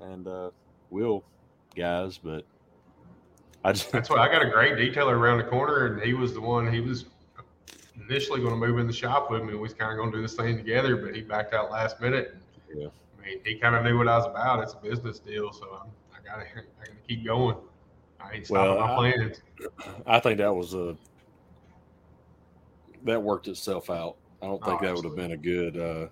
and 0.00 0.26
uh, 0.26 0.50
wheel 0.90 1.24
guys. 1.74 2.18
But 2.18 2.44
I 3.64 3.72
just 3.72 3.92
That's 3.92 4.10
why 4.10 4.18
I 4.18 4.28
got 4.28 4.42
a 4.42 4.50
great 4.50 4.74
detailer 4.74 5.12
around 5.12 5.38
the 5.38 5.44
corner, 5.44 5.86
and 5.86 6.02
he 6.02 6.14
was 6.14 6.34
the 6.34 6.40
one. 6.40 6.72
He 6.72 6.80
was 6.80 7.06
initially 8.08 8.40
going 8.40 8.52
to 8.58 8.66
move 8.66 8.78
in 8.78 8.86
the 8.86 8.92
shop 8.92 9.30
with 9.30 9.42
me. 9.42 9.52
We 9.54 9.58
was 9.58 9.74
kind 9.74 9.90
of 9.92 9.96
going 9.98 10.10
to 10.12 10.18
do 10.18 10.22
this 10.22 10.34
thing 10.34 10.56
together, 10.56 10.96
but 10.96 11.14
he 11.14 11.22
backed 11.22 11.54
out 11.54 11.70
last 11.70 12.00
minute. 12.00 12.36
Yeah. 12.74 12.88
I 13.18 13.26
mean, 13.26 13.38
he 13.44 13.56
kind 13.56 13.74
of 13.74 13.84
knew 13.84 13.96
what 13.98 14.08
I 14.08 14.16
was 14.16 14.26
about. 14.26 14.62
It's 14.62 14.74
a 14.74 14.76
business 14.76 15.18
deal, 15.18 15.52
so 15.52 15.80
I'm, 15.82 15.90
I 16.14 16.24
got 16.24 16.40
to, 16.42 16.46
I 16.80 16.84
to 16.86 16.90
keep 17.08 17.24
going. 17.24 17.56
I 18.20 18.32
ain't 18.34 18.46
stopping 18.46 18.76
Well, 18.76 18.80
my 18.86 18.92
I- 18.92 18.96
plans. 18.96 19.40
I 20.06 20.20
think 20.20 20.38
that 20.38 20.54
was 20.54 20.74
a 20.74 20.96
that 23.04 23.22
worked 23.22 23.46
itself 23.46 23.88
out. 23.88 24.16
I 24.42 24.46
don't 24.46 24.62
think 24.64 24.82
Oh, 24.82 24.84
that 24.86 24.94
would 24.94 25.04
have 25.04 25.14
been 25.16 25.30
a 25.32 25.36
good 25.36 25.76
uh, 25.76 26.06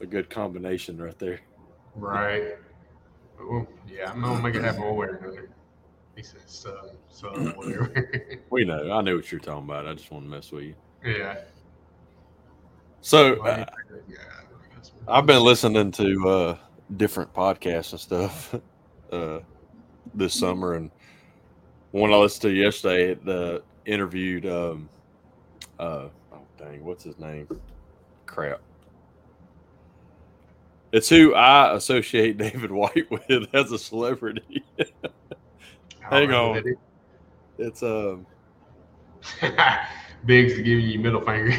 a 0.00 0.06
good 0.06 0.28
combination 0.28 1.00
right 1.00 1.16
there. 1.18 1.40
Right. 1.94 2.56
Well, 3.40 3.66
yeah, 3.88 4.10
I'm 4.10 4.20
gonna 4.20 4.42
make 4.42 4.54
it 4.56 4.64
happen 4.64 4.82
one 4.82 4.96
way 4.96 5.06
or 5.06 5.16
another. 5.16 5.50
He 6.16 6.22
said, 6.22 6.40
"Son, 6.46 6.90
son, 7.08 7.52
whatever." 7.56 8.40
We 8.50 8.64
know. 8.64 8.92
I 8.92 9.00
know 9.02 9.16
what 9.16 9.32
you're 9.32 9.40
talking 9.40 9.64
about. 9.64 9.86
I 9.86 9.94
just 9.94 10.10
want 10.10 10.24
to 10.24 10.30
mess 10.30 10.52
with 10.52 10.64
you. 10.64 10.74
yeah. 11.04 11.38
So 13.00 13.42
uh, 13.42 13.48
you 13.48 13.54
think 13.56 13.68
that? 13.90 14.02
Yeah. 14.08 14.16
I've 15.08 15.26
been 15.26 15.42
listening 15.42 15.90
to 15.92 16.28
uh, 16.28 16.56
different 16.96 17.32
podcasts 17.34 17.92
and 17.92 18.00
stuff 18.00 18.54
uh, 19.12 19.40
this 20.14 20.34
summer, 20.34 20.74
and 20.74 20.90
one 21.90 22.12
I 22.12 22.16
listened 22.16 22.42
to 22.42 22.50
yesterday, 22.50 23.14
the 23.14 23.62
interviewed. 23.86 24.46
Um, 24.46 24.88
uh, 25.78 26.08
oh 26.32 26.46
dang, 26.58 26.84
what's 26.84 27.04
his 27.04 27.18
name? 27.18 27.48
Crap. 28.26 28.60
It's 30.92 31.08
who 31.08 31.34
I 31.34 31.74
associate 31.74 32.36
David 32.38 32.70
White 32.70 33.10
with 33.10 33.52
as 33.52 33.72
a 33.72 33.78
celebrity. 33.78 34.64
Hang 36.10 36.32
on. 36.32 36.62
It's 37.58 37.82
um, 37.82 38.26
Biggs 40.26 40.54
giving 40.54 40.86
you 40.86 40.98
middle 40.98 41.20
finger. 41.20 41.52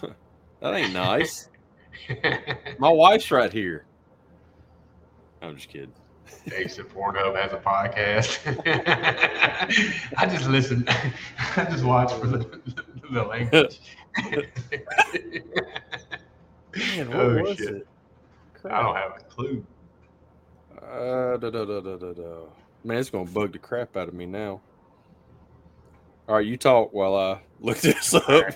that 0.60 0.74
ain't 0.74 0.92
nice. 0.92 1.48
My 2.78 2.88
wife's 2.90 3.30
right 3.30 3.52
here. 3.52 3.84
I'm 5.42 5.56
just 5.56 5.68
kidding. 5.68 5.92
Said 6.48 6.88
Pornhub 6.88 7.36
has 7.40 7.52
a 7.52 7.56
podcast. 7.58 8.38
I 10.16 10.26
just 10.26 10.48
listen. 10.48 10.84
I 11.56 11.64
just 11.64 11.84
watch 11.84 12.12
for 12.12 12.26
the, 12.26 12.60
the 13.10 13.22
language. 13.22 13.80
Man, 16.96 17.08
what 17.08 17.16
Oh, 17.16 17.42
was 17.42 17.56
shit. 17.58 17.68
it? 17.76 17.86
I 18.64 18.82
don't 18.82 18.94
have 18.96 19.12
a 19.18 19.20
clue. 19.30 19.64
Uh, 20.82 21.36
da, 21.36 21.50
da, 21.50 21.64
da, 21.64 21.80
da, 21.80 21.96
da, 21.96 22.12
da. 22.12 22.40
Man, 22.84 22.98
it's 22.98 23.10
gonna 23.10 23.28
bug 23.28 23.52
the 23.52 23.58
crap 23.58 23.96
out 23.96 24.08
of 24.08 24.14
me 24.14 24.26
now. 24.26 24.60
All 26.28 26.36
right, 26.36 26.46
you 26.46 26.56
talk 26.56 26.92
while 26.92 27.16
I 27.16 27.40
look 27.60 27.78
this 27.80 28.14
up. 28.14 28.54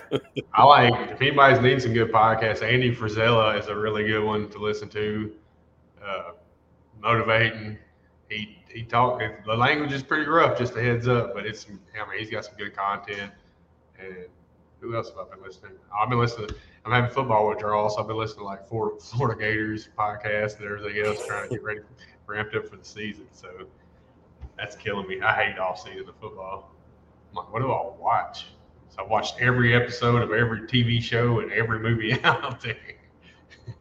I 0.52 0.64
like 0.64 1.10
if 1.10 1.20
anybody's 1.20 1.60
needing 1.60 1.80
some 1.80 1.94
good 1.94 2.12
podcasts, 2.12 2.62
Andy 2.62 2.94
Frisella 2.94 3.58
is 3.58 3.66
a 3.66 3.74
really 3.74 4.04
good 4.04 4.24
one 4.24 4.48
to 4.50 4.58
listen 4.58 4.88
to. 4.90 5.32
Uh, 6.04 6.32
motivating. 7.00 7.78
He 8.28 8.58
he 8.68 8.84
talk 8.84 9.20
the 9.44 9.54
language 9.54 9.92
is 9.92 10.02
pretty 10.02 10.28
rough, 10.28 10.58
just 10.58 10.76
a 10.76 10.82
heads 10.82 11.08
up, 11.08 11.34
but 11.34 11.44
it's 11.44 11.66
I 11.66 12.08
mean 12.10 12.18
he's 12.18 12.30
got 12.30 12.44
some 12.44 12.54
good 12.56 12.74
content. 12.74 13.32
And 13.98 14.26
who 14.80 14.96
else 14.96 15.10
have 15.10 15.18
I 15.18 15.34
been 15.34 15.44
listening? 15.44 15.72
I've 15.98 16.08
been 16.08 16.18
listening. 16.18 16.50
I'm 16.84 16.92
having 16.92 17.10
football 17.10 17.48
withdrawal, 17.48 17.88
so 17.90 18.00
I've 18.00 18.08
been 18.08 18.16
listening 18.16 18.40
to 18.40 18.46
like 18.46 18.66
four 18.68 18.98
Florida 18.98 19.38
Gators 19.38 19.88
podcasts 19.96 20.58
and 20.58 20.64
everything 20.64 21.04
else, 21.04 21.24
trying 21.26 21.48
to 21.48 21.54
get 21.54 21.62
ready, 21.62 21.80
ramped 22.26 22.54
up 22.54 22.68
for 22.68 22.76
the 22.76 22.84
season. 22.84 23.26
So 23.32 23.48
that's 24.56 24.76
killing 24.76 25.06
me. 25.06 25.20
I 25.20 25.44
hate 25.44 25.58
off 25.58 25.80
season 25.80 26.08
of 26.08 26.16
football. 26.20 26.70
I'm 27.30 27.36
like, 27.36 27.52
what 27.52 27.60
do 27.60 27.72
I 27.72 27.90
watch? 27.98 28.46
So 28.90 29.02
I 29.02 29.06
watched 29.06 29.40
every 29.40 29.74
episode 29.74 30.20
of 30.22 30.32
every 30.32 30.62
TV 30.62 31.02
show 31.02 31.40
and 31.40 31.50
every 31.52 31.78
movie 31.78 32.20
out 32.24 32.60
there. 32.60 32.76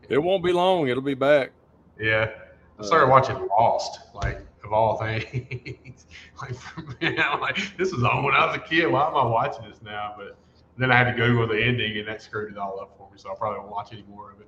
it 0.09 0.17
won't 0.17 0.43
be 0.43 0.53
long. 0.53 0.87
It'll 0.87 1.03
be 1.03 1.13
back. 1.13 1.51
Yeah. 1.99 2.31
I 2.79 2.85
started 2.85 3.07
uh, 3.07 3.09
watching 3.09 3.47
Lost, 3.47 3.99
like 4.15 4.41
of 4.63 4.73
all 4.73 4.97
things. 4.97 6.05
like, 6.41 6.55
I'm 7.01 7.41
like, 7.41 7.77
this 7.77 7.91
was 7.91 8.03
on 8.03 8.23
when 8.23 8.33
I 8.33 8.45
was 8.45 8.55
a 8.55 8.59
kid. 8.59 8.87
Why 8.87 9.07
am 9.07 9.15
I 9.15 9.25
watching 9.25 9.69
this 9.69 9.81
now? 9.81 10.15
But 10.17 10.37
then 10.77 10.91
I 10.91 10.97
had 10.97 11.11
to 11.11 11.13
Google 11.13 11.47
the 11.47 11.61
ending, 11.61 11.97
and 11.97 12.07
that 12.07 12.21
screwed 12.21 12.51
it 12.51 12.57
all 12.57 12.79
up 12.79 12.95
for 12.97 13.09
me. 13.11 13.17
So 13.17 13.31
I 13.31 13.35
probably 13.35 13.59
won't 13.59 13.71
watch 13.71 13.89
any 13.91 14.03
more 14.09 14.31
of 14.31 14.39
it. 14.39 14.47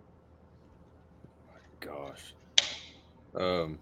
Oh 1.26 1.54
My 1.54 2.10
gosh. 2.10 2.34
Um, 3.36 3.80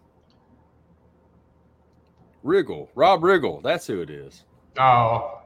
Riggle, 2.44 2.88
Rob 2.96 3.22
Riggle. 3.22 3.62
That's 3.62 3.86
who 3.88 4.02
it 4.02 4.10
is. 4.10 4.44
Oh, 4.80 5.42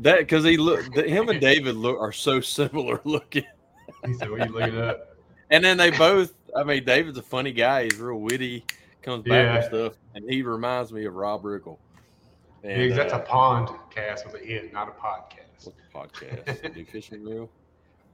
That 0.00 0.18
because 0.20 0.44
he 0.44 0.56
look, 0.56 0.94
him 0.96 1.28
and 1.28 1.40
David 1.42 1.76
look 1.76 2.00
are 2.00 2.12
so 2.12 2.40
similar 2.40 3.00
looking. 3.04 3.44
he 4.06 4.14
said, 4.14 4.30
"What 4.30 4.46
you 4.48 4.52
looking 4.54 4.78
up?" 4.80 5.16
And 5.50 5.62
then 5.62 5.76
they 5.76 5.90
both, 5.90 6.32
I 6.56 6.64
mean, 6.64 6.84
David's 6.84 7.18
a 7.18 7.22
funny 7.22 7.52
guy. 7.52 7.84
He's 7.84 7.98
real 7.98 8.18
witty, 8.20 8.64
comes 9.02 9.22
back 9.24 9.30
Yeah. 9.44 9.56
with 9.56 9.66
stuff, 9.66 9.92
and 10.14 10.24
he 10.28 10.42
reminds 10.42 10.92
me 10.92 11.04
of 11.04 11.14
Rob 11.14 11.42
Riggle. 11.42 11.76
And, 12.64 12.80
Because 12.80 12.96
that's 12.96 13.12
a 13.12 13.16
uh, 13.16 13.20
pond 13.20 13.68
cast 13.90 14.24
with 14.24 14.40
an 14.40 14.48
N, 14.48 14.70
not 14.72 14.88
a 14.88 14.92
podcast. 14.92 15.66
what's 15.66 15.76
the 15.76 16.26
podcast? 16.26 16.74
New 16.74 16.84
fishing 16.86 17.22
reel. 17.24 17.50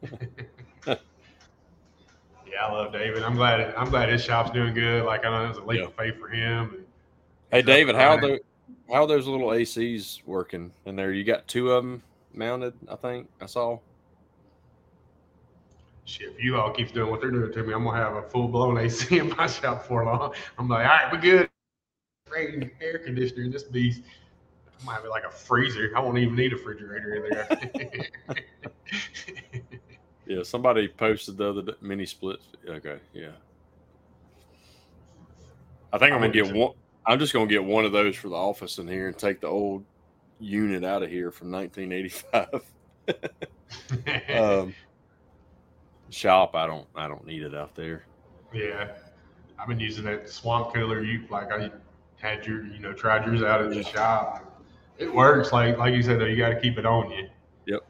Yeah, 2.51 2.65
I 2.67 2.73
love 2.73 2.93
David. 2.93 3.23
I'm 3.23 3.35
glad. 3.37 3.75
I'm 3.77 3.91
glad 3.91 4.09
his 4.09 4.23
shop's 4.25 4.51
doing 4.51 4.75
good. 4.75 5.05
Like 5.05 5.25
I 5.25 5.31
know 5.31 5.45
it 5.45 5.49
was 5.49 5.59
a 5.59 5.63
leap 5.65 5.81
Yeah. 5.81 5.87
of 5.87 5.95
faith 5.95 6.19
for 6.19 6.29
him. 6.29 6.71
And 6.75 6.85
Hey, 7.51 7.63
David, 7.63 7.95
how 7.97 8.17
running. 8.17 8.39
the 8.87 8.93
how 8.93 9.03
are 9.03 9.07
those 9.07 9.27
little 9.27 9.49
ACs 9.49 10.23
working 10.25 10.73
in 10.87 10.97
there? 10.97 11.13
You 11.13 11.25
got 11.25 11.47
two 11.47 11.73
of 11.73 11.83
them 11.85 12.03
mounted, 12.33 12.75
I 12.89 12.97
think 12.97 13.29
I 13.41 13.47
saw. 13.47 13.79
Shit, 16.05 16.33
if 16.39 16.43
you 16.43 16.57
all 16.59 16.71
keep 16.73 16.93
doing 16.93 17.11
what 17.11 17.21
they're 17.21 17.31
doing 17.31 17.53
to 17.53 17.63
me, 17.63 17.75
I'm 17.75 17.85
gonna 17.85 17.99
have 17.99 18.15
a 18.17 18.23
full 18.23 18.49
blown 18.49 18.79
AC 18.79 19.19
in 19.19 19.29
my 19.37 19.47
shop 19.47 19.83
before 19.83 20.05
long. 20.07 20.33
I'm 20.59 20.69
like, 20.69 20.87
all 20.87 20.93
right, 20.93 21.13
we're 21.13 21.21
good. 21.21 21.51
Great 22.31 22.73
air 22.81 22.99
conditioner 22.99 23.45
in 23.45 23.51
this 23.53 23.65
beast. 23.65 24.03
I 24.81 24.85
might 24.85 24.95
have 24.95 25.05
like 25.11 25.25
a 25.25 25.31
freezer. 25.31 25.91
I 25.97 26.01
won't 26.01 26.17
even 26.19 26.35
need 26.37 26.53
a 26.53 26.57
refrigerator 26.57 27.27
in 27.27 27.31
there. 27.31 28.07
Yeah, 30.29 30.43
somebody 30.43 30.89
posted 30.89 31.39
the 31.39 31.49
other 31.49 31.63
mini 31.81 32.05
splits. 32.05 32.45
Okay, 32.69 32.99
yeah. 33.15 33.31
I 35.91 35.97
think 35.97 36.13
I'm 36.13 36.21
gonna 36.21 36.33
get 36.33 36.55
one. 36.55 36.75
I'm 37.07 37.19
just 37.19 37.33
gonna 37.33 37.47
get 37.47 37.65
one 37.65 37.87
of 37.87 37.93
those 37.93 38.15
for 38.15 38.29
the 38.29 38.37
office 38.37 38.77
in 38.77 38.87
here 38.87 39.09
and 39.09 39.17
take 39.17 39.41
the 39.41 39.47
old 39.47 39.85
unit 40.39 40.85
out 40.85 41.03
of 41.03 41.09
here 41.09 41.31
from 41.31 41.51
1985. 41.51 42.63
um, 44.39 44.75
shop, 46.11 46.55
I 46.55 46.67
don't, 46.67 46.87
I 46.95 47.09
don't 47.09 47.27
need 47.27 47.43
it 47.43 47.55
out 47.55 47.75
there. 47.75 48.05
yeah, 48.53 48.89
I've 49.59 49.67
been 49.67 49.81
using 49.81 50.05
that 50.05 50.29
swamp 50.29 50.75
cooler. 50.75 51.03
You 51.03 51.25
like 51.31 51.51
I 51.51 51.71
had 52.17 52.47
your, 52.47 52.67
you 52.67 52.81
know, 52.81 52.93
tried 52.93 53.25
yours 53.27 53.43
out 53.43 53.63
at 53.63 53.71
the 53.71 53.83
shop. 53.83 54.63
It 54.99 55.13
works. 55.13 55.53
Like 55.53 55.79
like 55.79 55.95
you 55.95 56.03
said 56.03 56.21
though, 56.21 56.27
you 56.27 56.37
got 56.37 56.51
to 56.51 56.61
keep 56.61 56.77
it 56.77 56.85
on 56.85 57.11
you. 57.11 57.29
Yep. 57.65 57.81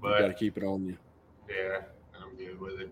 But 0.00 0.12
you 0.12 0.18
got 0.26 0.28
to 0.28 0.34
keep 0.34 0.56
it 0.56 0.62
on 0.62 0.86
you. 0.86 0.96
Yeah, 1.54 1.78
I'm 2.20 2.36
good 2.36 2.60
with 2.60 2.80
it 2.80 2.90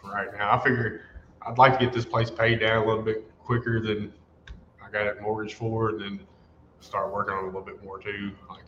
for 0.00 0.10
right 0.10 0.28
now. 0.36 0.52
I 0.52 0.62
figure 0.62 1.02
I'd 1.42 1.58
like 1.58 1.78
to 1.78 1.84
get 1.84 1.94
this 1.94 2.04
place 2.04 2.30
paid 2.30 2.60
down 2.60 2.82
a 2.82 2.86
little 2.86 3.02
bit 3.02 3.30
quicker 3.38 3.80
than 3.80 4.12
I 4.84 4.90
got 4.90 5.06
it 5.06 5.20
mortgaged 5.22 5.56
for, 5.56 5.90
and 5.90 6.00
then 6.00 6.20
start 6.80 7.12
working 7.12 7.34
on 7.34 7.40
it 7.40 7.42
a 7.42 7.46
little 7.46 7.62
bit 7.62 7.82
more 7.84 7.98
too. 7.98 8.32
Like 8.48 8.64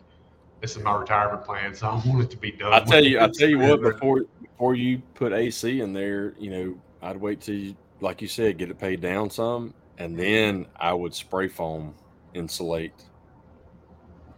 this 0.61 0.77
is 0.77 0.83
my 0.83 0.95
retirement 0.95 1.45
plan, 1.45 1.75
so 1.75 1.89
I 1.91 1.95
want 2.07 2.23
it 2.23 2.31
to 2.31 2.37
be 2.37 2.53
done. 2.53 2.73
I 2.73 2.81
tell 2.81 3.05
you, 3.05 3.21
I 3.21 3.29
tell 3.29 3.49
you 3.49 3.59
what. 3.59 3.83
Before 3.83 4.25
before 4.63 4.75
you 4.77 5.03
put 5.15 5.33
AC 5.33 5.81
in 5.81 5.93
there, 5.93 6.35
you 6.39 6.51
know, 6.51 6.79
I'd 7.01 7.17
wait 7.17 7.41
till, 7.41 7.57
you, 7.57 7.77
like 8.01 8.23
you 8.23 8.29
said, 8.29 8.59
get 8.59 8.71
it 8.71 8.79
paid 8.79 9.01
down 9.01 9.29
some, 9.29 9.75
and 9.99 10.17
then 10.17 10.67
I 10.77 10.93
would 10.93 11.15
spray 11.15 11.49
foam 11.49 11.97
insulate, 12.33 12.95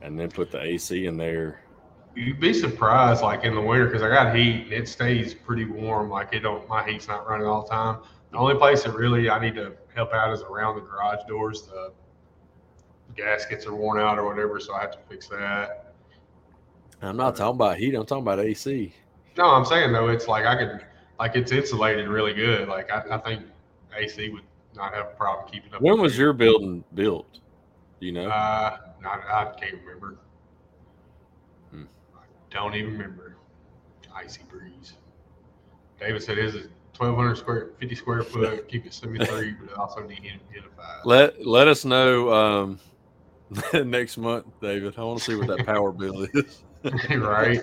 and 0.00 0.18
then 0.18 0.30
put 0.30 0.50
the 0.50 0.62
AC 0.62 1.04
in 1.04 1.18
there. 1.18 1.63
You'd 2.14 2.38
be 2.38 2.54
surprised, 2.54 3.22
like 3.22 3.44
in 3.44 3.54
the 3.54 3.60
winter, 3.60 3.86
because 3.86 4.02
I 4.02 4.08
got 4.08 4.34
heat 4.34 4.64
and 4.64 4.72
it 4.72 4.88
stays 4.88 5.34
pretty 5.34 5.64
warm. 5.64 6.10
Like 6.10 6.32
it 6.32 6.40
don't, 6.40 6.68
my 6.68 6.88
heat's 6.88 7.08
not 7.08 7.28
running 7.28 7.46
all 7.46 7.62
the 7.62 7.68
time. 7.68 7.98
The 8.30 8.38
only 8.38 8.54
place 8.54 8.84
that 8.84 8.94
really 8.94 9.28
I 9.30 9.40
need 9.40 9.54
to 9.56 9.72
help 9.94 10.12
out 10.12 10.32
is 10.32 10.42
around 10.42 10.76
the 10.76 10.82
garage 10.82 11.20
doors. 11.28 11.62
The 11.62 11.92
gaskets 13.16 13.66
are 13.66 13.74
worn 13.74 14.00
out 14.00 14.18
or 14.18 14.24
whatever, 14.24 14.60
so 14.60 14.74
I 14.74 14.80
have 14.82 14.92
to 14.92 14.98
fix 15.08 15.28
that. 15.28 15.94
I'm 17.02 17.16
not 17.16 17.36
talking 17.36 17.56
about 17.56 17.76
heat. 17.76 17.94
I'm 17.94 18.06
talking 18.06 18.22
about 18.22 18.40
AC. 18.40 18.94
No, 19.36 19.46
I'm 19.46 19.64
saying 19.64 19.92
though, 19.92 20.08
it's 20.08 20.28
like 20.28 20.46
I 20.46 20.56
could, 20.56 20.86
like 21.18 21.34
it's 21.34 21.52
insulated 21.52 22.08
really 22.08 22.32
good. 22.32 22.68
Like 22.68 22.90
I, 22.90 23.02
I 23.10 23.18
think 23.18 23.42
AC 23.96 24.30
would 24.30 24.42
not 24.74 24.94
have 24.94 25.06
a 25.06 25.10
problem 25.10 25.48
keeping 25.50 25.74
up. 25.74 25.82
When 25.82 26.00
was 26.00 26.16
your 26.16 26.32
building 26.32 26.84
built? 26.94 27.40
Do 28.00 28.06
you 28.06 28.12
know? 28.12 28.28
Uh, 28.28 28.78
not, 29.02 29.20
I 29.24 29.52
can't 29.58 29.76
remember. 29.84 30.16
I 32.54 32.58
don't 32.58 32.74
even 32.74 32.92
remember. 32.92 33.36
Icy 34.14 34.42
breeze. 34.48 34.92
David 35.98 36.22
said 36.22 36.38
his 36.38 36.54
is 36.54 36.68
1,200 36.96 37.36
square, 37.36 37.70
50 37.80 37.94
square 37.96 38.22
foot. 38.22 38.68
Keep 38.68 38.86
it 38.86 38.94
73, 38.94 39.52
but 39.52 39.72
it 39.72 39.76
also 39.76 40.06
need 40.06 40.20
humidified. 40.20 41.04
let 41.04 41.44
Let 41.44 41.66
us 41.66 41.84
know 41.84 42.32
um, 42.32 42.80
next 43.72 44.16
month, 44.16 44.46
David. 44.60 44.94
I 44.96 45.02
want 45.02 45.18
to 45.18 45.24
see 45.24 45.34
what 45.34 45.48
that 45.48 45.66
power 45.66 45.90
bill 45.92 46.26
is. 46.32 46.62
right. 47.10 47.60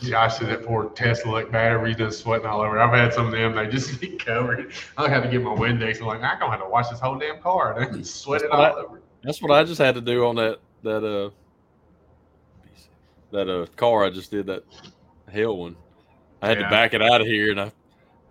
Josh 0.00 0.38
said 0.38 0.48
that 0.48 0.64
poor 0.66 0.90
Tesla 0.90 1.46
batteries 1.46 1.96
just 1.96 2.20
sweating 2.20 2.46
all 2.46 2.60
over. 2.60 2.78
I've 2.78 2.92
had 2.92 3.12
some 3.14 3.26
of 3.26 3.32
them; 3.32 3.54
they 3.54 3.66
just 3.66 4.00
get 4.00 4.22
covered. 4.22 4.72
I 4.98 5.08
have 5.08 5.22
to 5.22 5.30
get 5.30 5.42
my 5.42 5.54
Windex. 5.54 6.00
I'm 6.00 6.06
like, 6.06 6.22
I 6.22 6.38
don't 6.38 6.50
have 6.50 6.60
to 6.60 6.68
wash 6.68 6.88
this 6.88 7.00
whole 7.00 7.18
damn 7.18 7.40
car. 7.40 7.88
They 7.90 8.02
sweating 8.02 8.50
all 8.50 8.62
That's 8.62 8.76
over. 8.76 9.02
That's 9.22 9.42
what 9.42 9.50
I 9.50 9.64
just 9.64 9.80
had 9.80 9.94
to 9.94 10.00
do 10.00 10.26
on 10.26 10.36
that 10.36 10.58
that 10.82 11.04
uh 11.04 11.30
that 13.34 13.48
uh 13.48 13.66
car 13.76 14.04
I 14.04 14.10
just 14.10 14.30
did 14.30 14.46
that 14.46 14.62
hell 15.30 15.56
one. 15.58 15.76
I 16.40 16.48
had 16.48 16.58
Yeah. 16.58 16.64
to 16.64 16.70
back 16.70 16.94
it 16.94 17.02
out 17.02 17.20
of 17.20 17.26
here, 17.26 17.50
and 17.50 17.60
I 17.60 17.72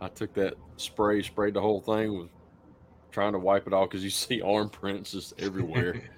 I 0.02 0.08
took 0.10 0.34
that 0.34 0.56
spray, 0.78 1.22
sprayed 1.22 1.54
the 1.54 1.62
whole 1.62 1.82
thing, 1.82 2.14
was 2.14 2.30
trying 3.12 3.34
to 3.34 3.40
wipe 3.40 3.68
it 3.68 3.74
off 3.74 3.90
because 3.90 4.04
you 4.04 4.10
see 4.10 4.42
arm 4.42 4.70
prints 4.70 5.12
just 5.12 5.34
everywhere. 5.40 6.02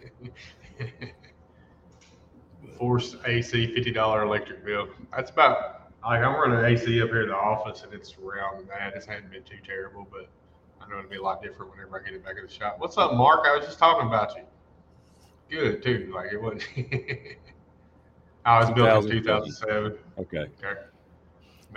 Forced 2.79 3.17
AC 3.25 3.73
fifty 3.75 3.91
dollar 3.91 4.23
electric 4.23 4.65
bill. 4.65 4.87
That's 5.15 5.31
about 5.31 5.91
like 6.03 6.21
I'm 6.21 6.33
running 6.35 6.63
AC 6.65 7.01
up 7.01 7.09
here 7.09 7.21
in 7.23 7.29
the 7.29 7.35
office 7.35 7.83
and 7.83 7.93
it's 7.93 8.15
around 8.17 8.67
that. 8.69 8.95
It 8.95 9.05
hasn't 9.05 9.31
been 9.31 9.43
too 9.43 9.57
terrible, 9.65 10.07
but 10.11 10.29
I 10.81 10.89
know 10.89 10.99
it'll 10.99 11.09
be 11.09 11.17
a 11.17 11.21
lot 11.21 11.41
different 11.41 11.71
whenever 11.71 11.99
I 11.99 12.03
get 12.03 12.13
it 12.13 12.23
back 12.23 12.35
in 12.37 12.45
the 12.45 12.51
shop. 12.51 12.75
What's 12.79 12.97
up, 12.97 13.13
Mark? 13.13 13.45
I 13.47 13.55
was 13.55 13.65
just 13.65 13.79
talking 13.79 14.07
about 14.07 14.35
you. 14.35 14.43
Good 15.49 15.83
too. 15.83 16.11
Like 16.13 16.33
it 16.33 16.41
wasn't. 16.41 16.63
I 18.45 18.59
was 18.59 18.69
built 18.71 19.05
in 19.05 19.11
2007. 19.11 19.97
okay. 20.19 20.37
Okay. 20.37 20.49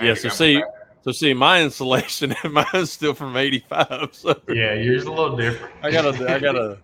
Yeah, 0.03 0.15
so 0.15 0.29
see- 0.29 0.61
back. 0.61 0.65
So 1.03 1.13
see, 1.13 1.33
my 1.33 1.63
insulation, 1.63 2.35
mine's 2.51 2.91
still 2.93 3.15
from 3.15 3.37
'85. 3.37 4.09
So 4.13 4.41
Yeah, 4.49 4.75
yours 4.75 5.03
is 5.03 5.09
a 5.09 5.13
little 5.13 5.37
different. 5.37 5.73
I 5.83 5.91
gotta, 5.91 6.09
I 6.35 6.39
gotta, 6.49 6.79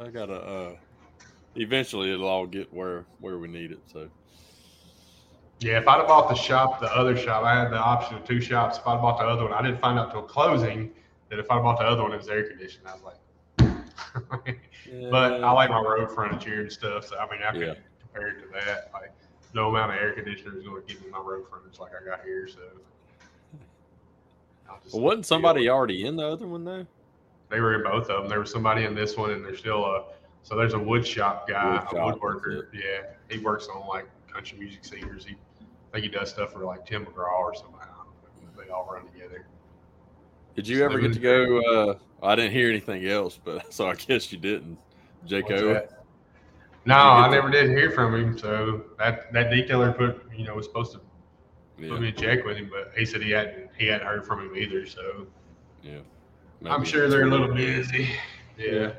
I 0.00 0.08
gotta. 0.08 0.34
uh 0.34 0.72
Eventually, 1.56 2.12
it'll 2.12 2.28
all 2.28 2.46
get 2.46 2.72
where 2.74 3.06
where 3.20 3.38
we 3.38 3.48
need 3.48 3.72
it. 3.72 3.78
So 3.90 4.08
Yeah, 5.60 5.78
if 5.78 5.88
I'd 5.88 5.98
have 5.98 6.08
bought 6.08 6.28
the 6.28 6.34
shop, 6.34 6.80
the 6.80 6.94
other 6.94 7.16
shop, 7.16 7.42
I 7.44 7.58
had 7.58 7.70
the 7.70 7.78
option 7.78 8.16
of 8.16 8.24
two 8.24 8.40
shops. 8.40 8.76
If 8.78 8.86
I'd 8.86 9.00
bought 9.00 9.18
the 9.18 9.24
other 9.24 9.44
one, 9.44 9.52
I 9.52 9.62
didn't 9.62 9.80
find 9.80 9.98
out 9.98 10.10
till 10.10 10.22
closing 10.22 10.90
that 11.30 11.38
if 11.38 11.50
I 11.50 11.58
bought 11.60 11.78
the 11.78 11.84
other 11.86 12.02
one, 12.02 12.12
it 12.12 12.18
was 12.18 12.28
air 12.28 12.42
conditioned. 12.48 12.86
I 12.86 12.92
was 12.94 13.02
like, 13.02 13.80
but 15.10 15.42
I 15.44 15.50
like 15.52 15.70
my 15.70 15.80
road 15.80 16.10
frontage 16.12 16.44
here 16.44 16.60
and 16.60 16.70
stuff. 16.72 17.06
So 17.06 17.16
I 17.18 17.30
mean, 17.30 17.40
I 17.46 17.52
can 17.52 17.60
Yeah. 17.60 17.74
compare 18.00 18.28
it 18.28 18.40
to 18.42 18.48
that. 18.52 18.90
Like, 18.92 19.12
no 19.54 19.68
amount 19.68 19.92
of 19.92 19.98
air 19.98 20.12
conditioner 20.12 20.56
is 20.56 20.64
going 20.64 20.82
to 20.82 20.86
give 20.92 21.04
me 21.04 21.10
my 21.10 21.18
road 21.18 21.44
frontage 21.48 21.78
like 21.78 21.92
I 22.00 22.04
got 22.04 22.22
here. 22.24 22.48
So, 22.48 22.60
Well, 24.92 25.02
wasn't 25.02 25.26
somebody 25.26 25.66
it. 25.66 25.70
already 25.70 26.06
in 26.06 26.16
the 26.16 26.26
other 26.26 26.46
one 26.46 26.64
though? 26.64 26.86
They 27.48 27.60
were 27.60 27.74
in 27.74 27.82
both 27.82 28.08
of 28.10 28.22
them. 28.22 28.28
There 28.28 28.40
was 28.40 28.50
somebody 28.50 28.84
in 28.84 28.94
this 28.94 29.16
one, 29.16 29.30
and 29.30 29.44
there's 29.44 29.58
still 29.58 29.84
a. 29.84 30.04
So 30.42 30.56
there's 30.56 30.72
a 30.74 30.78
wood 30.78 31.06
shop 31.06 31.46
guy, 31.48 31.84
Wood 31.92 32.00
a 32.00 32.18
woodworker. 32.18 32.66
Yeah, 32.72 33.10
he 33.28 33.38
works 33.38 33.68
on 33.68 33.86
like 33.88 34.06
country 34.32 34.58
music 34.58 34.84
singers. 34.84 35.24
He, 35.24 35.34
I 35.60 35.92
think 35.92 36.04
he 36.04 36.10
does 36.10 36.30
stuff 36.30 36.52
for 36.52 36.60
like 36.60 36.86
Tim 36.86 37.04
McGraw 37.04 37.32
or 37.40 37.52
don't 37.52 37.72
know. 37.72 37.78
They 38.56 38.70
all 38.70 38.88
run 38.90 39.06
together. 39.12 39.44
Did 40.54 40.66
you 40.68 40.78
So 40.78 40.84
ever 40.84 40.98
get 41.00 41.12
to 41.12 41.18
go? 41.18 41.90
Uh, 41.90 41.94
I 42.22 42.36
didn't 42.36 42.52
hear 42.52 42.68
anything 42.70 43.04
else, 43.06 43.38
but 43.42 43.72
so 43.74 43.88
I 43.88 43.94
guess 43.94 44.32
you 44.32 44.38
didn't. 44.38 44.78
Jake 45.26 45.48
What's 45.48 45.62
O. 45.62 45.74
that? 45.74 45.99
No, 46.84 46.94
I 46.94 47.28
never 47.30 47.50
did 47.50 47.70
hear 47.70 47.90
from 47.90 48.14
him. 48.14 48.38
So 48.38 48.84
that 48.98 49.32
that 49.32 49.50
detailer 49.50 49.96
put 49.96 50.22
you 50.36 50.44
know 50.44 50.54
was 50.54 50.66
supposed 50.66 50.92
to 50.92 51.00
Yeah, 51.78 51.90
put 51.90 52.00
me 52.00 52.08
in 52.08 52.14
check 52.14 52.44
with 52.44 52.56
him, 52.56 52.70
but 52.70 52.92
he 52.96 53.04
said 53.04 53.22
he 53.22 53.30
hadn't 53.30 53.70
he 53.78 53.86
hadn't 53.86 54.06
heard 54.06 54.26
from 54.26 54.40
him 54.40 54.56
either. 54.56 54.86
So 54.86 55.26
yeah. 55.82 55.98
I'm 56.66 56.84
sure 56.84 57.08
they're 57.08 57.24
a 57.24 57.30
little 57.30 57.52
busy. 57.54 58.08
Yeah. 58.58 58.92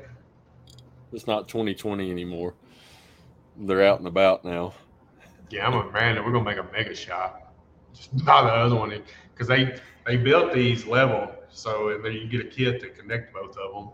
It's 1.12 1.26
not 1.26 1.46
2020 1.46 2.10
anymore. 2.10 2.54
They're 3.56 3.84
out 3.84 3.98
and 3.98 4.08
about 4.08 4.44
now. 4.44 4.74
Yeah, 5.50 5.66
I'm 5.66 5.74
a 5.74 5.90
man. 5.92 6.16
We're 6.24 6.32
gonna 6.32 6.44
make 6.44 6.58
a 6.58 6.66
mega 6.72 6.94
shop. 6.94 7.54
Just 7.94 8.12
not 8.24 8.44
the 8.44 8.52
other 8.52 8.74
one 8.74 9.02
because 9.34 9.48
they 9.48 9.78
they 10.06 10.16
built 10.16 10.52
these 10.52 10.86
level 10.86 11.30
so 11.50 11.90
and 11.90 12.04
then 12.04 12.12
you 12.12 12.20
can 12.20 12.30
get 12.30 12.40
a 12.40 12.48
kit 12.48 12.80
to 12.80 12.88
connect 12.88 13.34
both 13.34 13.56
of 13.56 13.74
them. 13.74 13.90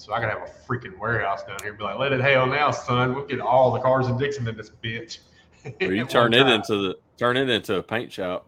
So 0.00 0.14
I 0.14 0.20
could 0.20 0.30
have 0.30 0.40
a 0.42 0.50
freaking 0.66 0.98
warehouse 0.98 1.44
down 1.44 1.58
here. 1.62 1.74
Be 1.74 1.84
like, 1.84 1.98
let 1.98 2.10
it 2.12 2.22
hail 2.22 2.46
now, 2.46 2.70
son. 2.70 3.14
We'll 3.14 3.26
get 3.26 3.38
all 3.38 3.70
the 3.70 3.80
cars 3.80 4.06
in 4.06 4.16
Dixon 4.16 4.48
in 4.48 4.56
this 4.56 4.70
bitch. 4.82 5.18
Or 5.82 5.92
you 5.92 6.04
turn 6.06 6.32
it 6.32 6.46
into 6.46 6.76
the 6.80 6.98
turn 7.18 7.36
it 7.36 7.50
into 7.50 7.76
a 7.76 7.82
paint 7.82 8.10
shop. 8.10 8.46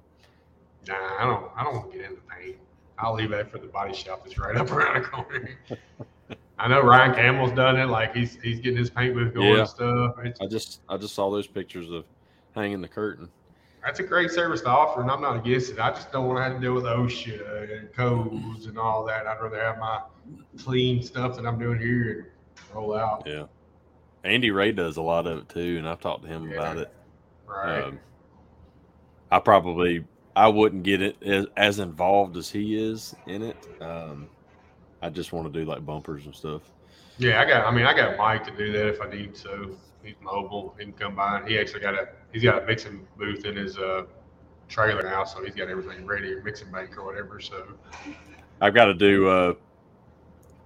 Nah, 0.88 0.94
I 0.94 1.24
don't. 1.26 1.50
I 1.54 1.62
don't 1.62 1.74
want 1.74 1.92
to 1.92 1.98
get 1.98 2.08
into 2.08 2.22
paint. 2.22 2.56
I'll 2.98 3.14
leave 3.14 3.30
that 3.30 3.50
for 3.50 3.58
the 3.58 3.66
body 3.66 3.92
shop 3.92 4.24
that's 4.24 4.38
right 4.38 4.56
up 4.56 4.70
around 4.72 5.02
the 5.02 5.08
corner. 5.08 5.50
I 6.58 6.68
know 6.68 6.80
Ryan 6.80 7.14
Campbell's 7.14 7.52
done 7.52 7.78
it. 7.78 7.86
Like 7.86 8.14
he's 8.14 8.38
he's 8.42 8.60
getting 8.60 8.78
his 8.78 8.88
paint 8.88 9.14
booth 9.14 9.34
going 9.34 9.48
Yeah. 9.48 9.58
and 9.60 9.68
stuff. 9.68 10.14
It's, 10.24 10.40
I 10.40 10.46
just 10.46 10.80
I 10.88 10.96
just 10.96 11.14
saw 11.14 11.30
those 11.30 11.46
pictures 11.46 11.90
of 11.90 12.04
hanging 12.54 12.80
the 12.80 12.88
curtain. 12.88 13.28
That's 13.84 13.98
a 14.00 14.02
great 14.02 14.30
service 14.30 14.60
to 14.62 14.68
offer, 14.68 15.00
and 15.00 15.10
I'm 15.10 15.20
not 15.20 15.36
against 15.36 15.70
it. 15.72 15.78
I 15.80 15.90
just 15.90 16.12
don't 16.12 16.26
want 16.28 16.38
to 16.38 16.42
have 16.44 16.54
to 16.54 16.60
deal 16.60 16.74
with 16.74 16.84
OSHA 16.84 17.78
and 17.80 17.92
codes 17.92 18.66
and 18.66 18.78
all 18.78 19.04
that. 19.06 19.26
I'd 19.26 19.40
rather 19.40 19.60
have 19.60 19.78
my 19.78 20.00
clean 20.58 21.02
stuff 21.02 21.36
that 21.36 21.46
I'm 21.46 21.58
doing 21.58 21.78
here 21.80 22.32
and 22.56 22.76
roll 22.76 22.94
out. 22.96 23.24
Yeah. 23.26 23.44
Andy 24.24 24.50
Ray 24.52 24.70
does 24.72 24.98
a 24.98 25.02
lot 25.02 25.26
of 25.26 25.38
it 25.38 25.48
too, 25.48 25.76
and 25.78 25.88
I've 25.88 26.00
talked 26.00 26.22
to 26.22 26.28
him 26.28 26.48
Yeah. 26.48 26.56
about 26.56 26.76
it. 26.78 26.92
Right. 27.46 27.82
Um, 27.82 27.98
I 29.30 29.38
probably 29.40 30.04
I 30.36 30.48
wouldn't 30.48 30.82
get 30.84 31.02
it 31.02 31.20
as, 31.22 31.46
as 31.56 31.78
involved 31.78 32.36
as 32.36 32.48
he 32.50 32.76
is 32.82 33.14
in 33.26 33.42
it. 33.42 33.56
Um, 33.80 34.28
I 35.02 35.08
just 35.10 35.32
want 35.32 35.52
to 35.52 35.58
do 35.60 35.66
like 35.68 35.84
bumpers 35.84 36.24
and 36.26 36.34
stuff. 36.34 36.62
yeah, 37.18 37.40
I 37.40 37.44
got. 37.44 37.66
I 37.66 37.70
mean, 37.72 37.84
I 37.84 37.94
got 37.94 38.16
Mike 38.16 38.44
to 38.46 38.56
do 38.56 38.70
that 38.72 38.88
if 38.88 39.00
I 39.00 39.10
need 39.10 39.34
to. 39.36 39.76
He's 40.04 40.14
mobile. 40.22 40.74
He 40.78 40.84
can 40.84 40.92
come 40.94 41.14
by. 41.16 41.42
He 41.46 41.58
actually 41.58 41.80
got 41.80 41.94
a. 41.94 42.08
He's 42.32 42.42
got 42.42 42.62
a 42.62 42.66
mixing 42.66 43.06
booth 43.18 43.44
in 43.44 43.56
his 43.56 43.78
uh, 43.78 44.04
trailer 44.68 45.02
now, 45.02 45.24
so 45.24 45.44
he's 45.44 45.54
got 45.54 45.68
everything 45.68 46.06
ready, 46.06 46.34
mixing 46.42 46.70
bank 46.70 46.96
or 46.96 47.04
whatever. 47.04 47.40
So 47.40 47.64
I've 48.60 48.74
got 48.74 48.86
to 48.86 48.94
do 48.94 49.28
uh, 49.28 49.54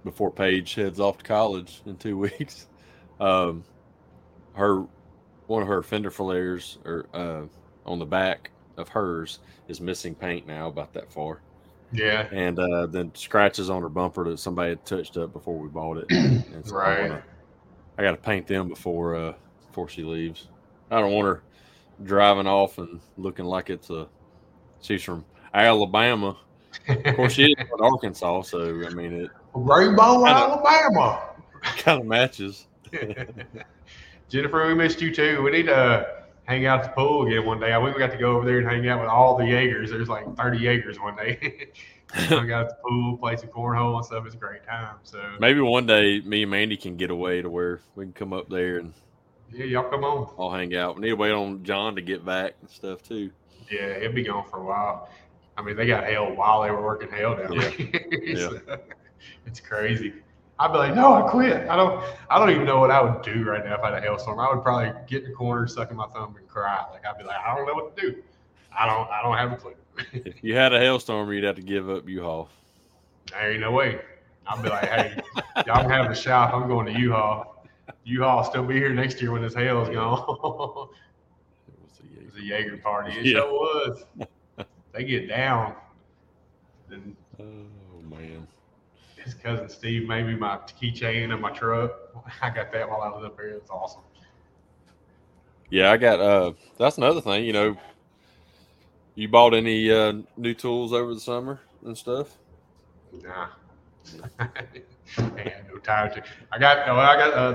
before 0.03 0.31
Paige 0.31 0.75
heads 0.75 0.99
off 0.99 1.17
to 1.17 1.23
college 1.23 1.81
in 1.85 1.97
two 1.97 2.17
weeks. 2.17 2.67
Um, 3.19 3.63
her 4.53 4.85
one 5.47 5.61
of 5.61 5.67
her 5.67 5.81
fender 5.83 6.11
flares 6.11 6.77
or 6.85 7.05
uh, 7.13 7.43
on 7.85 7.99
the 7.99 8.05
back 8.05 8.51
of 8.77 8.89
hers 8.89 9.39
is 9.67 9.81
missing 9.81 10.13
paint 10.15 10.45
now, 10.47 10.67
about 10.67 10.93
that 10.93 11.11
far, 11.11 11.41
yeah, 11.91 12.27
and 12.31 12.59
uh, 12.59 12.85
then 12.85 13.11
scratches 13.15 13.69
on 13.69 13.81
her 13.81 13.89
bumper 13.89 14.23
that 14.29 14.39
somebody 14.39 14.69
had 14.69 14.85
touched 14.85 15.17
up 15.17 15.33
before 15.33 15.57
we 15.57 15.67
bought 15.67 15.97
it. 15.97 16.05
And 16.11 16.65
so 16.65 16.75
I 16.75 16.79
right. 16.79 17.01
wanna- 17.09 17.23
I 17.99 18.03
got 18.03 18.11
to 18.11 18.17
paint 18.17 18.45
them 18.45 18.67
before 18.67 19.15
uh, 19.15 19.33
before 19.67 19.89
she 19.89 20.03
leaves. 20.03 20.47
I 20.91 20.99
don't 20.99 21.11
want 21.11 21.25
her 21.27 21.41
driving 22.03 22.47
off 22.47 22.77
and 22.77 22.99
looking 23.17 23.45
like 23.45 23.69
it's 23.69 23.89
a 23.89 24.07
she's 24.81 25.03
from 25.03 25.25
Alabama. 25.53 26.37
Of 26.87 27.15
course, 27.15 27.33
she 27.33 27.45
is 27.57 27.67
from 27.69 27.81
Arkansas, 27.81 28.41
so 28.43 28.61
I 28.85 28.89
mean 28.93 29.13
it 29.13 29.31
Rainbow, 29.53 30.23
Kinda- 30.23 30.29
Alabama. 30.29 31.29
kind 31.77 32.01
of 32.01 32.07
matches. 32.07 32.67
Jennifer, 34.29 34.67
we 34.67 34.73
missed 34.75 35.01
you 35.01 35.13
too. 35.13 35.41
We 35.41 35.51
need 35.51 35.65
to 35.67 36.23
hang 36.45 36.65
out 36.65 36.79
at 36.79 36.85
the 36.85 36.89
pool 36.91 37.25
again 37.27 37.45
one 37.45 37.59
day. 37.59 37.71
I 37.73 37.77
we 37.79 37.91
got 37.97 38.11
to 38.11 38.17
go 38.17 38.35
over 38.35 38.45
there 38.45 38.59
and 38.59 38.67
hang 38.67 38.87
out 38.87 38.99
with 38.99 39.09
all 39.09 39.37
the 39.37 39.45
Jaegers. 39.45 39.89
There's 39.89 40.09
like 40.09 40.35
30 40.35 40.57
Jaegers 40.59 40.99
one 40.99 41.15
day. 41.15 41.69
hung 42.13 42.51
out 42.51 42.65
at 42.65 42.69
the 42.69 42.75
pool, 42.87 43.17
play 43.17 43.35
some 43.35 43.49
cornhole 43.49 43.97
and 43.97 44.05
stuff. 44.05 44.25
It's 44.25 44.35
a 44.35 44.37
great 44.37 44.65
time. 44.65 44.95
So 45.03 45.21
Maybe 45.39 45.59
one 45.61 45.85
day 45.85 46.21
me 46.21 46.43
and 46.43 46.51
Mandy 46.51 46.77
can 46.77 46.95
get 46.97 47.09
away 47.11 47.41
to 47.41 47.49
where 47.49 47.81
we 47.95 48.05
can 48.05 48.13
come 48.13 48.33
up 48.33 48.49
there 48.49 48.77
and 48.77 48.93
yeah, 49.51 49.65
y'all 49.65 49.89
come 49.89 50.03
on. 50.03 50.33
I'll 50.37 50.51
hang 50.51 50.75
out. 50.75 50.95
We 50.95 51.01
need 51.03 51.09
to 51.09 51.15
wait 51.15 51.31
on 51.31 51.63
John 51.63 51.95
to 51.95 52.01
get 52.01 52.25
back 52.25 52.55
and 52.61 52.69
stuff 52.69 53.01
too. 53.03 53.31
Yeah, 53.71 53.99
he'll 53.99 54.13
be 54.13 54.23
gone 54.23 54.45
for 54.49 54.59
a 54.59 54.63
while. 54.63 55.09
I 55.57 55.61
mean, 55.61 55.75
they 55.75 55.87
got 55.87 56.03
hell 56.03 56.33
while 56.35 56.61
they 56.61 56.71
were 56.71 56.83
working 56.83 57.09
hell 57.09 57.35
down 57.35 57.53
Yeah. 57.53 57.69
there. 57.69 58.37
So, 58.37 58.77
it's 59.45 59.59
crazy. 59.59 60.13
I'd 60.59 60.71
be 60.71 60.77
like, 60.77 60.95
no, 60.95 61.13
I 61.13 61.29
quit. 61.29 61.67
I 61.69 61.75
don't. 61.75 62.03
I 62.29 62.39
don't 62.39 62.49
even 62.49 62.65
know 62.65 62.79
what 62.79 62.91
I 62.91 63.01
would 63.01 63.21
do 63.21 63.43
right 63.43 63.63
now 63.63 63.75
if 63.75 63.81
I 63.81 63.91
had 63.91 63.97
a 63.97 64.01
hailstorm. 64.01 64.39
I 64.39 64.53
would 64.53 64.63
probably 64.63 64.91
get 65.07 65.23
in 65.23 65.29
the 65.29 65.35
corner, 65.35 65.67
sucking 65.67 65.95
my 65.95 66.07
thumb, 66.07 66.35
and 66.37 66.47
cry. 66.47 66.83
Like 66.91 67.05
I'd 67.05 67.17
be 67.17 67.23
like, 67.23 67.37
I 67.37 67.55
don't 67.55 67.67
know 67.67 67.73
what 67.73 67.95
to 67.95 68.01
do. 68.01 68.23
I 68.77 68.85
don't. 68.85 69.09
I 69.09 69.21
don't 69.21 69.37
have 69.37 69.51
a 69.51 69.55
clue. 69.55 69.75
If 70.13 70.43
you 70.43 70.55
had 70.55 70.73
a 70.73 70.79
hailstorm, 70.79 71.31
you'd 71.31 71.43
have 71.43 71.55
to 71.55 71.61
give 71.61 71.89
up 71.89 72.07
U-Haul. 72.07 72.49
There 73.31 73.51
ain't 73.51 73.61
no 73.61 73.71
way. 73.71 73.99
I'll 74.45 74.61
be 74.61 74.69
like, 74.69 74.89
hey, 74.89 75.21
y'all 75.65 75.81
can 75.81 75.89
have 75.89 76.09
the 76.09 76.15
shop. 76.15 76.53
I'm 76.53 76.67
going 76.67 76.85
to 76.87 76.99
U-Haul. 76.99 77.56
U-Haul 78.03 78.37
will 78.37 78.43
still 78.43 78.63
be 78.63 78.75
here 78.75 78.93
next 78.93 79.21
year 79.21 79.31
when 79.31 79.41
this 79.41 79.53
hail 79.55 79.81
is 79.83 79.89
gone. 79.89 80.89
It 81.67 81.75
was 81.81 81.99
a 81.99 82.21
it 82.21 82.33
was 82.33 82.43
Jaeger. 82.43 82.77
party. 82.77 83.11
It 83.17 83.25
Yeah. 83.25 83.39
sure 83.41 83.51
was. 83.51 84.03
They 84.93 85.03
get 85.03 85.27
down. 85.27 85.75
And 86.89 87.15
Oh 87.39 88.01
man. 88.09 88.47
his 89.17 89.33
cousin 89.33 89.69
Steve 89.69 90.07
made 90.07 90.25
me 90.25 90.35
my 90.35 90.57
keychain 90.81 91.31
and 91.33 91.41
my 91.41 91.51
truck. 91.51 91.91
I 92.41 92.49
got 92.49 92.71
that 92.71 92.89
while 92.89 93.01
I 93.01 93.09
was 93.09 93.25
up 93.25 93.39
here. 93.39 93.49
It's 93.55 93.69
awesome. 93.69 94.01
Yeah, 95.69 95.91
I 95.91 95.97
got. 95.97 96.19
uh 96.19 96.53
That's 96.77 96.97
another 96.97 97.21
thing. 97.21 97.43
You 97.45 97.53
know, 97.53 97.77
you 99.15 99.27
bought 99.27 99.53
any 99.53 99.91
uh 99.91 100.13
new 100.37 100.53
tools 100.53 100.93
over 100.93 101.13
the 101.13 101.19
summer 101.19 101.59
and 101.83 101.97
stuff? 101.97 102.37
Nah. 103.23 103.47
Man, 105.17 105.65
no 105.71 105.77
tire 105.77 106.09
chain. 106.09 106.23
I 106.51 106.59
got, 106.59 106.87
oh, 106.87 106.97
I 106.97 107.15
got 107.15 107.33
uh, 107.33 107.51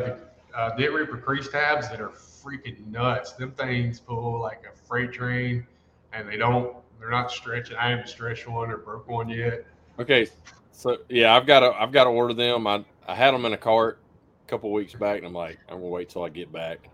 the 0.76 0.88
uh, 0.88 0.92
Reaper 0.92 1.18
crease 1.18 1.48
tabs 1.48 1.88
that 1.88 2.00
are 2.00 2.10
freaking 2.10 2.86
nuts. 2.86 3.32
Them 3.32 3.52
things 3.52 4.00
pull 4.00 4.40
like 4.40 4.62
a 4.70 4.76
freight 4.76 5.12
train, 5.12 5.66
and 6.12 6.28
they 6.28 6.36
don't. 6.36 6.76
They're 6.98 7.10
not 7.10 7.30
stretching. 7.30 7.76
I 7.76 7.90
haven't 7.90 8.08
stretched 8.08 8.48
one 8.48 8.70
or 8.70 8.76
broke 8.76 9.08
one 9.08 9.28
yet. 9.28 9.66
Okay, 9.98 10.28
so 10.72 10.98
yeah, 11.08 11.34
I've 11.34 11.46
got 11.46 11.60
to 11.60 11.72
I've 11.72 11.92
got 11.92 12.04
to 12.04 12.10
order 12.10 12.34
them. 12.34 12.66
I 12.66 12.84
I 13.06 13.14
had 13.14 13.32
them 13.34 13.44
in 13.44 13.52
a 13.52 13.58
cart 13.58 13.98
a 14.46 14.48
couple 14.48 14.72
weeks 14.72 14.94
back, 14.94 15.18
and 15.18 15.26
I'm 15.26 15.32
like, 15.32 15.58
I'm 15.68 15.76
gonna 15.76 15.88
wait 15.88 16.08
till 16.08 16.22
I 16.22 16.28
get 16.28 16.52
back. 16.52 16.88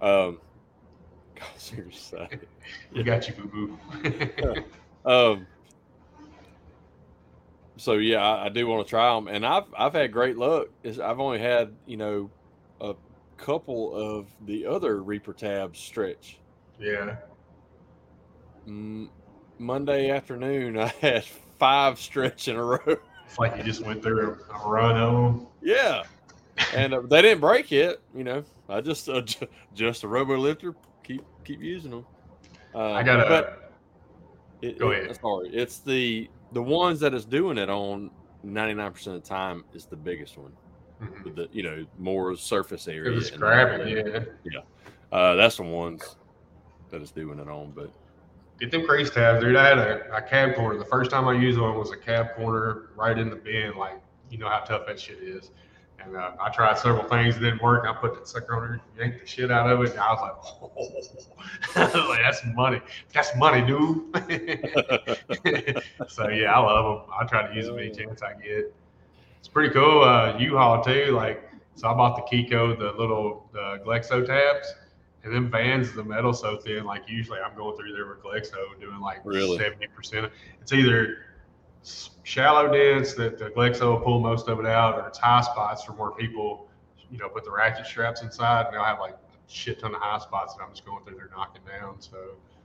Um, 0.00 0.38
God, 1.34 1.48
seriously. 1.56 2.28
We 2.92 3.02
got 3.02 3.26
you, 3.26 3.34
boo 3.34 3.78
boo. 4.02 4.64
Um, 5.04 5.46
so 7.78 7.94
yeah, 7.94 8.18
I, 8.22 8.46
I 8.46 8.48
do 8.50 8.66
want 8.66 8.86
to 8.86 8.90
try 8.90 9.14
them, 9.14 9.26
and 9.28 9.46
I've 9.46 9.64
I've 9.76 9.94
had 9.94 10.12
great 10.12 10.36
luck. 10.36 10.68
Is 10.82 11.00
I've 11.00 11.18
only 11.20 11.38
had 11.38 11.72
you 11.86 11.96
know 11.96 12.30
a 12.80 12.94
couple 13.38 13.94
of 13.94 14.26
the 14.44 14.66
other 14.66 15.02
Reaper 15.02 15.32
tabs 15.32 15.78
stretch. 15.78 16.38
yeah. 16.78 17.16
Mm, 18.66 19.08
Monday 19.58 20.10
afternoon, 20.10 20.78
I 20.78 20.86
had 21.00 21.24
five 21.58 21.98
stretch 21.98 22.48
in 22.48 22.56
a 22.56 22.62
row. 22.64 22.78
It's 23.26 23.38
like 23.38 23.56
you 23.56 23.62
just 23.62 23.82
went 23.84 24.02
through 24.02 24.38
a, 24.50 24.54
a 24.54 24.68
run 24.68 24.96
of 24.96 25.12
them. 25.38 25.46
Yeah, 25.62 26.02
and 26.74 26.94
uh, 26.94 27.00
they 27.02 27.22
didn't 27.22 27.40
break 27.40 27.72
it. 27.72 28.00
You 28.14 28.24
know, 28.24 28.44
I 28.68 28.80
just 28.80 29.08
uh, 29.08 29.22
ju- 29.22 29.46
just 29.74 30.02
a 30.04 30.08
robo 30.08 30.36
lifter. 30.36 30.74
Keep 31.04 31.24
keep 31.44 31.62
using 31.62 31.90
them. 31.90 32.06
Uh, 32.74 32.92
I 32.92 33.02
got 33.02 33.20
a. 33.20 33.28
but 33.28 33.72
it, 34.62 34.78
Go 34.78 34.90
it- 34.90 35.18
Sorry, 35.20 35.48
it's 35.50 35.78
the 35.78 36.28
the 36.52 36.62
ones 36.62 37.00
that 37.00 37.14
is 37.14 37.24
doing 37.24 37.58
it 37.58 37.70
on. 37.70 38.10
Ninety 38.44 38.74
nine 38.74 38.92
percent 38.92 39.16
of 39.16 39.22
the 39.22 39.28
time 39.28 39.64
is 39.74 39.86
the 39.86 39.96
biggest 39.96 40.38
one. 40.38 40.52
Mhm. 41.02 41.34
The 41.34 41.48
you 41.52 41.62
know 41.62 41.84
more 41.98 42.36
surface 42.36 42.86
area. 42.86 43.10
It 43.10 43.14
was 43.14 43.30
grabbing, 43.30 43.80
all 43.80 44.22
yeah. 44.44 44.60
Uh, 45.10 45.34
that's 45.34 45.56
the 45.56 45.64
ones 45.64 46.16
that 46.90 47.02
is 47.02 47.10
doing 47.10 47.38
it 47.38 47.48
on. 47.48 47.72
But 47.72 47.90
Get 48.60 48.72
them 48.72 48.86
crease 48.86 49.10
tabs, 49.10 49.42
dude. 49.42 49.54
I 49.54 49.68
had 49.68 49.78
a, 49.78 50.16
a 50.16 50.20
cab 50.22 50.56
corner. 50.56 50.78
The 50.78 50.84
first 50.84 51.12
time 51.12 51.28
I 51.28 51.32
used 51.34 51.60
one 51.60 51.78
was 51.78 51.92
a 51.92 51.96
cab 51.96 52.34
corner 52.34 52.88
right 52.96 53.16
in 53.16 53.30
the 53.30 53.36
bin. 53.36 53.76
Like, 53.76 54.00
you 54.30 54.38
know 54.38 54.48
how 54.48 54.60
tough 54.60 54.86
that 54.86 54.98
shit 54.98 55.18
is. 55.18 55.52
And 56.00 56.16
uh, 56.16 56.30
I 56.40 56.50
tried 56.50 56.78
several 56.78 57.04
things, 57.04 57.36
it 57.36 57.40
didn't 57.40 57.60
work. 57.62 57.84
I 57.86 57.92
put 57.92 58.14
that 58.14 58.28
sucker 58.28 58.54
on 58.56 58.80
there, 58.96 59.04
yanked 59.06 59.20
the 59.20 59.26
shit 59.26 59.50
out 59.50 59.68
of 59.68 59.82
it, 59.82 59.90
and 59.90 60.00
I 60.00 60.12
was 60.12 60.20
like, 60.20 60.36
oh, 61.74 62.08
like, 62.08 62.20
that's 62.22 62.42
money. 62.54 62.80
That's 63.12 63.34
money, 63.36 63.66
dude. 63.66 64.04
so 66.08 66.28
yeah, 66.28 66.54
I 66.54 66.58
love 66.60 67.06
them. 67.06 67.14
I 67.18 67.24
try 67.26 67.48
to 67.48 67.54
use 67.54 67.66
them 67.66 67.78
any 67.78 67.90
chance 67.90 68.22
I 68.22 68.34
get. 68.34 68.72
It's 69.38 69.48
pretty 69.48 69.74
cool. 69.74 70.02
Uh, 70.02 70.38
U-Haul 70.38 70.82
too. 70.84 71.12
Like, 71.12 71.50
so 71.74 71.88
I 71.88 71.94
bought 71.94 72.16
the 72.16 72.22
KECO, 72.36 72.78
the 72.78 72.92
little 72.92 73.48
the 73.52 73.80
Glexo 73.84 74.24
tabs, 74.24 74.74
and 75.24 75.32
then 75.34 75.50
Vans 75.50 75.92
the 75.92 76.04
metal 76.04 76.32
so 76.32 76.56
thin. 76.58 76.84
Like 76.84 77.08
usually 77.08 77.38
I'm 77.40 77.56
going 77.56 77.76
through 77.76 77.92
there 77.92 78.06
with 78.06 78.22
Glexo 78.22 78.78
doing 78.80 79.00
like 79.00 79.18
Really? 79.24 79.58
seventy 79.58 79.86
percent. 79.88 80.30
It's 80.60 80.72
either 80.72 81.18
shallow 82.24 82.70
dents 82.70 83.14
that 83.14 83.38
the 83.38 83.50
Glexo 83.50 83.80
will 83.92 84.00
pull 84.00 84.20
most 84.20 84.48
of 84.48 84.60
it 84.60 84.66
out, 84.66 84.98
or 84.98 85.08
it's 85.08 85.18
high 85.18 85.40
spots 85.40 85.82
from 85.84 85.96
where 85.96 86.10
people, 86.10 86.68
you 87.10 87.18
know, 87.18 87.28
put 87.28 87.44
the 87.44 87.50
ratchet 87.50 87.86
straps 87.86 88.22
inside, 88.22 88.66
and 88.66 88.74
they'll 88.74 88.84
have 88.84 89.00
like 89.00 89.14
a 89.14 89.18
shit 89.46 89.78
ton 89.78 89.94
of 89.94 90.00
high 90.00 90.18
spots 90.18 90.54
that 90.54 90.62
I'm 90.62 90.70
just 90.70 90.84
going 90.84 91.04
through 91.04 91.16
there 91.16 91.30
knocking 91.34 91.62
down. 91.66 92.00
So 92.00 92.16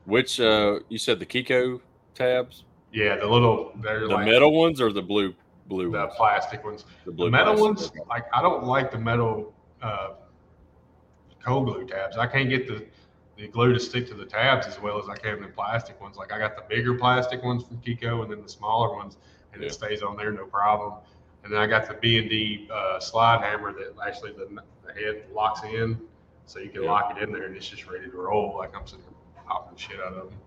Which 0.06 0.40
uh, 0.40 0.80
you 0.90 0.98
said 0.98 1.20
the 1.20 1.26
KECO 1.26 1.80
tabs, 2.14 2.64
yeah, 2.92 3.16
the 3.16 3.28
little 3.28 3.72
they're 3.82 4.02
the 4.02 4.08
like 4.08 4.26
metal 4.26 4.54
ones 4.54 4.82
or 4.82 4.92
the 4.92 5.02
blue 5.02 5.34
blue 5.68 5.92
the 5.92 5.98
ones? 5.98 6.14
plastic 6.16 6.64
ones. 6.64 6.86
The 7.06 7.12
The 7.12 7.16
blue 7.16 7.32
metal 7.32 7.60
ones, 7.60 7.92
like 8.10 8.26
I 8.34 8.42
don't 8.42 8.66
like 8.66 8.92
the 8.92 9.00
metal 9.00 9.54
uh, 9.82 10.10
cold 11.44 11.68
glue 11.68 11.88
tabs. 11.88 12.18
I 12.18 12.28
can't 12.28 12.50
get 12.50 12.68
the 12.68 12.86
the 13.38 13.48
glue 13.48 13.74
to 13.74 13.80
stick 13.80 14.08
to 14.08 14.14
the 14.14 14.26
tabs 14.26 14.68
as 14.68 14.80
well 14.80 15.02
as 15.02 15.10
I 15.10 15.16
can 15.16 15.42
the 15.42 15.48
plastic 15.48 16.00
ones. 16.02 16.18
Like 16.18 16.32
I 16.32 16.38
got 16.38 16.56
the 16.56 16.64
bigger 16.70 16.96
plastic 16.96 17.44
ones 17.44 17.64
from 17.64 17.78
KECO, 17.78 18.24
and 18.24 18.32
then 18.32 18.42
the 18.42 18.50
smaller 18.50 18.96
ones, 18.96 19.18
and 19.54 19.62
Yeah. 19.62 19.68
it 19.70 19.74
stays 19.74 20.02
on 20.02 20.16
there 20.16 20.32
no 20.32 20.46
problem. 20.46 20.94
And 21.44 21.52
then 21.52 21.60
I 21.60 21.68
got 21.68 21.88
the 21.88 21.96
B 21.96 22.20
and 22.20 22.30
D 22.30 22.70
uh, 22.72 23.00
slide 23.00 23.42
hammer 23.42 23.74
that 23.74 23.94
actually 24.06 24.32
the, 24.34 24.62
the 24.86 24.94
head 24.94 25.26
locks 25.34 25.64
in, 25.64 26.00
so 26.46 26.60
you 26.60 26.70
can 26.70 26.84
Yeah. 26.84 26.92
lock 26.92 27.18
it 27.18 27.22
in 27.24 27.32
there, 27.34 27.46
and 27.46 27.56
it's 27.56 27.68
just 27.68 27.88
ready 27.88 28.10
to 28.10 28.18
roll. 28.18 28.56
Like 28.58 28.76
I'm 28.76 28.88
sitting 28.88 29.06
popping 29.46 29.78
shit 29.78 30.00
out 30.00 30.14
of 30.14 30.30
them. 30.30 30.40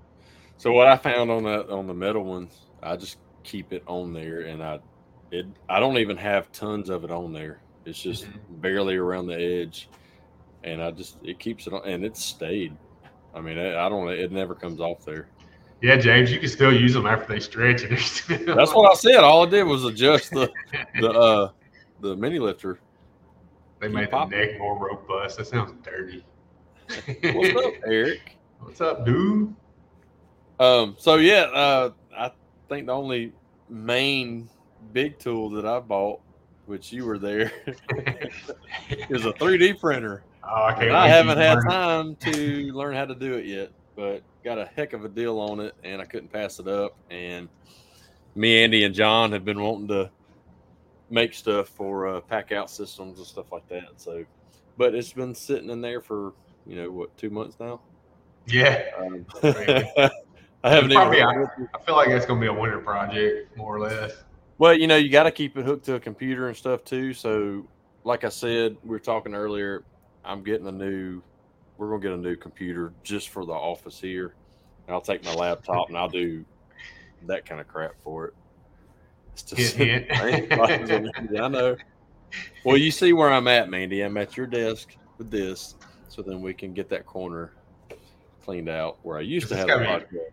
So 0.56 0.72
what 0.72 0.86
I 0.86 0.96
found 0.96 1.30
on 1.30 1.42
that 1.44 1.68
on 1.68 1.86
the 1.86 1.92
metal 1.94 2.24
ones, 2.24 2.58
I 2.82 2.96
just 2.96 3.18
keep 3.44 3.72
it 3.72 3.82
on 3.86 4.12
there, 4.12 4.40
and 4.42 4.62
I 4.62 4.80
it 5.30 5.46
I 5.68 5.80
don't 5.80 5.98
even 5.98 6.16
have 6.16 6.50
tons 6.52 6.88
of 6.88 7.04
it 7.04 7.10
on 7.10 7.32
there. 7.32 7.60
It's 7.84 8.00
just 8.00 8.24
Mhm. 8.24 8.40
barely 8.48 8.96
around 8.96 9.26
the 9.26 9.38
edge, 9.38 9.90
and 10.66 10.82
I 10.82 10.90
just 10.90 11.16
it 11.22 11.38
keeps 11.38 11.66
it 11.66 11.72
on, 11.72 11.82
and 11.88 12.04
it's 12.04 12.22
stayed. 12.22 12.76
I 13.34 13.40
mean, 13.40 13.58
I, 13.58 13.86
I 13.86 13.88
don't 13.88 14.08
it 14.08 14.32
never 14.32 14.54
comes 14.54 14.80
off 14.80 15.04
there. 15.04 15.28
Yeah, 15.82 15.96
James, 15.96 16.32
you 16.32 16.38
can 16.38 16.48
still 16.48 16.72
use 16.74 16.94
them 16.94 17.06
after 17.06 17.32
they 17.32 17.40
stretch. 17.40 17.82
And 17.84 17.98
still- 17.98 18.56
That's 18.56 18.74
what 18.74 18.90
I 18.90 18.94
said. 18.96 19.16
All 19.18 19.46
I 19.46 19.50
did 19.50 19.64
was 19.64 19.84
adjust 19.84 20.30
the 20.32 20.50
the 21.00 21.10
uh 21.10 21.50
the 22.00 22.16
mini 22.16 22.38
lifter. 22.38 22.78
They 23.80 23.88
Keep 23.88 23.94
made 23.94 24.10
the 24.10 24.24
neck 24.26 24.58
more 24.58 24.78
robust. 24.78 25.38
That 25.38 25.46
sounds 25.46 25.74
dirty. 25.84 26.24
What's 27.34 27.56
up, 27.66 27.72
Eric? 27.86 28.36
What's 28.60 28.80
up, 28.80 29.04
dude? 29.04 29.54
Um, 30.58 30.96
so 30.98 31.16
yeah, 31.16 31.42
uh, 31.52 31.90
I 32.16 32.30
think 32.70 32.86
the 32.86 32.92
only 32.92 33.32
main 33.68 34.48
big 34.94 35.18
tool 35.18 35.50
that 35.50 35.66
I 35.66 35.78
bought, 35.80 36.20
which 36.64 36.90
you 36.92 37.04
were 37.04 37.18
there, 37.18 37.52
is 38.88 39.26
a 39.26 39.32
3D 39.34 39.78
printer. 39.78 40.22
Oh, 40.48 40.64
I 40.64 40.72
can't. 40.74 40.92
I 40.92 41.08
haven't 41.08 41.38
had 41.38 41.54
learn. 41.54 41.64
time 41.64 42.16
to 42.16 42.72
learn 42.72 42.94
how 42.94 43.04
to 43.04 43.14
do 43.14 43.34
it 43.34 43.46
yet, 43.46 43.70
but 43.96 44.22
got 44.44 44.58
a 44.58 44.66
heck 44.66 44.92
of 44.92 45.04
a 45.04 45.08
deal 45.08 45.38
on 45.40 45.60
it, 45.60 45.74
and 45.82 46.00
I 46.00 46.04
couldn't 46.04 46.32
pass 46.32 46.60
it 46.60 46.68
up. 46.68 46.96
And 47.10 47.48
me, 48.34 48.62
Andy, 48.62 48.84
and 48.84 48.94
John 48.94 49.32
have 49.32 49.44
been 49.44 49.60
wanting 49.60 49.88
to 49.88 50.10
make 51.10 51.34
stuff 51.34 51.68
for 51.68 52.06
uh, 52.06 52.20
pack 52.20 52.52
out 52.52 52.70
systems 52.70 53.18
and 53.18 53.26
stuff 53.26 53.50
like 53.52 53.68
that. 53.68 53.88
So, 53.96 54.24
but 54.76 54.94
it's 54.94 55.12
been 55.12 55.34
sitting 55.34 55.70
in 55.70 55.80
there 55.80 56.00
for 56.00 56.32
you 56.66 56.76
know 56.76 56.90
what 56.90 57.16
two 57.16 57.30
months 57.30 57.56
now. 57.58 57.80
Yeah, 58.46 58.84
Um, 58.98 59.26
I 59.42 60.70
haven't 60.70 60.92
even. 60.92 61.02
Probably, 61.02 61.22
I, 61.22 61.44
I 61.74 61.82
feel 61.84 61.96
like 61.96 62.08
it's 62.08 62.26
gonna 62.26 62.40
be 62.40 62.46
a 62.46 62.52
winter 62.52 62.78
project, 62.78 63.56
more 63.56 63.76
or 63.76 63.80
less. 63.80 64.12
Well, 64.58 64.74
you 64.74 64.86
know, 64.86 64.96
you 64.96 65.10
got 65.10 65.24
to 65.24 65.30
keep 65.30 65.56
it 65.58 65.64
hooked 65.64 65.84
to 65.86 65.96
a 65.96 66.00
computer 66.00 66.48
and 66.48 66.56
stuff 66.56 66.82
too. 66.84 67.12
So, 67.12 67.66
like 68.04 68.24
I 68.24 68.30
said, 68.30 68.76
we 68.82 68.90
were 68.90 68.98
talking 68.98 69.34
earlier. 69.34 69.84
I'm 70.26 70.42
getting 70.42 70.66
a 70.66 70.72
new. 70.72 71.22
We're 71.78 71.90
gonna 71.90 72.02
get 72.02 72.12
a 72.12 72.16
new 72.16 72.36
computer 72.36 72.92
just 73.02 73.28
for 73.28 73.44
the 73.44 73.52
office 73.52 74.00
here. 74.00 74.34
And 74.86 74.94
I'll 74.94 75.00
take 75.00 75.24
my 75.24 75.34
laptop 75.34 75.88
and 75.88 75.96
I'll 75.96 76.08
do 76.08 76.44
that 77.26 77.44
kind 77.44 77.60
of 77.60 77.68
crap 77.68 77.92
for 78.02 78.26
it. 78.26 78.34
It's 79.32 79.42
just, 79.42 79.76
Hint, 79.76 80.10
hint. 80.10 80.46
Yeah, 80.50 81.44
I 81.44 81.48
know. 81.48 81.76
Well, 82.64 82.76
you 82.76 82.90
see 82.90 83.12
where 83.12 83.30
I'm 83.30 83.48
at, 83.48 83.68
Mandy. 83.68 84.00
I'm 84.02 84.16
at 84.16 84.36
your 84.36 84.46
desk 84.46 84.96
with 85.18 85.30
this, 85.30 85.74
so 86.08 86.22
then 86.22 86.40
we 86.40 86.54
can 86.54 86.72
get 86.72 86.88
that 86.90 87.06
corner 87.06 87.52
cleaned 88.42 88.68
out 88.68 88.98
where 89.02 89.18
I 89.18 89.22
used 89.22 89.48
to 89.48 89.56
have 89.56 89.68
a 89.68 89.72
podcast. 89.72 90.30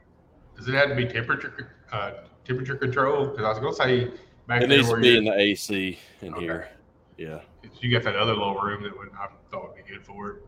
Does 0.56 0.68
it 0.68 0.74
have 0.76 0.89
to 0.89 0.96
be 0.96 1.06
temperature 1.06 1.76
uh, 1.91 2.12
temperature 2.46 2.76
control? 2.76 3.28
Because 3.28 3.46
I 3.46 3.50
was 3.50 3.60
gonna 3.60 3.74
say 3.76 4.12
back 4.48 4.62
It 4.62 4.70
needs 4.70 4.89
to 4.89 4.98
be 4.98 5.18
in 5.18 5.26
the 5.26 5.38
AC 5.38 6.00
in 6.22 6.34
Okay. 6.34 6.41
here. 6.41 6.70
Yeah. 7.18 7.39
You 7.80 7.91
got 7.91 8.03
that 8.03 8.16
other 8.16 8.34
little 8.34 8.55
room 8.59 8.84
that 8.84 8.97
would 8.97 9.09
I 9.20 9.28
thought 9.51 9.76
would 9.76 9.86
be 9.86 9.91
good 9.91 10.03
for 10.03 10.30
it. 10.32 10.47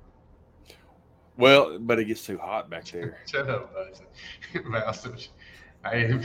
Well, 1.38 1.80
but 1.80 2.00
it 2.00 2.06
gets 2.06 2.26
too 2.26 2.38
hot 2.38 2.70
back 2.70 2.86
there. 2.86 3.18
Shut 3.28 3.50
up, 3.50 3.74
Bastard. 4.72 5.28
Hey, 5.84 6.20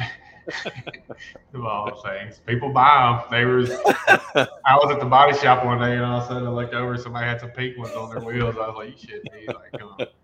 of 1.52 1.64
all 1.64 2.02
things, 2.02 2.40
people 2.46 2.72
buy 2.72 3.20
them. 3.20 3.30
They 3.30 3.44
was 3.44 3.70
I 4.34 4.76
was 4.76 4.90
at 4.90 5.00
the 5.00 5.06
body 5.06 5.36
shop 5.36 5.64
one 5.64 5.80
day 5.80 5.94
and 5.94 6.04
all 6.04 6.18
of 6.18 6.24
a 6.24 6.28
sudden 6.28 6.46
I 6.46 6.50
looked 6.50 6.74
over 6.74 6.96
somebody 6.96 7.26
had 7.26 7.40
some 7.40 7.50
pink 7.50 7.76
ones 7.76 7.94
on 7.94 8.10
their 8.10 8.20
wheels. 8.20 8.56
I 8.56 8.68
was 8.68 8.76
like, 8.76 8.90
you 8.90 9.08
shouldn't 9.08 9.32
be 9.32 9.46
like, 9.46 9.72
come 9.78 9.94
on. 9.98 10.06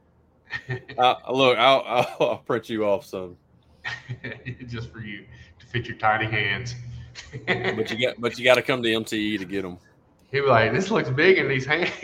Uh, 0.97 1.17
look, 1.33 1.59
I'll, 1.59 1.83
I'll 1.85 2.17
I'll 2.21 2.39
print 2.39 2.69
you 2.71 2.87
off 2.87 3.05
some, 3.05 3.37
Just 4.69 4.91
for 4.93 5.01
you 5.01 5.27
to 5.59 5.67
fit 5.67 5.87
your 5.87 5.97
tiny 5.97 6.27
hands. 6.27 6.77
but 7.45 7.91
you 7.91 8.07
got 8.07 8.21
but 8.21 8.39
you 8.39 8.45
got 8.45 8.55
to 8.55 8.63
come 8.63 8.81
to 8.83 8.89
MTE 8.89 9.39
to 9.39 9.45
get 9.45 9.63
them. 9.63 9.77
He 10.31 10.41
was 10.41 10.51
like, 10.51 10.73
this 10.73 10.91
looks 10.91 11.11
big 11.11 11.39
in 11.39 11.49
these 11.49 11.67
hands. 11.67 11.91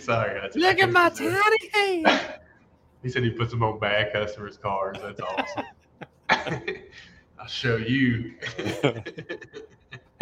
Sorry. 0.00 0.40
That's 0.40 0.56
Look 0.56 0.78
at 0.78 0.90
my 0.90 1.08
tiny 1.10 1.68
hand. 1.72 2.22
He 3.02 3.08
said 3.08 3.22
he 3.22 3.30
puts 3.30 3.52
them 3.52 3.62
on 3.62 3.78
bad 3.78 4.12
customers' 4.12 4.56
cars. 4.56 4.98
That's 5.02 5.20
awesome. 5.20 5.64
I'll 7.38 7.46
show 7.48 7.76
you. 7.76 8.34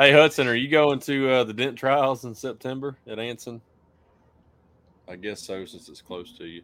Hey 0.01 0.13
Hudson, 0.13 0.49
are 0.49 0.55
you 0.55 0.69
going 0.69 0.99
to 1.01 1.31
uh, 1.31 1.45
the 1.45 1.53
dent 1.53 1.77
trials 1.77 2.25
in 2.25 2.35
September 2.35 2.97
at 3.07 3.19
Anson? 3.19 3.61
I 5.07 5.17
guess 5.17 5.43
so, 5.43 5.67
since 5.67 5.91
it's 5.91 6.01
close 6.01 6.33
to 6.39 6.47
you. 6.47 6.63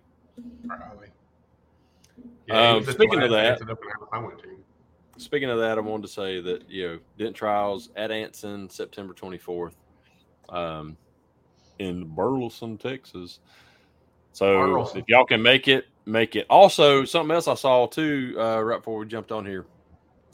Probably. 0.66 1.08
Um, 2.50 2.52
he 2.52 2.52
was 2.52 2.80
at 2.80 2.86
the 2.86 2.92
speaking 2.92 3.22
of 3.22 3.30
last 3.30 3.66
that- 3.66 3.76
Speaking 5.18 5.50
of 5.50 5.58
that, 5.58 5.78
I 5.78 5.80
wanted 5.80 6.02
to 6.02 6.12
say 6.12 6.40
that 6.40 6.68
you 6.68 6.88
know 6.88 6.98
dent 7.18 7.34
trials 7.34 7.90
at 7.96 8.10
Anson 8.10 8.68
September 8.68 9.14
twenty 9.14 9.38
fourth, 9.38 9.76
um, 10.48 10.96
in 11.78 12.04
Burleson, 12.04 12.78
Texas. 12.78 13.40
So 14.32 14.58
Burleson. 14.58 14.98
if 14.98 15.04
y'all 15.08 15.24
can 15.24 15.42
make 15.42 15.68
it, 15.68 15.86
make 16.04 16.36
it. 16.36 16.46
Also, 16.50 17.04
something 17.04 17.34
else 17.34 17.48
I 17.48 17.54
saw 17.54 17.86
too 17.86 18.36
uh, 18.38 18.62
right 18.62 18.78
before 18.78 18.98
we 18.98 19.06
jumped 19.06 19.32
on 19.32 19.46
here. 19.46 19.66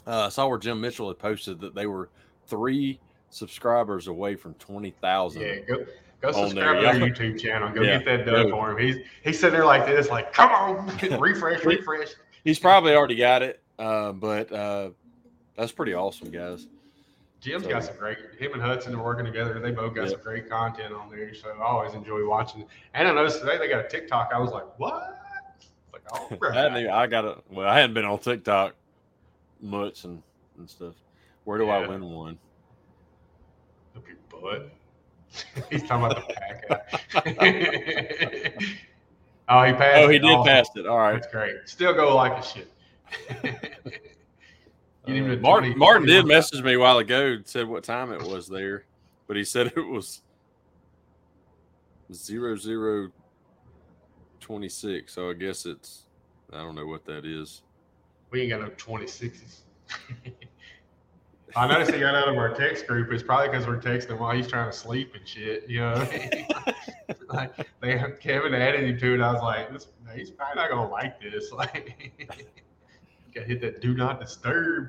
Uh, 0.07 0.27
I 0.27 0.29
saw 0.31 0.49
where 0.49 0.59
Jim 0.59 0.81
Mitchell 0.81 1.09
had 1.09 1.19
posted 1.19 1.61
that 1.61 1.75
they 1.75 1.87
were 1.87 2.11
three 2.49 2.99
subscribers 3.31 4.09
away 4.09 4.35
from 4.35 4.55
twenty 4.55 4.91
thousand. 5.01 5.43
Yeah, 5.43 5.59
go 5.61 5.87
go 6.21 6.33
subscribe 6.33 6.95
to 6.95 6.99
their. 6.99 7.11
YouTube 7.11 7.41
channel. 7.41 7.73
Go 7.73 7.83
Yeah, 7.83 7.99
get 7.99 8.25
that 8.25 8.27
done 8.27 8.51
for 8.51 8.73
him. 8.73 8.79
He's 8.85 8.97
he's 9.23 9.39
sitting 9.39 9.55
there 9.55 9.65
like 9.65 9.87
this, 9.87 10.11
like, 10.11 10.33
come 10.33 10.51
on, 10.51 10.87
refresh, 11.21 11.65
refresh. 11.65 12.09
He's 12.45 12.59
probably 12.59 12.95
already 12.95 13.15
got 13.15 13.43
it, 13.43 13.62
uh, 13.79 14.13
but 14.13 14.53
uh, 14.53 14.91
that's 15.57 15.73
pretty 15.73 15.95
awesome, 15.95 16.31
guys. 16.31 16.67
Jim's 17.41 17.65
So- 17.65 17.71
got 17.71 17.85
some 17.85 17.97
great. 17.97 18.19
Him 18.39 18.53
and 18.53 18.63
Hudson 18.63 18.95
are 18.95 19.03
working 19.03 19.25
together. 19.25 19.59
They 19.59 19.73
both 19.73 19.95
got 19.95 20.03
Yep. 20.03 20.11
some 20.13 20.21
great 20.23 20.49
content 20.49 20.95
on 20.95 21.11
there, 21.11 21.35
so 21.35 21.49
I 21.51 21.63
always 21.65 21.93
enjoy 21.95 22.27
watching. 22.29 22.65
And 22.95 23.09
I 23.09 23.13
noticed 23.13 23.41
today 23.41 23.59
they 23.59 23.69
got 23.69 23.85
a 23.85 23.89
TikTok. 23.89 24.31
I 24.33 24.39
was 24.39 24.51
like, 24.53 24.67
what? 24.79 25.19
It's 25.57 25.67
like, 25.93 26.03
oh, 26.13 26.29
I, 26.55 26.69
even, 26.81 26.91
I 26.91 27.07
got 27.09 27.25
it. 27.25 27.39
Well, 27.51 27.69
I 27.69 27.81
hadn't 27.81 27.95
been 27.95 28.05
on 28.05 28.19
TikTok 28.21 28.75
much 29.61 30.05
and, 30.05 30.23
and 30.59 30.71
stuff. 30.71 30.95
Where 31.45 31.59
do 31.59 31.69
I 31.69 31.85
win 31.87 32.05
one? 32.11 32.39
Up 33.97 34.05
your 34.07 34.17
butt. 34.41 34.71
He's 35.71 35.83
talking 35.83 36.05
about 36.07 36.29
the 36.29 36.35
pack 36.35 36.65
oh, 39.49 39.63
he 39.65 39.73
passed. 39.73 40.05
Oh, 40.05 40.09
he 40.09 40.17
it. 40.17 40.21
did 40.21 40.31
Awesome. 40.31 40.47
pass 40.47 40.69
it. 40.77 40.87
All 40.87 40.99
right. 40.99 41.15
That's 41.15 41.27
great. 41.33 41.57
Still 41.65 41.95
go 41.95 42.15
like 42.15 42.39
a 42.39 42.43
shit. 42.47 42.69
Get 45.05 45.17
him 45.17 45.27
Uh, 45.31 45.35
to 45.35 45.41
Martin, 45.41 45.79
Martin 45.79 46.07
did 46.07 46.27
message 46.27 46.63
me 46.63 46.75
a 46.75 46.79
while 46.79 46.99
ago 46.99 47.27
and 47.33 47.47
said 47.47 47.67
what 47.67 47.83
time 47.83 48.13
it 48.13 48.23
was 48.23 48.49
there, 48.49 48.85
but 49.27 49.37
he 49.37 49.45
said 49.45 49.73
it 49.77 49.81
was 49.87 50.23
zero 52.13 52.57
zero 52.57 53.11
twenty 54.41 54.69
six. 54.69 55.13
So 55.15 55.31
I 55.31 55.35
guess 55.35 55.67
it's 55.67 56.05
I 56.53 56.59
don't 56.59 56.75
know 56.75 56.87
what 56.87 57.05
that 57.07 57.25
is. 57.25 57.63
We 58.31 58.43
ain't 58.43 58.51
got 58.51 58.61
no 58.61 58.69
26s. 58.71 59.61
I 61.55 61.67
noticed 61.67 61.93
he 61.93 62.01
got 62.01 62.15
out 62.15 62.29
of 62.29 62.37
our 62.37 62.55
text 62.55 62.87
group. 62.87 63.13
It's 63.13 63.23
probably 63.23 63.49
because 63.49 63.67
we're 63.67 63.79
texting 63.81 64.19
while 64.19 64.35
he's 64.35 64.49
trying 64.49 64.71
to 64.71 64.77
sleep 64.77 65.15
and 65.15 65.27
shit. 65.29 65.69
You 65.69 65.81
know, 65.81 65.95
what 65.99 66.75
I 67.31 67.35
like 67.35 67.69
they 67.81 68.03
Kevin 68.21 68.55
added 68.55 68.85
him 68.89 68.99
to 68.99 69.15
it. 69.15 69.21
I 69.21 69.33
was 69.33 69.43
like, 69.43 69.71
this, 69.73 69.89
he's 70.15 70.31
probably 70.31 70.63
not 70.63 70.71
gonna 70.71 70.89
like 70.89 71.21
this. 71.21 71.51
Like, 71.57 72.62
got 73.35 73.45
hit 73.47 73.61
that 73.61 73.81
do 73.81 73.95
not 73.95 74.21
disturb. 74.21 74.89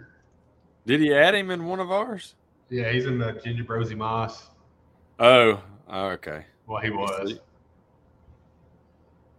Did 0.86 1.00
he 1.02 1.14
add 1.14 1.34
him 1.36 1.50
in 1.52 1.66
one 1.66 1.80
of 1.80 1.92
ours? 1.92 2.36
Yeah, 2.70 2.92
he's 2.92 3.06
in 3.06 3.18
the 3.18 3.34
Ginger 3.44 3.64
Brosy 3.64 3.96
Moss. 3.96 4.50
Oh, 5.20 5.62
oh, 5.90 6.08
okay. 6.10 6.46
Well, 6.68 6.82
he 6.82 6.90
was. 6.90 7.40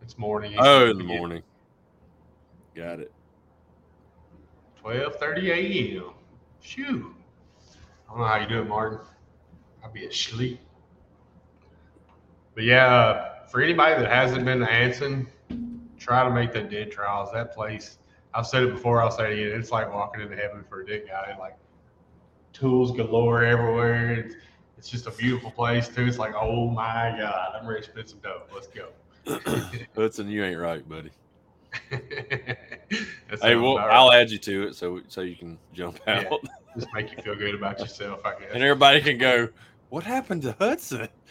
It's 0.03 0.19
morning. 0.19 0.53
He's 0.53 0.61
Oh, 0.63 0.91
in 0.91 0.99
the 0.99 1.05
getting 1.05 1.19
morning. 1.19 1.43
Got 2.75 3.01
it. 3.01 3.13
12:30 4.83 5.49
a.m. 5.97 6.11
Shoo. 6.61 7.15
I 8.07 8.11
don't 8.11 8.19
know 8.21 8.27
how 8.27 8.39
you 8.41 8.47
do 8.49 8.61
it, 8.61 8.69
Martin. 8.69 8.99
I'll 9.83 9.91
be 9.91 10.05
asleep. 10.07 10.61
But 12.55 12.65
yeah, 12.65 12.87
uh, 12.95 13.47
for 13.49 13.61
anybody 13.61 14.01
that 14.01 14.11
hasn't 14.11 14.45
been 14.45 14.61
to 14.61 14.71
Anson, 14.71 15.27
try 15.99 16.23
to 16.23 16.31
make 16.31 16.53
the 16.53 16.63
dent 16.63 16.91
trials. 16.93 17.33
That 17.33 17.55
place, 17.55 17.99
I've 18.35 18.47
said 18.47 18.65
it 18.65 18.73
before, 18.73 19.01
I'll 19.01 19.11
say 19.11 19.33
it 19.33 19.47
again. 19.47 19.61
It's 19.61 19.71
like 19.71 19.93
walking 19.93 20.21
into 20.23 20.37
heaven 20.37 20.65
for 20.69 20.81
a 20.81 20.87
dick 20.87 21.07
guy. 21.09 21.37
Like 21.39 21.57
tools 22.53 22.93
galore 22.93 23.45
everywhere. 23.45 24.13
It's, 24.15 24.35
it's 24.77 24.89
just 24.91 25.07
a 25.07 25.11
beautiful 25.13 25.51
place 25.51 25.89
too. 25.89 26.05
It's 26.07 26.19
like, 26.19 26.35
oh 26.35 26.69
my 26.71 27.15
God, 27.19 27.53
I'm 27.59 27.67
ready 27.67 27.85
to 27.85 27.91
spend 27.91 28.09
some 28.09 28.19
dough. 28.21 28.43
Let's 28.53 28.69
go. 28.69 28.89
Hudson, 29.97 30.29
you 30.29 30.45
ain't 30.45 30.59
right, 30.61 30.87
buddy. 30.89 31.11
Hey, 33.43 33.57
well, 33.57 33.79
about 33.79 33.91
I'll 33.91 34.13
add 34.13 34.31
you 34.31 34.39
to 34.39 34.69
it 34.69 34.77
so 34.77 35.01
so 35.09 35.23
you 35.23 35.35
can 35.37 35.59
jump 35.73 35.99
Yeah. 36.07 36.23
out, 36.31 36.41
just 36.77 36.93
make 36.95 37.11
you 37.11 37.21
feel 37.23 37.35
good 37.35 37.55
about 37.55 37.81
yourself, 37.81 38.21
I 38.25 38.31
guess. 38.39 38.51
and 38.53 38.63
everybody 38.63 39.01
can 39.01 39.19
go. 39.19 39.49
What 39.95 40.03
happened 40.03 40.43
to 40.43 40.57
Hudson? 40.59 41.09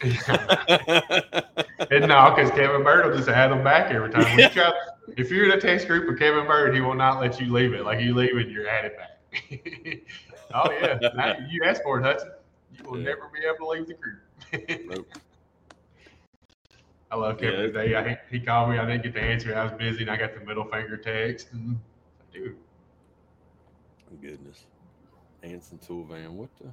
And 1.90 2.08
no, 2.08 2.32
because 2.34 2.50
Kevin 2.52 2.82
Bird 2.82 3.04
will 3.04 3.14
just 3.14 3.28
add 3.28 3.50
them 3.50 3.62
back 3.62 3.90
every 3.90 4.08
time. 4.10 4.38
You 4.38 4.48
try, 4.48 4.72
if 5.18 5.30
you're 5.30 5.44
in 5.44 5.50
a 5.50 5.60
text 5.60 5.86
group 5.86 6.08
with 6.08 6.18
Kevin 6.18 6.46
Bird, 6.46 6.74
he 6.74 6.80
will 6.80 6.94
not 6.94 7.20
let 7.20 7.38
you 7.38 7.52
leave 7.52 7.74
it. 7.74 7.84
Like 7.84 8.00
you 8.00 8.14
leave 8.14 8.34
it, 8.38 8.48
you're 8.48 8.66
added 8.66 8.92
back. 8.96 9.20
oh 10.54 10.70
yeah, 10.72 10.98
Now, 11.14 11.34
you 11.50 11.60
asked 11.62 11.82
for 11.82 12.00
it, 12.00 12.04
Hudson. 12.04 12.30
You 12.72 12.88
will 12.88 12.98
Yeah. 12.98 13.04
never 13.04 13.30
be 13.34 13.40
able 13.46 13.66
to 13.66 13.78
leave 13.78 13.86
the 13.86 13.94
group. 13.94 14.86
Nope. 14.88 15.12
I 17.10 17.16
love 17.16 17.36
Kevin 17.38 17.60
Yeah. 17.60 17.66
today. 17.66 17.96
I, 17.96 18.18
he 18.30 18.40
called 18.40 18.70
me. 18.70 18.78
I 18.78 18.86
didn't 18.86 19.02
get 19.02 19.12
the 19.12 19.20
answer. 19.20 19.54
I 19.54 19.64
was 19.64 19.72
busy, 19.72 20.00
and 20.02 20.10
I 20.10 20.16
got 20.16 20.32
the 20.32 20.40
middle 20.46 20.64
finger 20.64 20.96
text. 20.96 21.48
And, 21.52 21.78
dude, 22.32 22.56
Goodness, 24.22 24.64
Anson 25.42 25.76
Tool 25.86 26.04
Van. 26.06 26.34
What 26.34 26.48
the? 26.56 26.72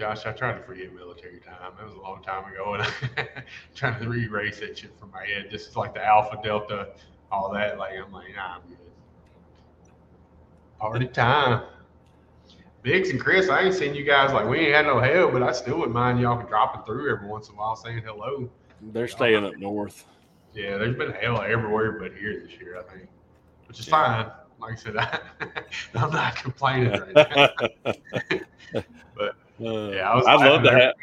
Josh, 0.00 0.24
I 0.24 0.32
tried 0.32 0.54
to 0.54 0.62
forget 0.62 0.94
military 0.94 1.40
time. 1.40 1.72
It 1.78 1.84
was 1.84 1.92
a 1.92 2.00
long 2.00 2.22
time 2.22 2.50
ago, 2.50 2.72
and 2.72 2.82
I'm 3.18 3.26
trying 3.74 4.02
to 4.02 4.08
re 4.08 4.24
erase 4.24 4.58
that 4.60 4.78
shit 4.78 4.98
from 4.98 5.10
my 5.10 5.26
head. 5.26 5.50
Just 5.50 5.76
like 5.76 5.92
the 5.92 6.02
Alpha, 6.02 6.38
Delta, 6.42 6.88
all 7.30 7.52
that. 7.52 7.76
Like 7.78 7.92
I'm 8.02 8.10
like, 8.10 8.34
nah, 8.34 8.54
I'm 8.54 8.62
good. 8.66 8.78
Party 10.78 11.06
time. 11.06 11.64
Biggs 12.80 13.10
and 13.10 13.20
Chris, 13.20 13.50
I 13.50 13.60
ain't 13.60 13.74
seen 13.74 13.94
you 13.94 14.02
guys 14.02 14.32
like 14.32 14.48
we 14.48 14.60
ain't 14.60 14.74
had 14.74 14.86
no 14.86 15.00
hell, 15.00 15.30
but 15.30 15.42
I 15.42 15.52
still 15.52 15.76
wouldn't 15.76 15.92
mind 15.92 16.18
y'all 16.18 16.42
dropping 16.46 16.82
through 16.86 17.12
every 17.14 17.28
once 17.28 17.50
in 17.50 17.54
a 17.54 17.58
while 17.58 17.76
saying 17.76 18.00
hello. 18.02 18.48
They're 18.80 19.06
staying 19.06 19.44
up 19.44 19.58
north. 19.58 20.06
Yeah, 20.54 20.78
there's 20.78 20.96
been 20.96 21.12
hell 21.12 21.42
everywhere 21.42 21.92
but 22.00 22.14
here 22.14 22.40
this 22.42 22.58
year, 22.58 22.78
I 22.78 22.90
think, 22.90 23.06
which 23.68 23.78
is 23.80 23.86
Yeah. 23.86 24.24
fine. 24.24 24.32
Like 24.58 24.72
I 24.72 24.76
said, 24.76 24.96
I, 24.96 25.18
I'm 25.94 26.10
not 26.10 26.36
complaining 26.36 26.98
right 26.98 27.14
now. 28.30 28.40
But, 29.14 29.36
Uh, 29.60 29.90
yeah, 29.90 30.10
I 30.10 30.16
was 30.16 30.26
I'd 30.26 30.48
love 30.48 30.62
to 30.62 30.70
have. 30.70 30.94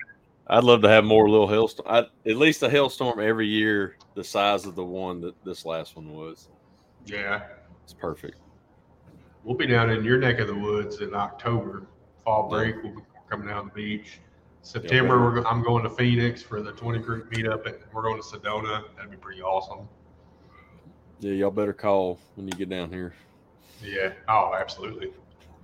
I'd 0.49 0.63
love 0.63 0.81
to 0.81 0.89
have 0.89 1.03
more 1.03 1.29
little 1.29 1.47
hailstorm. 1.47 1.87
I, 1.89 1.99
at 2.29 2.37
least 2.37 2.63
a 2.63 2.69
hailstorm 2.69 3.19
every 3.19 3.47
year, 3.47 3.97
the 4.15 4.23
size 4.23 4.65
of 4.65 4.75
the 4.75 4.83
one 4.83 5.19
that 5.21 5.35
this 5.43 5.65
last 5.65 5.95
one 5.95 6.13
was. 6.13 6.47
Yeah, 7.05 7.41
It's 7.83 7.93
perfect. 7.93 8.37
We'll 9.43 9.57
be 9.57 9.67
down 9.67 9.89
in 9.89 10.03
your 10.03 10.17
neck 10.17 10.39
of 10.39 10.47
the 10.47 10.55
woods 10.55 11.01
in 11.01 11.13
October. 11.13 11.83
Fall 12.23 12.49
Yeah. 12.51 12.57
break, 12.57 12.75
we'll 12.83 12.95
be 12.95 13.01
coming 13.29 13.47
down 13.47 13.65
the 13.65 13.73
beach. 13.73 14.19
September, 14.61 15.19
we're, 15.19 15.45
I'm 15.45 15.63
going 15.63 15.83
to 15.83 15.89
Phoenix 15.89 16.41
for 16.41 16.61
the 16.61 16.73
20 16.73 16.99
group 16.99 17.31
meetup, 17.31 17.65
and 17.65 17.77
we're 17.93 18.01
going 18.01 18.21
to 18.21 18.27
Sedona. 18.27 18.83
That'd 18.95 19.11
be 19.11 19.17
pretty 19.17 19.41
awesome. 19.41 19.87
Yeah, 21.19 21.31
y'all 21.33 21.51
better 21.51 21.73
call 21.73 22.19
when 22.35 22.47
you 22.47 22.53
get 22.53 22.69
down 22.69 22.91
here. 22.91 23.13
Yeah. 23.81 24.13
Oh, 24.27 24.53
absolutely. 24.57 25.13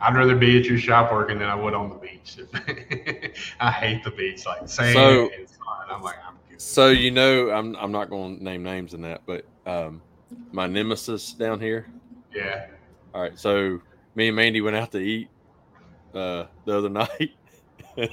I'd 0.03 0.15
rather 0.15 0.35
be 0.35 0.57
at 0.59 0.65
your 0.65 0.77
shop 0.77 1.11
working 1.13 1.39
than 1.39 1.47
I 1.47 1.55
would 1.55 1.73
on 1.73 1.89
the 1.89 1.95
beach. 1.95 2.37
I 3.59 3.71
hate 3.71 4.03
the 4.03 4.11
beach, 4.11 4.45
like 4.45 4.67
sand 4.67 4.93
So- 4.93 5.29
and 5.37 5.47
sun. 5.47 5.57
I'm 5.89 6.01
like, 6.01 6.15
I'm 6.27 6.35
good. 6.49 6.61
So 6.61 6.89
you 6.89 7.09
know, 7.11 7.49
I'm 7.51 7.75
I'm 7.77 7.91
not 7.91 8.09
going 8.09 8.37
to 8.37 8.43
name 8.43 8.63
names 8.63 8.93
in 8.93 9.01
that, 9.03 9.21
but 9.25 9.45
um, 9.65 10.01
my 10.51 10.67
nemesis 10.67 11.31
down 11.33 11.59
here. 11.59 11.87
Yeah. 12.33 12.67
All 13.13 13.21
right, 13.21 13.37
so 13.39 13.79
me 14.15 14.27
and 14.27 14.35
Mandy 14.35 14.59
went 14.61 14.75
out 14.75 14.91
to 14.91 14.97
eat 14.99 15.29
uh, 16.13 16.45
the 16.65 16.77
other 16.77 16.89
night. 16.89 17.31
so 17.95 18.07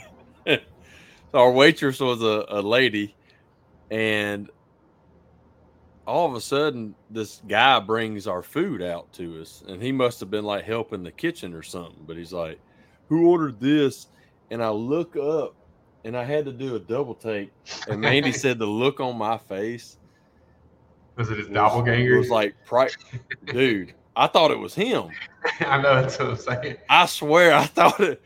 our 1.34 1.50
waitress 1.50 1.98
was 2.00 2.22
a, 2.22 2.44
a 2.50 2.60
lady, 2.62 3.14
and 3.90 4.48
all 6.10 6.26
of 6.28 6.34
a 6.34 6.40
sudden, 6.40 6.94
this 7.08 7.40
guy 7.48 7.78
brings 7.80 8.26
our 8.26 8.42
food 8.42 8.82
out 8.82 9.12
to 9.14 9.40
us, 9.40 9.62
and 9.68 9.82
he 9.82 9.92
must 9.92 10.20
have 10.20 10.30
been 10.30 10.44
like 10.44 10.64
helping 10.64 11.02
the 11.02 11.10
kitchen 11.12 11.54
or 11.54 11.62
something. 11.62 12.04
But 12.06 12.16
he's 12.16 12.32
like, 12.32 12.58
"Who 13.08 13.28
ordered 13.30 13.60
this?" 13.60 14.08
And 14.50 14.62
I 14.62 14.70
look 14.70 15.16
up, 15.16 15.54
and 16.04 16.16
I 16.16 16.24
had 16.24 16.44
to 16.46 16.52
do 16.52 16.74
a 16.74 16.78
double 16.80 17.14
take, 17.14 17.50
and 17.88 18.00
Mandy 18.00 18.32
said 18.32 18.58
the 18.58 18.66
look 18.66 18.98
on 19.00 19.16
my 19.16 19.38
face 19.38 19.96
Was 21.16 21.30
it 21.30 21.38
his 21.38 21.46
was- 21.48 21.54
doppelganger? 21.54 22.14
it 22.14 22.18
was 22.18 22.30
like, 22.30 22.54
"Dude." 23.46 23.94
I 24.16 24.26
thought 24.26 24.50
it 24.50 24.58
was 24.58 24.74
him. 24.74 25.04
I 25.60 25.80
know 25.80 25.94
that's 26.02 26.18
what 26.18 26.28
I'm 26.30 26.36
saying. 26.36 26.76
I 26.88 27.06
swear, 27.06 27.54
I 27.54 27.64
thought 27.66 28.00
it. 28.00 28.20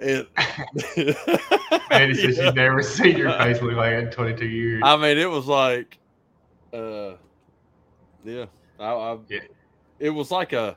it 0.00 0.28
Man, 1.90 2.08
he 2.10 2.14
says 2.16 2.36
Yeah. 2.36 2.44
she's 2.46 2.54
never 2.54 2.82
seen 2.82 3.16
your 3.16 3.30
face 3.38 3.62
look 3.62 3.74
like 3.76 3.92
that 3.92 4.04
in 4.04 4.10
22 4.10 4.46
years. 4.46 4.82
I 4.84 4.96
mean, 4.96 5.16
it 5.18 5.30
was 5.30 5.46
like, 5.46 5.98
uh, 6.72 7.16
yeah, 8.24 8.46
I, 8.78 8.84
I 8.92 9.18
Yeah. 9.28 9.40
it 9.98 10.10
was 10.10 10.30
like 10.30 10.52
a 10.52 10.76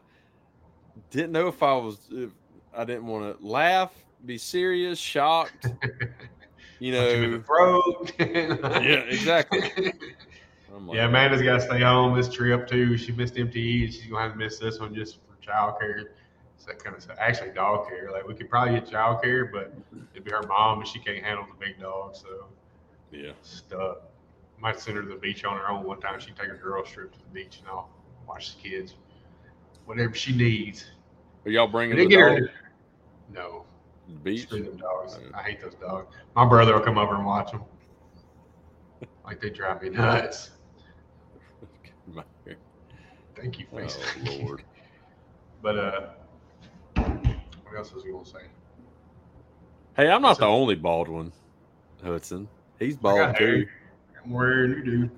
didn't 1.12 1.32
know 1.32 1.48
if 1.48 1.62
I 1.62 1.74
was, 1.74 2.00
if 2.12 2.32
I 2.76 2.86
didn't 2.86 3.06
want 3.08 3.40
to 3.40 3.46
laugh, 3.46 3.92
be 4.26 4.38
serious, 4.38 4.98
shocked, 5.00 5.66
you 6.80 6.94
Punch 6.94 7.12
him 7.12 7.24
in 7.24 7.32
know. 7.32 7.42
throat. 7.42 8.12
Yeah, 8.20 9.02
exactly. 9.10 9.62
Like, 9.62 10.96
Yeah, 10.98 11.06
Amanda's 11.06 11.42
got 11.42 11.56
to 11.56 11.62
stay 11.62 11.80
home 11.82 12.16
this 12.18 12.30
trip 12.30 12.68
too. 12.68 12.98
She 12.98 13.12
missed 13.14 13.36
MTE 13.36 13.86
and 13.86 13.94
she's 13.94 14.06
gonna 14.08 14.24
have 14.24 14.34
to 14.34 14.38
miss 14.38 14.60
this 14.60 14.80
one 14.80 14.94
just 14.94 15.20
for 15.20 15.36
childcare. 15.46 16.10
So 16.58 16.68
that 16.68 16.84
kind 16.84 16.96
of 16.96 17.02
stuff. 17.02 17.18
Actually, 17.20 17.52
dog 17.52 17.88
care. 17.88 18.10
Like 18.12 18.28
we 18.28 18.34
could 18.34 18.50
probably 18.50 18.74
get 18.80 18.90
child 18.90 19.22
care, 19.24 19.46
but 19.46 19.74
it'd 20.14 20.26
be 20.26 20.32
her 20.32 20.44
mom 20.48 20.80
and 20.80 20.88
she 20.88 21.00
can't 21.00 21.24
handle 21.24 21.46
the 21.46 21.66
big 21.66 21.80
dog. 21.80 22.16
So 22.16 22.48
yeah. 23.12 23.32
stuck. 23.42 24.04
Might 24.60 24.80
send 24.80 24.98
her 24.98 25.04
to 25.04 25.10
the 25.10 25.16
beach 25.16 25.44
on 25.46 25.58
her 25.58 25.70
own 25.70 25.84
one 25.84 26.00
time. 26.00 26.20
She 26.20 26.32
take 26.32 26.50
a 26.50 26.56
girl 26.56 26.84
trip 26.84 27.12
to 27.14 27.20
the 27.20 27.34
beach 27.34 27.60
and 27.60 27.68
I'll 27.68 27.90
watch 28.28 28.56
the 28.56 28.70
kids. 28.70 28.96
Whatever 29.86 30.16
she 30.16 30.36
needs. 30.36 30.86
Are 31.46 31.52
y'all 31.52 31.68
bringing 31.68 31.98
the 31.98 32.04
dog 32.06 32.40
her. 32.40 32.50
No, 33.32 33.66
the 34.08 34.14
beach? 34.16 34.44
screw 34.44 34.64
them 34.64 34.78
dogs. 34.78 35.20
I 35.34 35.42
hate 35.44 35.62
those 35.62 35.76
dogs. 35.76 36.16
My 36.36 36.46
brother 36.46 36.74
will 36.74 36.82
come 36.82 36.98
over 36.98 37.16
and 37.16 37.26
watch 37.26 37.52
them. 37.52 37.64
Like 39.26 39.42
they 39.42 39.50
drive 39.50 39.82
me 39.82 39.90
nuts. 39.90 40.52
Thank 43.36 43.60
you, 43.60 43.66
face. 43.76 43.98
oh 44.00 44.34
Lord. 44.42 44.64
But 45.62 45.80
uh, 45.80 46.02
what 46.96 47.76
else 47.76 47.92
was 47.92 48.04
I 48.06 48.12
gonna 48.12 48.24
say? 48.24 48.46
Hey, 49.96 50.12
I'm 50.12 50.22
not 50.22 50.38
the 50.38 50.46
only 50.46 50.76
bald 50.76 51.08
one, 51.08 51.32
Hudson. 52.04 52.48
He's 52.78 52.96
bald 52.96 53.18
got 53.18 53.40
hair. 53.40 53.66
Wearing 54.28 54.72
you 54.72 54.84
do. 54.84 55.10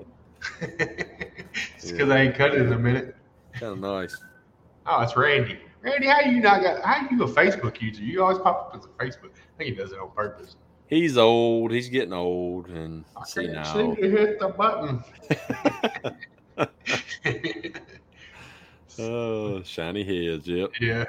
It's 0.61 1.91
because 1.91 2.09
I 2.09 2.19
ain't 2.21 2.35
cut 2.35 2.53
it 2.53 2.61
in 2.61 2.71
a 2.73 2.77
minute. 2.79 3.15
Kind 3.53 3.73
of 3.73 3.79
nice. 3.79 4.15
Oh, 4.85 5.01
it's 5.01 5.15
Randy. 5.15 5.59
Randy, 5.81 6.07
how 6.07 6.21
you 6.21 6.41
not 6.41 6.61
got? 6.61 6.83
How 6.83 7.07
you 7.09 7.23
a 7.23 7.27
Facebook 7.27 7.81
user? 7.81 8.03
You 8.03 8.23
always 8.23 8.37
pop 8.39 8.73
up 8.73 8.75
as 8.79 8.85
a 8.85 8.89
Facebook. 8.89 9.31
I 9.31 9.57
think 9.57 9.69
he 9.71 9.75
does 9.75 9.91
it 9.91 9.99
on 9.99 10.11
purpose. 10.11 10.55
He's 10.87 11.17
old. 11.17 11.71
He's 11.71 11.89
getting 11.89 12.13
old 12.13 12.67
and 12.67 13.03
I 13.15 13.25
see 13.25 13.41
can't 13.41 13.53
now. 13.53 13.73
seem 13.73 13.95
to 13.95 14.09
hit 14.09 14.39
the 14.39 14.49
button. 14.49 15.03
Oh, 18.99 19.61
shiny 19.63 20.03
heads. 20.03 20.47
Yep. 20.47 20.71
yeah. 20.81 21.05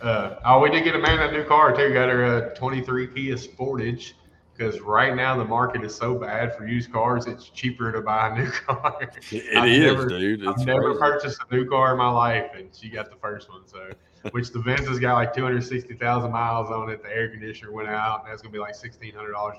Uh, 0.00 0.36
oh, 0.44 0.60
we 0.60 0.70
did 0.70 0.84
get 0.84 0.94
Amanda 0.94 1.28
a 1.28 1.32
new 1.32 1.44
car 1.44 1.74
too. 1.76 1.92
Got 1.92 2.08
her 2.08 2.50
a 2.50 2.54
23 2.54 3.08
Kia 3.08 3.34
Sportage. 3.36 4.12
Because 4.56 4.80
right 4.80 5.14
now 5.16 5.36
the 5.36 5.44
market 5.44 5.82
is 5.84 5.94
so 5.94 6.14
bad 6.14 6.56
for 6.56 6.66
used 6.66 6.92
cars. 6.92 7.26
It's 7.26 7.48
cheaper 7.48 7.90
to 7.92 8.00
buy 8.00 8.28
a 8.28 8.34
new 8.38 8.50
car. 8.66 8.98
It 9.30 9.56
I've 9.56 9.68
is, 9.68 9.94
never- 9.94 10.08
dude. 10.08 10.42
It's 10.44 10.60
I've 10.60 10.66
never 10.66 10.94
crazy. 10.94 10.98
purchased 11.00 11.40
a 11.50 11.54
new 11.54 11.66
car 11.68 11.92
in 11.92 11.98
my 11.98 12.10
life, 12.10 12.50
and 12.56 12.68
she 12.74 12.88
got 12.90 13.10
the 13.10 13.16
first 13.16 13.48
one. 13.50 13.62
So, 13.66 13.90
which 14.32 14.50
the 14.50 14.60
Benz 14.60 14.86
has 14.86 14.98
got 14.98 15.14
like 15.14 15.34
260,000 15.34 16.30
miles 16.30 16.70
on 16.70 16.90
it. 16.90 17.02
The 17.02 17.08
air 17.10 17.28
conditioner 17.30 17.72
went 17.72 17.88
out, 17.88 18.22
and 18.24 18.30
that's 18.30 18.42
gonna 18.42 18.52
be 18.52 18.58
like 18.58 18.74
$1,600 18.74 19.12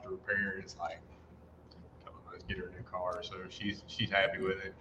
to 0.04 0.10
repair. 0.10 0.58
It's 0.60 0.78
like, 0.78 1.00
come 2.06 2.14
on, 2.16 2.22
let's 2.32 2.44
get 2.44 2.58
her 2.58 2.68
a 2.68 2.72
new 2.72 2.84
car. 2.90 3.22
So 3.24 3.36
she's 3.50 3.84
she's 3.88 4.10
happy 4.12 4.42
with 4.42 4.58
it. 4.64 4.74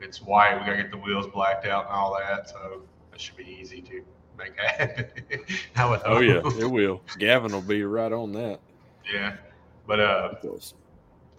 It's 0.00 0.22
white. 0.22 0.58
We 0.58 0.64
gotta 0.64 0.76
get 0.82 0.90
the 0.90 0.96
wheels 0.96 1.26
blacked 1.26 1.66
out 1.66 1.86
and 1.86 1.94
all 1.94 2.16
that. 2.18 2.48
So 2.48 2.82
that 3.10 3.20
should 3.20 3.36
be 3.36 3.44
easy 3.60 3.82
to 3.82 4.02
make 4.38 4.56
happen. 4.58 5.06
Oh 5.76 6.20
yeah, 6.20 6.40
it 6.58 6.70
will. 6.70 7.02
Gavin 7.18 7.52
will 7.52 7.60
be 7.60 7.82
right 7.84 8.12
on 8.12 8.32
that. 8.32 8.60
Yeah. 9.12 9.36
But 9.86 10.00
uh, 10.00 10.34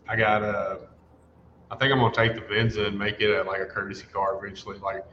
I 0.07 0.15
got 0.15 0.43
uh, 0.43 0.77
I 1.69 1.75
think 1.75 1.91
I'm 1.91 1.99
gonna 1.99 2.13
take 2.13 2.35
the 2.35 2.41
Venza 2.41 2.85
and 2.85 2.97
make 2.97 3.21
it 3.21 3.29
a, 3.29 3.43
like 3.43 3.61
a 3.61 3.65
courtesy 3.65 4.05
car 4.11 4.37
eventually. 4.37 4.77
Like 4.79 5.05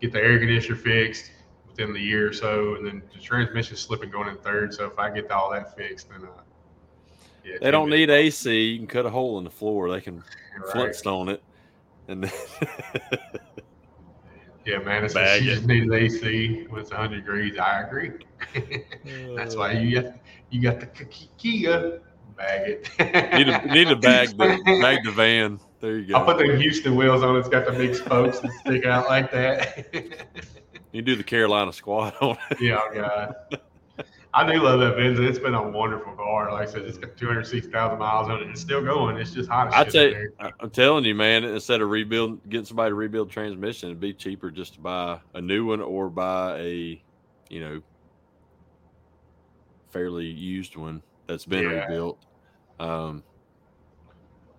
get 0.00 0.12
the 0.12 0.20
air 0.20 0.38
conditioner 0.38 0.76
fixed 0.76 1.30
within 1.68 1.92
the 1.92 2.00
year 2.00 2.28
or 2.28 2.32
so, 2.32 2.74
and 2.76 2.86
then 2.86 3.02
the 3.12 3.20
transmission 3.20 3.76
slipping 3.76 4.10
going 4.10 4.28
in 4.28 4.36
third. 4.38 4.72
So 4.72 4.86
if 4.86 4.98
I 4.98 5.10
get 5.10 5.30
all 5.30 5.50
that 5.50 5.76
fixed, 5.76 6.08
then 6.10 6.22
uh, 6.24 6.42
yeah, 7.44 7.56
They 7.60 7.70
don't 7.70 7.90
need 7.90 8.10
AC. 8.10 8.60
You 8.60 8.78
can 8.78 8.86
cut 8.86 9.06
a 9.06 9.10
hole 9.10 9.38
in 9.38 9.44
the 9.44 9.50
floor. 9.50 9.90
They 9.90 10.00
can 10.00 10.18
right. 10.18 10.72
Flintstone 10.72 11.28
it, 11.28 11.42
and 12.08 12.24
then 12.24 12.32
Yeah, 14.66 14.78
man, 14.78 15.04
it's 15.04 15.14
Bag 15.14 15.42
she 15.42 15.48
it. 15.48 15.54
just 15.54 15.66
needed 15.66 15.92
AC 15.92 16.66
when 16.68 16.82
it's 16.82 16.90
100 16.90 17.16
degrees. 17.16 17.58
I 17.58 17.80
agree. 17.80 18.12
That's 19.36 19.56
why 19.56 19.72
you 19.72 20.02
got 20.02 20.14
you 20.50 20.60
got 20.62 20.80
the 20.80 20.86
Kia 21.38 22.00
bag 22.36 22.62
it. 22.98 23.34
need 23.34 23.46
to 23.46 23.74
need 23.74 23.88
to 23.88 23.96
bag 23.96 24.30
the 24.30 24.78
bag 24.80 25.04
the 25.04 25.12
van. 25.12 25.60
There 25.80 25.98
you 25.98 26.06
go. 26.06 26.16
I'll 26.16 26.24
put 26.24 26.38
the 26.38 26.56
Houston 26.56 26.94
wheels 26.94 27.22
on. 27.22 27.36
it. 27.36 27.40
It's 27.40 27.48
got 27.48 27.66
the 27.66 27.72
big 27.72 27.94
spokes 27.94 28.40
that 28.40 28.52
stick 28.60 28.84
out 28.84 29.08
like 29.08 29.30
that. 29.32 30.26
You 30.92 31.02
do 31.02 31.14
the 31.14 31.22
Carolina 31.22 31.72
squat 31.72 32.16
on 32.20 32.36
it. 32.50 32.60
yeah, 32.60 32.80
oh 32.82 32.92
God. 32.92 33.34
I 34.32 34.50
do 34.50 34.60
love 34.62 34.80
that 34.80 34.96
Venza. 34.96 35.26
It's 35.26 35.38
been 35.38 35.54
a 35.54 35.70
wonderful 35.70 36.12
car. 36.14 36.52
Like 36.52 36.68
I 36.68 36.70
said, 36.70 36.82
it's 36.82 36.98
got 36.98 37.16
206,000 37.16 37.98
miles 37.98 38.28
on 38.28 38.42
it. 38.42 38.48
It's 38.48 38.60
still 38.60 38.82
going. 38.82 39.16
It's 39.16 39.32
just 39.32 39.48
hot 39.48 39.68
as 39.68 39.74
I 39.74 39.84
shit. 39.84 39.92
tell 39.92 40.48
you, 40.48 40.52
I'm 40.60 40.70
telling 40.70 41.04
you, 41.04 41.14
man. 41.14 41.44
Instead 41.44 41.80
of 41.80 41.90
rebuild, 41.90 42.48
getting 42.48 42.64
somebody 42.66 42.90
to 42.90 42.94
rebuild 42.94 43.30
transmission, 43.30 43.88
it'd 43.88 44.00
be 44.00 44.12
cheaper 44.12 44.50
just 44.50 44.74
to 44.74 44.80
buy 44.80 45.20
a 45.34 45.40
new 45.40 45.66
one 45.66 45.80
or 45.80 46.08
buy 46.08 46.58
a, 46.58 47.02
you 47.48 47.60
know, 47.60 47.82
fairly 49.90 50.26
used 50.26 50.76
one 50.76 51.02
that's 51.26 51.44
been 51.44 51.64
Yeah. 51.64 51.84
rebuilt. 51.86 52.18
Um, 52.78 53.22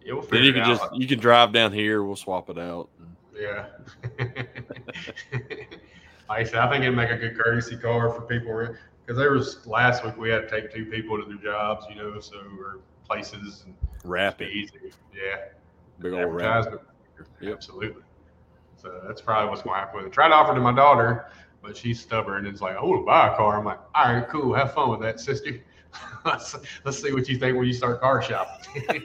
Yeah, 0.03 0.13
we'll 0.13 0.23
then 0.23 0.43
you 0.43 0.53
can 0.53 0.65
just 0.65 0.83
you 0.95 1.07
can 1.07 1.19
drive 1.19 1.51
down 1.53 1.71
here. 1.71 2.03
We'll 2.03 2.15
swap 2.15 2.49
it 2.49 2.57
out. 2.57 2.89
Yeah. 3.35 3.65
like 5.31 5.79
I 6.29 6.43
said, 6.43 6.55
I 6.59 6.69
think 6.69 6.83
it'd 6.83 6.95
make 6.95 7.09
a 7.09 7.17
good 7.17 7.37
courtesy 7.37 7.77
car 7.77 8.09
for 8.11 8.21
people 8.21 8.53
because 9.05 9.17
there 9.17 9.31
was 9.31 9.65
last 9.67 10.03
week 10.05 10.17
we 10.17 10.29
had 10.29 10.47
to 10.47 10.49
take 10.49 10.73
two 10.73 10.85
people 10.85 11.17
to 11.21 11.25
their 11.27 11.37
jobs, 11.37 11.85
you 11.89 11.95
know, 11.95 12.19
so 12.19 12.37
or 12.59 12.79
places 13.07 13.63
and 13.65 13.75
Wrap 14.03 14.41
it, 14.41 14.49
easy. 14.51 14.91
Yeah. 15.13 15.37
big 15.99 16.13
old 16.13 16.33
wrap. 16.33 16.65
Yep. 17.39 17.53
Absolutely. 17.53 18.01
So 18.77 19.01
that's 19.05 19.21
probably 19.21 19.49
what's 19.49 19.61
going 19.61 19.75
to 19.75 19.79
happen 19.79 19.97
with 19.97 20.07
it. 20.07 20.13
Tried 20.13 20.29
to 20.29 20.33
offer 20.35 20.55
to 20.55 20.59
my 20.59 20.73
daughter, 20.73 21.29
but 21.61 21.77
she's 21.77 22.01
stubborn 22.01 22.45
and 22.45 22.53
it's 22.53 22.61
like, 22.61 22.75
I 22.75 22.83
want 22.83 23.01
to 23.01 23.05
buy 23.05 23.33
a 23.33 23.35
car. 23.35 23.57
I'm 23.57 23.65
like, 23.65 23.79
all 23.95 24.13
right, 24.13 24.27
cool. 24.27 24.53
Have 24.53 24.73
fun 24.73 24.89
with 24.89 25.01
that, 25.01 25.19
sister. 25.19 25.59
let's, 26.25 26.55
let's 26.83 27.01
see 27.01 27.11
what 27.13 27.27
you 27.27 27.37
think 27.37 27.57
when 27.57 27.67
you 27.67 27.73
start 27.73 28.01
car 28.01 28.21
shopping. 28.21 28.83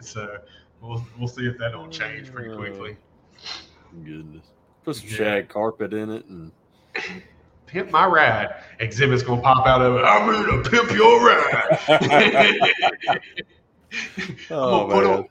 so 0.00 0.38
we'll, 0.80 1.04
we'll 1.18 1.28
see 1.28 1.46
if 1.46 1.58
that 1.58 1.72
don't 1.72 1.90
change 1.90 2.32
pretty 2.32 2.54
quickly. 2.54 2.96
Oh, 3.38 3.98
goodness, 4.04 4.46
put 4.84 4.96
some 4.96 5.08
Yeah. 5.08 5.16
shag 5.16 5.48
carpet 5.48 5.92
in 5.92 6.10
it, 6.10 6.26
and 6.26 6.52
Pimp 7.66 7.90
my 7.90 8.06
ride. 8.06 8.54
Exhibit's 8.78 9.22
going 9.22 9.40
to 9.40 9.44
pop 9.44 9.66
out 9.66 9.82
of 9.82 9.96
it. 9.96 10.04
I'm 10.04 10.26
going 10.26 10.62
to 10.62 10.70
pimp 10.70 10.90
your 10.92 11.26
ride. 11.26 11.78
oh 14.50 14.72
I'm 14.80 14.88
gonna 14.88 14.88
oh, 14.88 14.88
put 14.88 15.04
a, 15.04 15.08
man, 15.08 15.24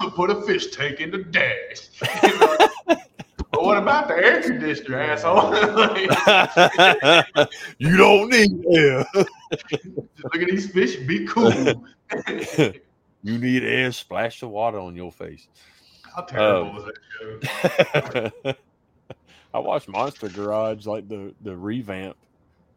I'm 0.00 0.08
gonna 0.08 0.10
put 0.12 0.30
a 0.30 0.42
fish 0.42 0.70
tank 0.74 1.00
in 1.00 1.10
the 1.10 1.18
dash. 1.18 1.90
But 3.52 3.62
what 3.62 3.78
about 3.78 4.08
the 4.08 4.14
air 4.14 4.42
conditioner, 4.42 4.98
asshole? 4.98 5.54
you 7.78 7.96
don't 7.96 8.28
need 8.30 8.64
air. 8.74 9.04
Look 9.14 10.36
at 10.36 10.48
these 10.48 10.70
fish. 10.70 10.96
Be 10.96 11.24
cool. 11.26 11.52
you 13.22 13.38
need 13.38 13.62
air. 13.62 13.92
Splash 13.92 14.40
the 14.40 14.48
water 14.48 14.78
on 14.78 14.96
your 14.96 15.12
face. 15.12 15.48
How 16.14 16.22
terrible 16.22 16.70
Um, 16.70 16.74
was 16.76 16.84
that 16.84 18.32
show? 18.44 18.54
I 19.54 19.58
watched 19.58 19.88
Monster 19.88 20.28
Garage, 20.30 20.86
like 20.86 21.08
the 21.08 21.34
the 21.42 21.54
revamp, 21.54 22.16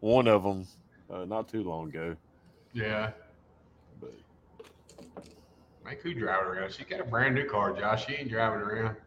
one 0.01 0.27
of 0.27 0.43
them, 0.43 0.67
uh, 1.09 1.23
not 1.25 1.47
too 1.47 1.63
long 1.63 1.87
ago. 1.87 2.15
Yeah. 2.73 3.11
But 4.01 4.13
Make 5.85 6.01
who 6.01 6.13
driving 6.13 6.47
around? 6.49 6.73
She 6.73 6.83
got 6.83 6.99
a 6.99 7.05
brand 7.05 7.33
new 7.35 7.45
car, 7.45 7.71
Josh. 7.73 8.07
She 8.07 8.15
ain't 8.15 8.29
driving 8.29 8.59
around. 8.59 8.97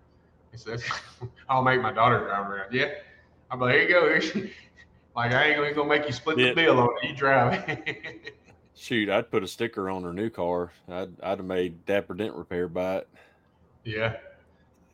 Says, 0.59 0.85
I'll 1.49 1.63
make 1.63 1.81
my 1.81 1.93
daughter 1.93 2.19
drive 2.21 2.49
around. 2.51 2.73
Yeah. 2.73 2.91
I'm 3.51 3.61
like, 3.61 3.75
here 3.75 3.83
you 3.83 3.89
go. 3.89 4.21
Here 4.21 4.51
like, 5.17 5.33
I 5.33 5.45
ain't 5.49 5.57
gonna, 5.57 5.73
gonna 5.73 5.89
make 5.89 6.07
you 6.07 6.13
split 6.13 6.39
Yeah. 6.39 6.49
the 6.51 6.55
bill 6.55 6.79
on 6.81 6.91
it. 7.03 7.09
You 7.11 7.15
drive. 7.17 7.79
shoot, 8.75 9.09
I'd 9.09 9.31
put 9.31 9.43
a 9.43 9.49
sticker 9.49 9.89
on 9.89 10.03
her 10.03 10.13
new 10.13 10.31
car. 10.31 10.73
I'd 10.91 11.11
I'd 11.23 11.39
have 11.39 11.45
made 11.45 11.85
Dapper 11.87 12.15
Dent 12.15 12.35
repair 12.35 12.69
by 12.69 12.97
it. 12.99 13.09
yeah. 13.85 14.17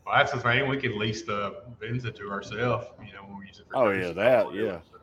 Well, 0.07 0.17
that's 0.17 0.33
the 0.33 0.39
thing. 0.41 0.69
We 0.69 0.77
can 0.77 0.99
lease 0.99 1.23
the 1.23 1.63
Venza 1.81 2.13
to 2.13 2.31
ourselves, 2.31 2.87
you 3.07 3.15
know, 3.15 3.23
when 3.27 3.39
we 3.39 3.47
use 3.47 3.59
it 3.59 3.67
for 3.71 3.77
Oh, 3.79 3.91
yeah, 3.91 4.13
that, 4.13 4.45
car, 4.45 4.55
yeah. 4.55 4.79
So 4.93 4.99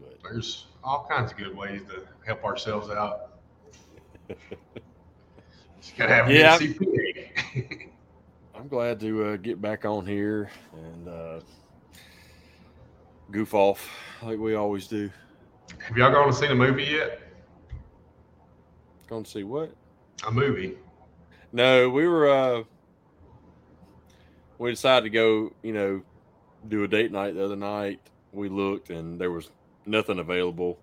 But 0.00 0.22
there's 0.22 0.68
all 0.82 1.06
kinds 1.10 1.32
of 1.32 1.36
good 1.36 1.54
ways 1.54 1.82
to 1.90 2.02
help 2.24 2.44
ourselves 2.44 2.88
out. 2.88 3.32
Just 5.82 5.96
gotta 5.98 6.14
have 6.14 6.28
a 6.28 6.32
Yeah. 6.32 6.58
good 6.58 6.78
CPA. 6.78 7.83
I'm 8.64 8.70
glad 8.70 8.98
to 9.00 9.24
uh, 9.24 9.36
get 9.36 9.60
back 9.60 9.84
on 9.84 10.06
here 10.06 10.48
and 10.72 11.06
uh, 11.06 11.40
goof 13.30 13.52
off 13.52 13.86
like 14.22 14.38
we 14.38 14.54
always 14.54 14.86
do. 14.86 15.10
have 15.86 15.94
y'all 15.98 16.10
gone 16.10 16.28
to 16.28 16.32
see 16.32 16.46
the 16.46 16.54
movie 16.54 16.84
yet? 16.84 17.20
Going 19.06 19.22
to 19.22 19.30
see 19.30 19.42
what? 19.44 19.70
A 20.26 20.30
movie. 20.30 20.78
No, 21.52 21.90
we 21.90 22.08
were. 22.08 22.30
uh 22.30 22.62
We 24.56 24.70
decided 24.70 25.04
to 25.04 25.10
go. 25.10 25.52
You 25.62 25.74
know, 25.74 26.02
do 26.66 26.84
a 26.84 26.88
date 26.88 27.12
night 27.12 27.34
the 27.34 27.44
other 27.44 27.56
night. 27.56 28.00
We 28.32 28.48
looked 28.48 28.88
and 28.88 29.20
there 29.20 29.30
was 29.30 29.50
nothing 29.84 30.20
available. 30.20 30.78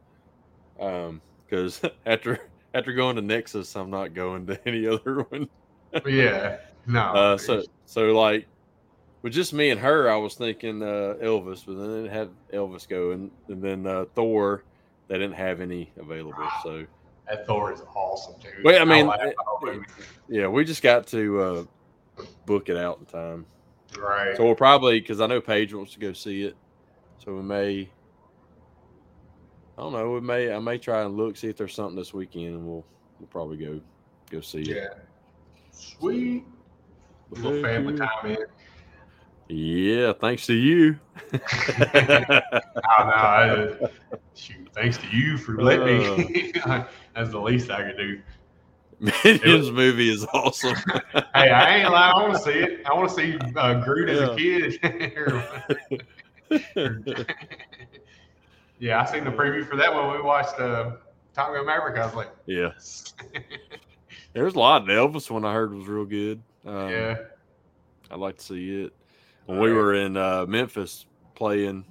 Um, 0.79 1.19
because 1.49 1.81
after 2.05 2.41
after 2.75 2.93
going 2.93 3.15
to 3.15 3.23
Nexus, 3.23 3.75
I'm 3.75 3.89
not 3.89 4.13
going 4.13 4.45
to 4.45 4.67
any 4.67 4.85
other 4.87 5.21
one. 5.29 5.49
Yeah. 6.05 6.57
No. 6.87 7.01
Uh, 7.01 7.37
so 7.37 7.63
so 7.85 8.11
like 8.17 8.47
with 9.21 9.33
just 9.33 9.53
me 9.53 9.69
and 9.69 9.79
her, 9.79 10.09
I 10.09 10.15
was 10.17 10.33
thinking 10.35 10.81
uh, 10.81 11.15
Elvis, 11.21 11.63
but 11.65 11.75
then 11.77 12.05
it 12.05 12.11
had 12.11 12.29
Elvis 12.53 12.87
go, 12.87 13.11
and, 13.11 13.29
and 13.47 13.61
then 13.61 13.85
uh, 13.87 14.05
Thor. 14.15 14.63
They 15.07 15.15
didn't 15.15 15.33
have 15.35 15.59
any 15.61 15.91
available, 15.99 16.47
so 16.63 16.85
that 17.27 17.45
Thor 17.45 17.71
is 17.73 17.81
awesome, 17.95 18.35
dude. 18.41 18.63
Well, 18.63 18.81
I 18.81 18.85
mean, 18.85 19.07
it- 19.07 19.35
the 19.35 19.43
whole 19.45 19.59
movie. 19.73 19.85
yeah, 20.29 20.47
we 20.47 20.63
just 20.63 20.81
got 20.81 21.05
to 21.07 21.41
uh, 22.19 22.23
book 22.45 22.69
it 22.69 22.77
out 22.77 22.99
in 22.99 23.05
time. 23.05 23.45
right. 23.99 24.35
So 24.37 24.45
we'll 24.45 24.55
probably 24.55 24.99
because 25.01 25.19
I 25.21 25.27
know 25.27 25.41
Paige 25.41 25.73
wants 25.73 25.93
to 25.93 25.99
go 25.99 26.13
see 26.13 26.43
it, 26.43 26.55
so 27.23 27.35
we 27.35 27.41
may. 27.43 27.89
I 29.77 29.81
don't 29.81 29.93
know. 29.93 30.11
We 30.11 30.21
may. 30.21 30.51
I 30.53 30.59
may 30.59 30.77
try 30.77 31.03
and 31.03 31.15
look 31.17 31.37
see 31.37 31.47
if 31.49 31.57
there's 31.57 31.73
something 31.75 31.95
this 31.95 32.13
weekend, 32.13 32.47
and 32.55 32.65
we'll 32.65 32.85
we'll 33.19 33.27
probably 33.29 33.57
go 33.57 33.81
go 34.29 34.41
see 34.41 34.61
it. 34.61 34.67
yeah. 34.67 34.87
Sweet. 35.71 36.45
A 37.31 37.39
little 37.39 37.61
family 37.61 37.97
time 37.97 38.25
in. 38.25 38.37
Yeah, 39.47 40.13
thanks 40.13 40.45
to 40.47 40.53
you. 40.53 40.97
Oh, 42.93 43.03
no, 43.05 43.13
I, 43.13 43.75
shoot, 44.35 44.67
thanks 44.73 44.97
to 44.97 45.07
you 45.07 45.37
for 45.37 45.61
letting 45.61 46.17
me. 46.17 46.53
That's 47.15 47.31
the 47.31 47.39
least 47.39 47.71
I 47.71 47.83
could 47.83 47.97
do. 47.97 48.21
Minions 48.99 49.71
movie 49.71 50.09
is 50.11 50.25
awesome. 50.33 50.75
Hey, 51.33 51.49
I 51.49 51.77
ain't 51.77 51.91
lying. 51.91 52.13
I 52.13 52.21
want 52.21 52.33
to 52.33 52.39
see 52.39 52.51
it. 52.51 52.85
I 52.85 52.93
want 52.93 53.09
to 53.09 53.15
see 53.15 53.37
uh, 53.55 53.73
Groot 53.81 54.09
as 54.09 54.19
a 54.21 54.35
kid. 54.35 54.79
yeah, 58.79 59.01
I 59.01 59.05
seen 59.05 59.23
the 59.23 59.31
preview 59.31 59.65
for 59.67 59.77
that 59.77 59.93
one. 59.93 60.15
We 60.15 60.21
watched 60.21 60.59
uh, 60.59 60.91
Top 61.33 61.53
Gun 61.53 61.65
Maverick. 61.65 61.97
I 61.97 62.05
was 62.05 62.15
like, 62.15 62.29
yeah, 62.45 62.71
there's 64.33 64.55
a 64.55 64.59
lot. 64.59 64.85
The 64.85 64.93
Elvis 64.93 65.31
one 65.31 65.45
I 65.45 65.53
heard 65.53 65.73
was 65.73 65.87
real 65.87 66.05
good. 66.05 66.43
Um, 66.65 66.89
yeah, 66.89 67.17
I'd 68.09 68.19
like 68.19 68.37
to 68.37 68.43
see 68.43 68.83
it. 68.83 68.93
When 69.45 69.59
we 69.59 69.73
were 69.73 69.95
in 69.95 70.15
uh, 70.17 70.45
Memphis 70.47 71.05
playing, 71.35 71.85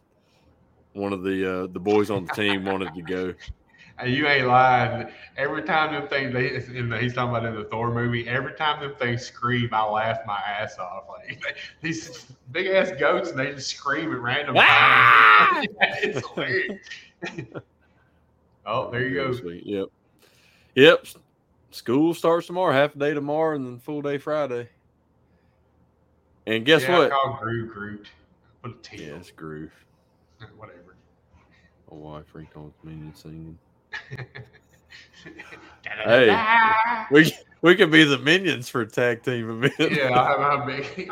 one 0.92 1.12
of 1.12 1.22
the 1.22 1.64
uh, 1.64 1.66
the 1.66 1.80
boys 1.80 2.10
on 2.10 2.24
the 2.24 2.32
team 2.32 2.64
wanted 2.64 2.94
to 2.94 3.02
go. 3.02 3.34
And 4.02 4.14
you 4.14 4.26
ain't 4.26 4.46
lying. 4.46 5.08
Every 5.36 5.62
time 5.62 5.92
them 5.92 6.08
things, 6.08 6.32
they, 6.32 6.54
in 6.74 6.88
the, 6.88 6.98
he's 6.98 7.12
talking 7.12 7.36
about 7.36 7.44
in 7.44 7.54
the 7.54 7.64
Thor 7.64 7.92
movie. 7.92 8.26
Every 8.26 8.54
time 8.54 8.80
them 8.80 8.94
things 8.98 9.26
scream, 9.26 9.68
I 9.72 9.84
laugh 9.84 10.20
my 10.26 10.38
ass 10.38 10.78
off. 10.78 11.04
Like 11.08 11.38
these 11.82 12.26
big 12.50 12.68
ass 12.68 12.92
goats, 12.98 13.30
and 13.30 13.38
they 13.38 13.52
just 13.52 13.68
scream 13.68 14.10
at 14.12 14.20
random 14.20 14.56
Ah! 14.58 15.50
times. 15.52 15.66
it's 16.02 16.28
hilarious. 16.28 16.88
oh, 18.64 18.90
there 18.90 19.06
you 19.06 19.14
go. 19.14 19.32
Sweet. 19.34 19.66
Yep. 19.66 19.88
Yep. 20.76 21.06
School 21.70 22.14
starts 22.14 22.46
tomorrow, 22.46 22.72
half 22.72 22.96
a 22.96 22.98
day 22.98 23.14
tomorrow, 23.14 23.54
and 23.54 23.64
then 23.64 23.78
full 23.78 24.02
day 24.02 24.18
Friday. 24.18 24.68
And 26.46 26.64
guess 26.64 26.82
yeah, 26.82 26.98
what? 26.98 27.06
I 27.06 27.10
call 27.10 27.38
Groot 27.40 27.72
Groot. 27.72 28.06
Put 28.62 28.72
a 28.72 28.74
T. 28.82 29.04
Yeah, 29.04 29.14
it's 29.14 29.30
groove. 29.30 29.72
Uh, 30.42 30.46
whatever. 30.56 30.96
My 31.90 31.96
wife 31.96 32.26
freaked 32.26 32.56
on 32.56 32.72
minion 32.82 33.14
singing. 33.14 33.58
Da-da-da-da. 35.84 37.06
We 37.10 37.32
we 37.62 37.74
could 37.74 37.90
be 37.90 38.04
the 38.04 38.18
minions 38.18 38.68
for 38.68 38.82
a 38.82 38.86
tag 38.86 39.22
team 39.22 39.64
event. 39.64 39.92
Yeah, 39.92 40.18
I'm, 40.18 40.60
I'm 40.60 40.66
big. 40.66 41.10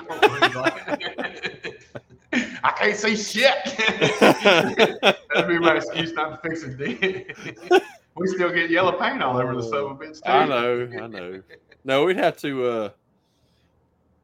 I 2.62 2.72
can't 2.76 2.96
say 2.96 3.16
shit. 3.16 3.54
That'd 4.20 5.48
be 5.48 5.59
my 5.59 5.76
excuse 5.76 6.12
not 6.12 6.42
to 6.42 6.48
fix 6.48 6.64
dent. 6.64 7.82
we 8.19 8.27
still 8.29 8.53
get 8.53 8.71
yellow 8.71 8.93
paint 8.93 9.23
all 9.23 9.37
over 9.37 9.55
the 9.55 9.62
son 9.62 9.75
of 9.93 10.01
a 10.01 10.07
too. 10.07 10.21
I 10.25 10.47
know, 10.47 10.89
I 11.03 11.07
know. 11.07 11.43
No, 11.85 12.05
we'd 12.05 12.16
have 12.16 12.37
to. 12.39 12.66
uh 12.66 12.91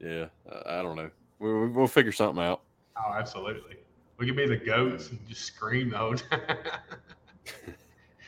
Yeah, 0.00 0.26
I 0.50 0.78
I 0.78 0.82
don't 0.82 0.96
know. 0.96 1.10
We, 1.38 1.52
we- 1.52 1.68
we'll 1.68 1.86
figure 1.86 2.12
something 2.12 2.42
out. 2.42 2.62
Oh, 2.96 3.12
absolutely. 3.12 3.76
We 4.18 4.26
could 4.26 4.36
be 4.36 4.46
the 4.46 4.56
goats 4.56 5.10
and 5.10 5.18
just 5.28 5.42
scream 5.42 5.90
the 5.90 5.98
whole 5.98 6.14
time. 6.30 6.40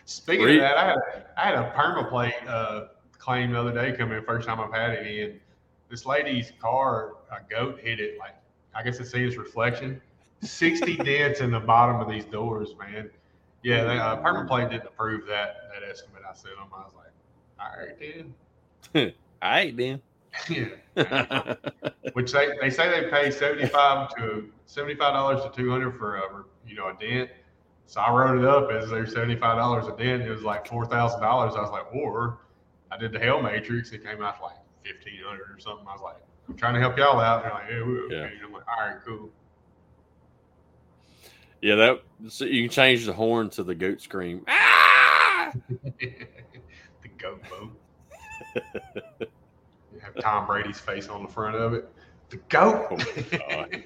Speaking 0.05 0.45
Re- 0.47 0.55
of 0.57 0.61
that, 0.63 0.77
I 0.77 0.85
had, 0.87 0.99
I 1.37 1.45
had 1.47 1.55
a 1.55 1.71
permaplate 1.77 2.47
uh, 2.49 2.87
claim 3.19 3.53
the 3.53 3.61
other 3.61 3.73
day 3.73 3.97
come 3.97 4.13
in, 4.13 4.23
first 4.25 4.47
time 4.49 4.61
I've 4.61 4.73
had 4.73 4.97
any, 4.97 5.23
and 5.23 5.41
this 5.89 6.07
lady's 6.07 6.53
car, 6.61 7.15
a 7.31 7.39
goat 7.49 7.81
hit 7.81 8.01
it 8.01 8.19
like 8.19 8.35
I 8.75 8.83
guess 8.83 9.01
it 9.01 9.07
sees 9.07 9.37
reflection. 9.37 10.01
Sixty 10.43 10.97
dents 11.09 11.41
in 11.41 11.51
the 11.51 11.61
bottom 11.61 12.01
of 12.01 12.09
these 12.09 12.25
doors, 12.25 12.75
man. 12.79 13.11
Yeah, 13.67 13.83
they, 13.83 13.99
uh, 13.99 14.17
permaplate 14.19 14.71
didn't 14.71 14.87
approve 14.87 15.27
that 15.27 15.57
that 15.75 15.83
estimate 15.91 16.23
I 16.23 16.33
sent 16.35 16.55
them. 16.55 16.69
I 16.73 16.85
was 16.85 16.93
like, 16.95 17.11
all 17.59 17.85
right 17.85 17.99
then. 17.99 18.35
All 19.43 19.51
right, 19.51 19.77
then. 19.77 20.01
Yeah. 20.49 21.55
which 22.13 22.31
they, 22.31 22.49
they 22.61 22.71
say 22.71 22.89
they 22.89 23.11
pay 23.11 23.31
75 23.31 24.15
to 24.17 24.51
75 24.67 25.13
dollars 25.15 25.43
to 25.43 25.51
200 25.51 25.99
for 25.99 26.17
a 26.17 26.45
you 26.67 26.77
know 26.77 26.89
a 26.89 26.95
dent 26.95 27.31
so 27.87 28.01
i 28.03 28.11
wrote 28.11 28.39
it 28.39 28.45
up 28.45 28.71
as 28.71 28.91
their 28.91 29.07
75 29.07 29.57
dollars 29.57 29.87
a 29.87 29.97
dent 29.97 30.23
it 30.23 30.31
was 30.31 30.43
like 30.43 30.67
4000 30.67 31.21
dollars 31.21 31.55
i 31.57 31.61
was 31.61 31.71
like 31.71 31.93
or 31.95 32.41
i 32.91 32.99
did 32.99 33.13
the 33.13 33.19
hell 33.19 33.43
matrix 33.43 33.93
it 33.93 34.05
came 34.05 34.23
out 34.23 34.41
like 34.43 34.57
1500 34.85 35.41
or 35.41 35.59
something 35.59 35.87
i 35.89 35.93
was 35.93 36.03
like 36.03 36.17
i'm 36.49 36.57
trying 36.57 36.75
to 36.75 36.81
help 36.81 36.97
y'all 36.99 37.19
out 37.19 37.45
And 37.45 37.51
they're 37.51 37.59
like 37.59 37.71
yeah, 37.71 37.83
we 37.83 38.15
okay. 38.15 38.35
Yeah. 38.39 38.47
I'm 38.47 38.53
like 38.53 38.65
all 38.69 38.87
right 38.87 38.99
cool 39.07 39.31
yeah, 41.63 41.75
that 41.77 42.03
so 42.29 42.45
you 42.45 42.63
can 42.63 42.71
change 42.71 43.07
the 43.07 43.13
horn 43.13 43.51
to 43.51 43.63
the 43.63 43.75
goat 43.75 44.01
scream. 44.01 44.45
Ah! 44.49 45.53
the 46.01 47.09
goat 47.19 47.41
boat 47.49 47.71
you 49.93 50.01
have 50.01 50.15
tom 50.21 50.47
brady's 50.47 50.79
face 50.81 51.09
on 51.09 51.23
the 51.23 51.29
front 51.29 51.57
of 51.57 51.73
it 51.73 51.89
the 52.31 52.37
goat 52.49 52.87
Oh 52.91 52.97
my 53.49 53.83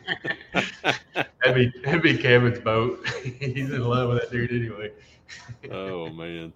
that'd 1.42 1.54
be 1.54 1.72
that'd 1.84 2.02
be 2.02 2.16
kevin's 2.16 2.58
boat 2.60 3.06
he's 3.38 3.70
in 3.70 3.84
love 3.84 4.08
with 4.08 4.20
that 4.20 4.30
dude 4.30 4.50
anyway 4.50 4.90
Oh 5.70 6.08
man. 6.10 6.52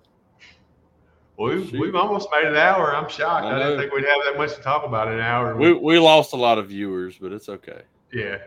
Well, 1.36 1.54
we've, 1.54 1.68
Shoot. 1.68 1.80
we've 1.80 1.94
almost 1.94 2.28
made 2.30 2.44
an 2.44 2.56
hour. 2.56 2.94
I'm 2.94 3.08
shocked. 3.08 3.46
I 3.46 3.56
I 3.56 3.58
didn't 3.58 3.80
think 3.80 3.92
we'd 3.92 4.04
have 4.04 4.20
that 4.24 4.36
much 4.36 4.54
to 4.54 4.62
talk 4.62 4.84
about 4.84 5.08
in 5.08 5.14
an 5.14 5.20
hour. 5.20 5.56
We 5.56 5.72
we 5.72 5.98
lost 5.98 6.32
a 6.32 6.36
lot 6.36 6.58
of 6.58 6.68
viewers, 6.68 7.18
but 7.18 7.32
it's 7.32 7.48
okay. 7.48 7.82
Yeah. 8.14 8.38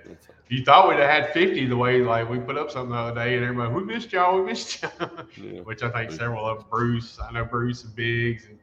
You 0.50 0.64
thought 0.64 0.88
we'd 0.88 0.98
have 1.00 1.10
had 1.10 1.34
50 1.34 1.66
the 1.66 1.76
way 1.76 2.02
like 2.02 2.30
we 2.30 2.40
put 2.40 2.58
up 2.58 2.72
something 2.72 2.92
the 2.92 2.98
other 2.98 3.24
day 3.26 3.36
and 3.36 3.44
everybody, 3.44 3.74
we 3.74 3.84
missed 3.84 4.14
y'all, 4.14 4.40
we 4.40 4.46
missed 4.46 4.82
y'all. 4.82 4.92
yeah. 5.36 5.60
Which 5.62 5.84
I 5.84 5.90
think 5.90 6.12
several 6.12 6.46
of 6.46 6.60
them, 6.60 6.68
Bruce, 6.70 7.20
I 7.22 7.32
know 7.32 7.44
Bruce 7.44 7.84
and 7.84 7.94
Biggs 7.96 8.46
and 8.46 8.58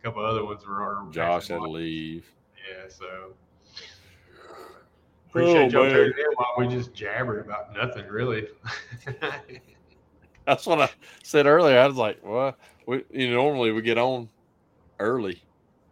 a 0.00 0.04
couple 0.04 0.24
other 0.24 0.44
ones 0.44 0.66
were. 0.66 1.04
Josh 1.10 1.48
had 1.48 1.58
to 1.58 1.70
leave. 1.70 2.28
Yeah, 2.68 2.88
so 2.88 3.32
appreciate 5.28 5.74
Oh, 5.74 5.84
y'all 5.84 5.90
tuning 5.90 6.12
in 6.18 6.32
while 6.34 6.54
we 6.58 6.66
just 6.68 6.92
jabbered 6.92 7.44
about 7.44 7.74
nothing 7.76 8.06
really. 8.08 8.48
That's 10.46 10.66
what 10.66 10.80
I 10.80 10.90
said 11.22 11.46
earlier. 11.46 11.78
I 11.78 11.86
was 11.86 11.96
like, 11.96 12.18
well, 12.24 12.56
we 12.86 13.04
you 13.10 13.30
know, 13.30 13.36
normally 13.42 13.70
we 13.70 13.82
get 13.82 13.98
on 13.98 14.28
early 14.98 15.42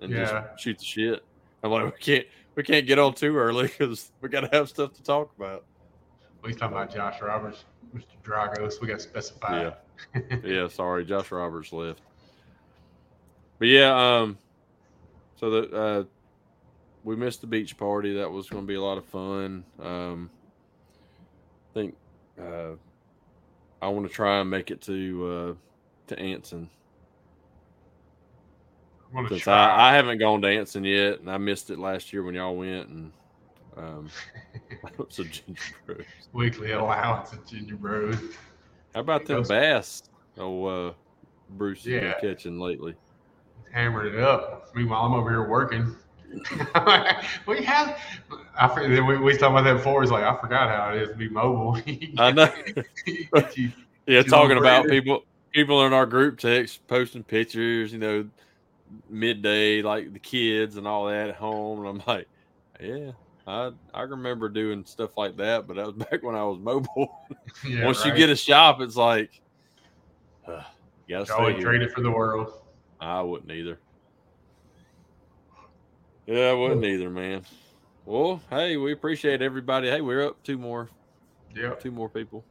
and 0.00 0.10
Yeah. 0.10 0.24
just 0.24 0.62
shoot 0.62 0.78
the 0.78 0.84
shit. 0.84 1.24
I'm 1.62 1.70
like, 1.70 1.84
we 1.84 1.90
can't 2.00 2.26
we 2.56 2.62
can't 2.62 2.86
get 2.86 2.98
on 2.98 3.14
too 3.14 3.36
early 3.36 3.68
because 3.78 4.10
we 4.20 4.28
got 4.28 4.40
to 4.40 4.48
have 4.56 4.68
stuff 4.68 4.92
to 4.94 5.02
talk 5.02 5.30
about. 5.36 5.64
we 6.42 6.52
talking 6.52 6.76
about 6.76 6.92
Josh 6.92 7.20
Roberts, 7.22 7.64
Mr. 7.94 8.04
Dragos. 8.24 8.80
We 8.80 8.88
got 8.88 8.98
to 8.98 9.04
specify. 9.04 9.70
Yeah. 10.14 10.38
yeah, 10.44 10.68
sorry, 10.68 11.04
Josh 11.04 11.30
Roberts 11.30 11.72
left. 11.72 12.00
But 13.58 13.68
yeah, 13.68 13.94
um, 13.94 14.36
so 15.36 15.50
that 15.50 15.72
uh, 15.72 16.04
we 17.04 17.16
missed 17.16 17.40
the 17.40 17.46
beach 17.46 17.76
party. 17.78 18.14
That 18.14 18.30
was 18.30 18.50
going 18.50 18.64
to 18.64 18.66
be 18.66 18.74
a 18.74 18.82
lot 18.82 18.98
of 18.98 19.04
fun. 19.06 19.64
Um, 19.80 20.30
I 21.70 21.74
think 21.74 21.96
uh, 22.38 22.72
I 23.80 23.88
want 23.88 24.06
to 24.06 24.12
try 24.12 24.40
and 24.40 24.50
make 24.50 24.70
it 24.70 24.82
to 24.82 25.26
uh, 25.26 25.54
to 26.08 26.18
Anson 26.18 26.68
since. 29.28 29.46
I, 29.48 29.90
I 29.90 29.94
haven't 29.94 30.18
gone 30.18 30.40
dancing 30.40 30.84
yet, 30.84 31.20
and 31.20 31.30
I 31.30 31.38
missed 31.38 31.70
it 31.70 31.78
last 31.78 32.12
year 32.12 32.22
when 32.22 32.34
y'all 32.34 32.56
went. 32.56 32.88
And 32.88 33.12
um, 33.76 34.10
so 35.08 35.24
ginger 35.24 35.62
bros. 35.86 36.02
Weekly 36.32 36.72
allowance 36.72 37.32
of 37.32 37.46
Ginger 37.46 37.76
Bros. 37.76 38.16
How 38.94 39.00
about 39.00 39.26
them 39.26 39.42
bass? 39.42 40.02
Oh, 40.38 40.64
uh, 40.64 40.92
Bruce 41.50 41.84
has 41.84 41.86
Yeah. 41.92 42.00
been 42.00 42.14
catching 42.34 42.58
lately. 42.58 42.94
Hammered 43.72 44.14
it 44.14 44.20
up. 44.20 44.70
Meanwhile, 44.74 45.02
I'm 45.02 45.14
over 45.14 45.30
here 45.30 45.46
working. 45.48 45.94
we 47.46 47.62
have. 47.64 47.98
I 48.58 48.68
forget, 48.68 49.04
we, 49.04 49.18
we 49.18 49.32
talking 49.36 49.56
about 49.56 49.64
that 49.64 49.74
before. 49.74 50.02
It's 50.02 50.12
like 50.12 50.24
I 50.24 50.38
forgot 50.40 50.68
how 50.68 50.92
it 50.94 51.02
is 51.02 51.08
to 51.10 51.14
be 51.14 51.28
mobile. 51.28 51.78
I 52.18 52.32
know. 52.32 52.52
You- 53.54 53.72
Yeah, 54.06 54.22
talking 54.22 54.56
about 54.58 54.88
people 54.88 55.24
people 55.52 55.86
in 55.86 55.92
our 55.92 56.06
group 56.06 56.38
text 56.38 56.86
posting 56.86 57.24
pictures, 57.24 57.92
you 57.92 57.98
know, 57.98 58.26
midday 59.08 59.82
like 59.82 60.12
the 60.12 60.18
kids 60.18 60.76
and 60.76 60.86
all 60.86 61.06
that 61.06 61.30
at 61.30 61.36
home, 61.36 61.80
and 61.80 61.88
I'm 61.88 62.02
like, 62.06 62.28
yeah, 62.80 63.12
I 63.46 63.72
I 63.94 64.02
remember 64.02 64.48
doing 64.48 64.84
stuff 64.84 65.16
like 65.16 65.36
that, 65.36 65.66
but 65.66 65.76
that 65.76 65.86
was 65.86 65.94
back 66.10 66.22
when 66.22 66.34
I 66.34 66.44
was 66.44 66.58
mobile. 66.58 67.08
yeah, 67.66 67.84
Once 67.84 68.04
you 68.04 68.14
get 68.14 68.30
a 68.30 68.36
shop, 68.36 68.80
it's 68.80 68.96
like, 68.96 69.30
uh, 70.46 70.62
you 71.06 71.16
gotta 71.16 71.32
I 71.34 71.42
would 71.42 71.54
stay 71.54 71.62
trade 71.62 71.82
it 71.82 71.92
for 71.92 72.00
the 72.02 72.10
world. 72.10 72.52
I 73.00 73.22
wouldn't 73.22 73.52
either. 73.52 73.78
Yeah, 76.26 76.50
I 76.50 76.52
wouldn't 76.54 76.84
either, 76.84 77.10
man. 77.10 77.42
Well, 78.04 78.40
hey, 78.50 78.76
we 78.76 78.92
appreciate 78.92 79.42
everybody. 79.42 79.88
Hey, 79.88 80.00
we're 80.00 80.26
up 80.26 80.42
two 80.42 80.58
more, 80.58 80.88
Yeah, 81.54 81.74
two 81.74 81.90
more 81.90 82.08
people. 82.08 82.44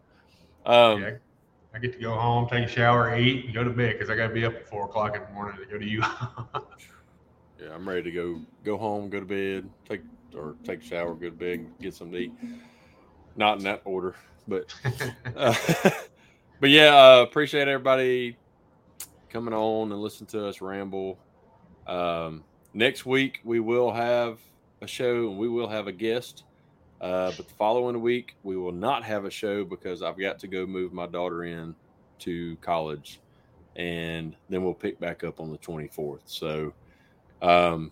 Um, 0.66 1.02
Yeah. 1.02 1.12
I 1.76 1.78
get 1.78 1.92
to 1.92 2.00
go 2.00 2.16
home, 2.16 2.48
take 2.48 2.64
a 2.64 2.68
shower, 2.70 3.18
eat, 3.18 3.46
and 3.46 3.54
go 3.54 3.62
to 3.62 3.70
bed 3.70 3.94
because 3.94 4.10
I 4.10 4.16
got 4.16 4.30
to 4.30 4.34
be 4.34 4.46
up 4.46 4.56
at 4.56 4.70
four 4.70 4.86
o'clock 4.86 5.14
in 5.18 5.22
the 5.24 5.30
morning 5.32 5.58
to 5.58 5.66
go 5.66 5.78
to 5.78 5.86
you. 5.86 6.02
Yeah, 7.58 7.74
I'm 7.74 7.88
ready 7.88 8.04
to 8.04 8.12
go 8.12 8.42
go 8.66 8.78
home, 8.78 9.10
go 9.10 9.22
to 9.22 9.26
bed, 9.26 9.70
take 9.88 10.02
or 10.36 10.56
take 10.66 10.82
a 10.82 10.86
shower, 10.86 11.16
go 11.16 11.30
to 11.30 11.36
bed, 11.36 11.66
get 11.80 11.94
something 11.94 12.14
to 12.14 12.20
eat. 12.26 12.34
Not 13.38 13.60
in 13.60 13.64
that 13.64 13.82
order, 13.86 14.14
but 14.46 14.74
uh, 15.38 15.56
but 16.60 16.70
yeah, 16.70 16.94
uh, 16.94 17.22
appreciate 17.22 17.70
everybody 17.70 18.36
coming 19.30 19.54
on 19.54 19.92
and 19.92 20.02
listening 20.02 20.28
to 20.28 20.48
us 20.48 20.60
ramble. 20.60 21.18
Um, 21.88 22.44
next 22.74 23.06
week 23.06 23.40
we 23.46 23.62
will 23.62 23.92
have 23.92 24.40
a 24.82 24.88
show 24.88 25.30
and 25.30 25.38
we 25.38 25.48
will 25.48 25.70
have 25.70 25.88
a 25.88 25.94
guest. 25.94 26.44
Uh, 27.06 27.32
but 27.38 27.48
the 27.48 27.54
following 27.54 28.02
week 28.02 28.36
we 28.44 28.58
will 28.58 28.72
not 28.72 29.04
have 29.04 29.26
a 29.26 29.30
show 29.30 29.64
because 29.64 30.02
I've 30.02 30.18
got 30.18 30.40
to 30.40 30.48
go 30.48 30.66
move 30.66 30.92
my 30.92 31.06
daughter 31.06 31.44
in 31.44 31.76
to 32.20 32.56
college, 32.58 33.20
and 33.76 34.36
then 34.50 34.64
we'll 34.64 34.74
pick 34.74 35.00
back 35.00 35.24
up 35.24 35.40
on 35.40 35.52
the 35.52 35.58
24th. 35.58 36.22
So. 36.26 36.74
Um, 37.42 37.92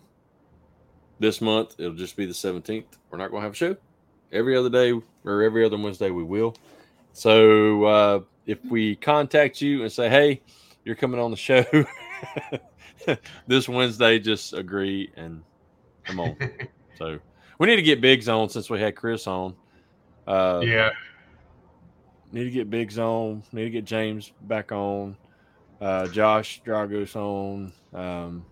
this 1.18 1.40
month 1.40 1.76
it'll 1.78 1.94
just 1.94 2.16
be 2.16 2.26
the 2.26 2.32
17th. 2.32 2.84
We're 3.10 3.18
not 3.18 3.30
going 3.30 3.40
to 3.40 3.44
have 3.44 3.52
a 3.52 3.56
show. 3.56 3.76
Every 4.32 4.56
other 4.56 4.68
day 4.68 4.92
or 5.24 5.42
every 5.42 5.64
other 5.64 5.78
Wednesday 5.78 6.10
we 6.10 6.24
will. 6.24 6.56
So 7.12 7.84
uh, 7.84 8.20
if 8.46 8.58
we 8.64 8.96
contact 8.96 9.60
you 9.60 9.82
and 9.82 9.92
say, 9.92 10.08
"Hey, 10.08 10.42
you're 10.84 10.96
coming 10.96 11.20
on 11.20 11.30
the 11.30 11.36
show 11.36 11.64
this 13.46 13.68
Wednesday," 13.68 14.18
just 14.18 14.52
agree 14.52 15.12
and 15.16 15.42
come 16.02 16.18
on. 16.18 16.36
so 16.98 17.20
we 17.58 17.66
need 17.66 17.76
to 17.76 17.82
get 17.82 18.00
Biggs 18.00 18.28
on 18.28 18.48
since 18.48 18.68
we 18.70 18.80
had 18.80 18.96
Chris 18.96 19.26
on. 19.26 19.54
Uh, 20.26 20.60
yeah. 20.64 20.90
Need 22.32 22.44
to 22.44 22.50
get 22.50 22.70
Biggs 22.70 22.98
on. 22.98 23.42
Need 23.52 23.64
to 23.64 23.70
get 23.70 23.84
James 23.84 24.32
back 24.42 24.72
on. 24.72 25.16
uh, 25.80 26.08
Josh 26.08 26.62
Dragos 26.64 27.14
on. 27.16 27.72
Um, 27.92 28.44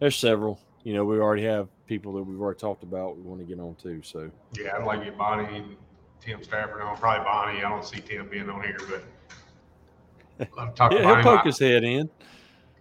there's 0.00 0.16
several. 0.16 0.58
You 0.84 0.94
know, 0.94 1.04
we 1.04 1.18
already 1.18 1.44
have 1.44 1.68
people 1.86 2.12
that 2.14 2.22
we've 2.22 2.40
already 2.40 2.58
talked 2.58 2.82
about. 2.82 3.16
We 3.16 3.22
want 3.22 3.40
to 3.40 3.46
get 3.46 3.60
on 3.60 3.76
too. 3.76 4.00
So 4.02 4.30
Yeah, 4.58 4.76
I'd 4.76 4.84
like 4.84 5.00
to 5.00 5.04
get 5.04 5.18
Bonnie 5.18 5.58
and 5.58 5.76
Tim 6.20 6.42
Stafford 6.42 6.82
on. 6.82 6.96
Probably 6.96 7.24
Bonnie. 7.24 7.58
I 7.58 7.68
don't 7.68 7.84
see 7.84 8.00
Tim 8.00 8.28
being 8.28 8.48
on 8.50 8.62
here, 8.62 8.78
but 8.88 10.48
I'm 10.58 10.72
talking 10.72 10.98
yeah, 10.98 11.14
he'll 11.14 11.22
poke 11.22 11.44
his 11.46 11.58
head 11.58 11.84
in. 11.84 12.10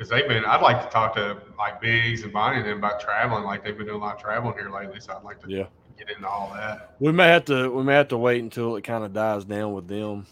Because 0.02 0.10
they've 0.10 0.28
been. 0.28 0.43
I'd 0.45 0.64
like 0.64 0.82
to 0.84 0.89
talk 0.89 1.14
to 1.16 1.38
like 1.60 1.80
Biggs 1.80 2.24
and 2.24 2.34
Bonnie 2.34 2.58
and 2.58 2.66
them 2.66 2.80
about 2.80 2.99
traveling. 2.99 3.43
Like 3.43 3.64
they've 3.64 3.78
been 3.78 3.86
doing 3.86 3.99
a 3.99 4.04
lot 4.04 4.16
of 4.16 4.22
traveling 4.22 4.56
here 4.58 4.72
lately, 4.72 4.99
so 4.99 5.14
I'd 5.16 5.24
like 5.24 5.39
to 5.43 5.47
Yeah, 5.47 5.66
get 5.95 6.10
into 6.10 6.28
all 6.28 6.52
that. 6.56 6.95
we 6.99 7.12
may 7.12 7.28
have 7.28 7.45
to. 7.45 7.70
We 7.70 7.84
may 7.84 7.93
have 7.93 8.08
to 8.08 8.18
wait 8.18 8.41
until 8.41 8.76
it 8.78 8.82
kind 8.84 9.04
of 9.04 9.14
dies 9.14 9.45
down 9.45 9.74
with 9.74 9.88
them. 9.88 10.26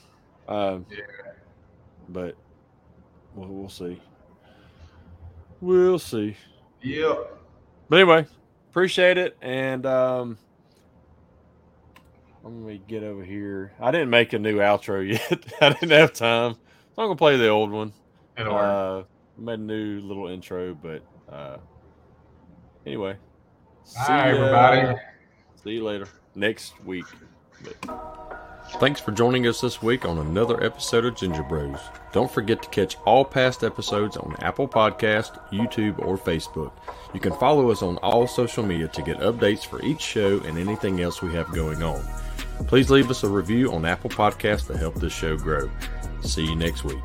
Uh, 0.48 0.80
Yeah. 0.90 0.98
but 2.10 2.36
we'll, 3.36 3.48
we'll 3.48 3.70
see. 3.70 4.02
We'll 5.62 6.00
see. 6.00 6.36
Yep. 6.82 7.38
But 7.90 8.00
anyway, 8.00 8.26
appreciate 8.72 9.20
it. 9.20 9.38
And 9.40 9.86
um, 9.86 10.40
let 12.44 12.52
me 12.54 12.82
get 12.88 13.04
over 13.04 13.24
here. 13.24 13.74
I 13.80 13.92
didn't 13.92 14.10
make 14.10 14.34
a 14.34 14.40
new 14.40 14.58
outro 14.58 15.08
yet. 15.12 15.44
I 15.62 15.70
didn't 15.74 15.92
have 15.92 16.14
time. 16.14 16.54
So 16.96 17.04
I'm 17.04 17.10
gonna 17.10 17.16
play 17.18 17.38
the 17.38 17.50
old 17.50 17.70
one. 17.70 17.94
It'll 18.36 18.56
work. 18.56 18.64
Uh, 18.64 18.96
made 18.98 19.06
a 19.48 19.58
new 19.58 20.00
little 20.02 20.28
intro, 20.28 20.74
but 20.76 21.02
uh, 21.32 21.58
anyway. 22.86 23.16
Right, 24.08 24.30
everybody. 24.30 25.00
See 25.64 25.72
you 25.72 25.84
later 25.84 26.08
next 26.36 26.74
week. 26.86 27.06
Thanks 28.80 29.02
for 29.02 29.12
joining 29.12 29.48
us 29.48 29.62
this 29.62 29.82
week 29.82 30.06
on 30.06 30.20
another 30.20 30.64
episode 30.64 31.04
of 31.04 31.16
Ginger 31.16 31.44
Bros. 31.44 31.80
Don't 32.14 32.32
forget 32.32 32.62
to 32.62 32.70
catch 32.70 32.98
all 33.06 33.26
past 33.26 33.64
episodes 33.64 34.16
on 34.16 34.36
Apple 34.40 34.68
Podcast, 34.68 35.40
YouTube, 35.52 35.98
or 36.06 36.18
Facebook. 36.18 36.72
You 37.14 37.20
can 37.20 37.34
follow 37.34 37.72
us 37.72 37.82
on 37.82 37.98
all 37.98 38.28
social 38.28 38.64
media 38.64 38.88
to 38.90 39.02
get 39.02 39.18
updates 39.20 39.66
for 39.66 39.84
each 39.84 40.02
show 40.02 40.40
and 40.42 40.58
anything 40.58 41.02
else 41.02 41.22
we 41.22 41.34
have 41.34 41.52
going 41.52 41.82
on. 41.82 42.02
Please 42.68 42.92
leave 42.92 43.10
us 43.10 43.24
a 43.24 43.30
review 43.30 43.74
on 43.74 43.86
Apple 43.86 44.10
Podcast 44.10 44.68
to 44.68 44.78
help 44.78 44.96
this 44.96 45.14
show 45.14 45.36
grow. 45.36 45.70
See 46.22 46.46
you 46.46 46.56
next 46.56 46.84
week. 46.84 46.98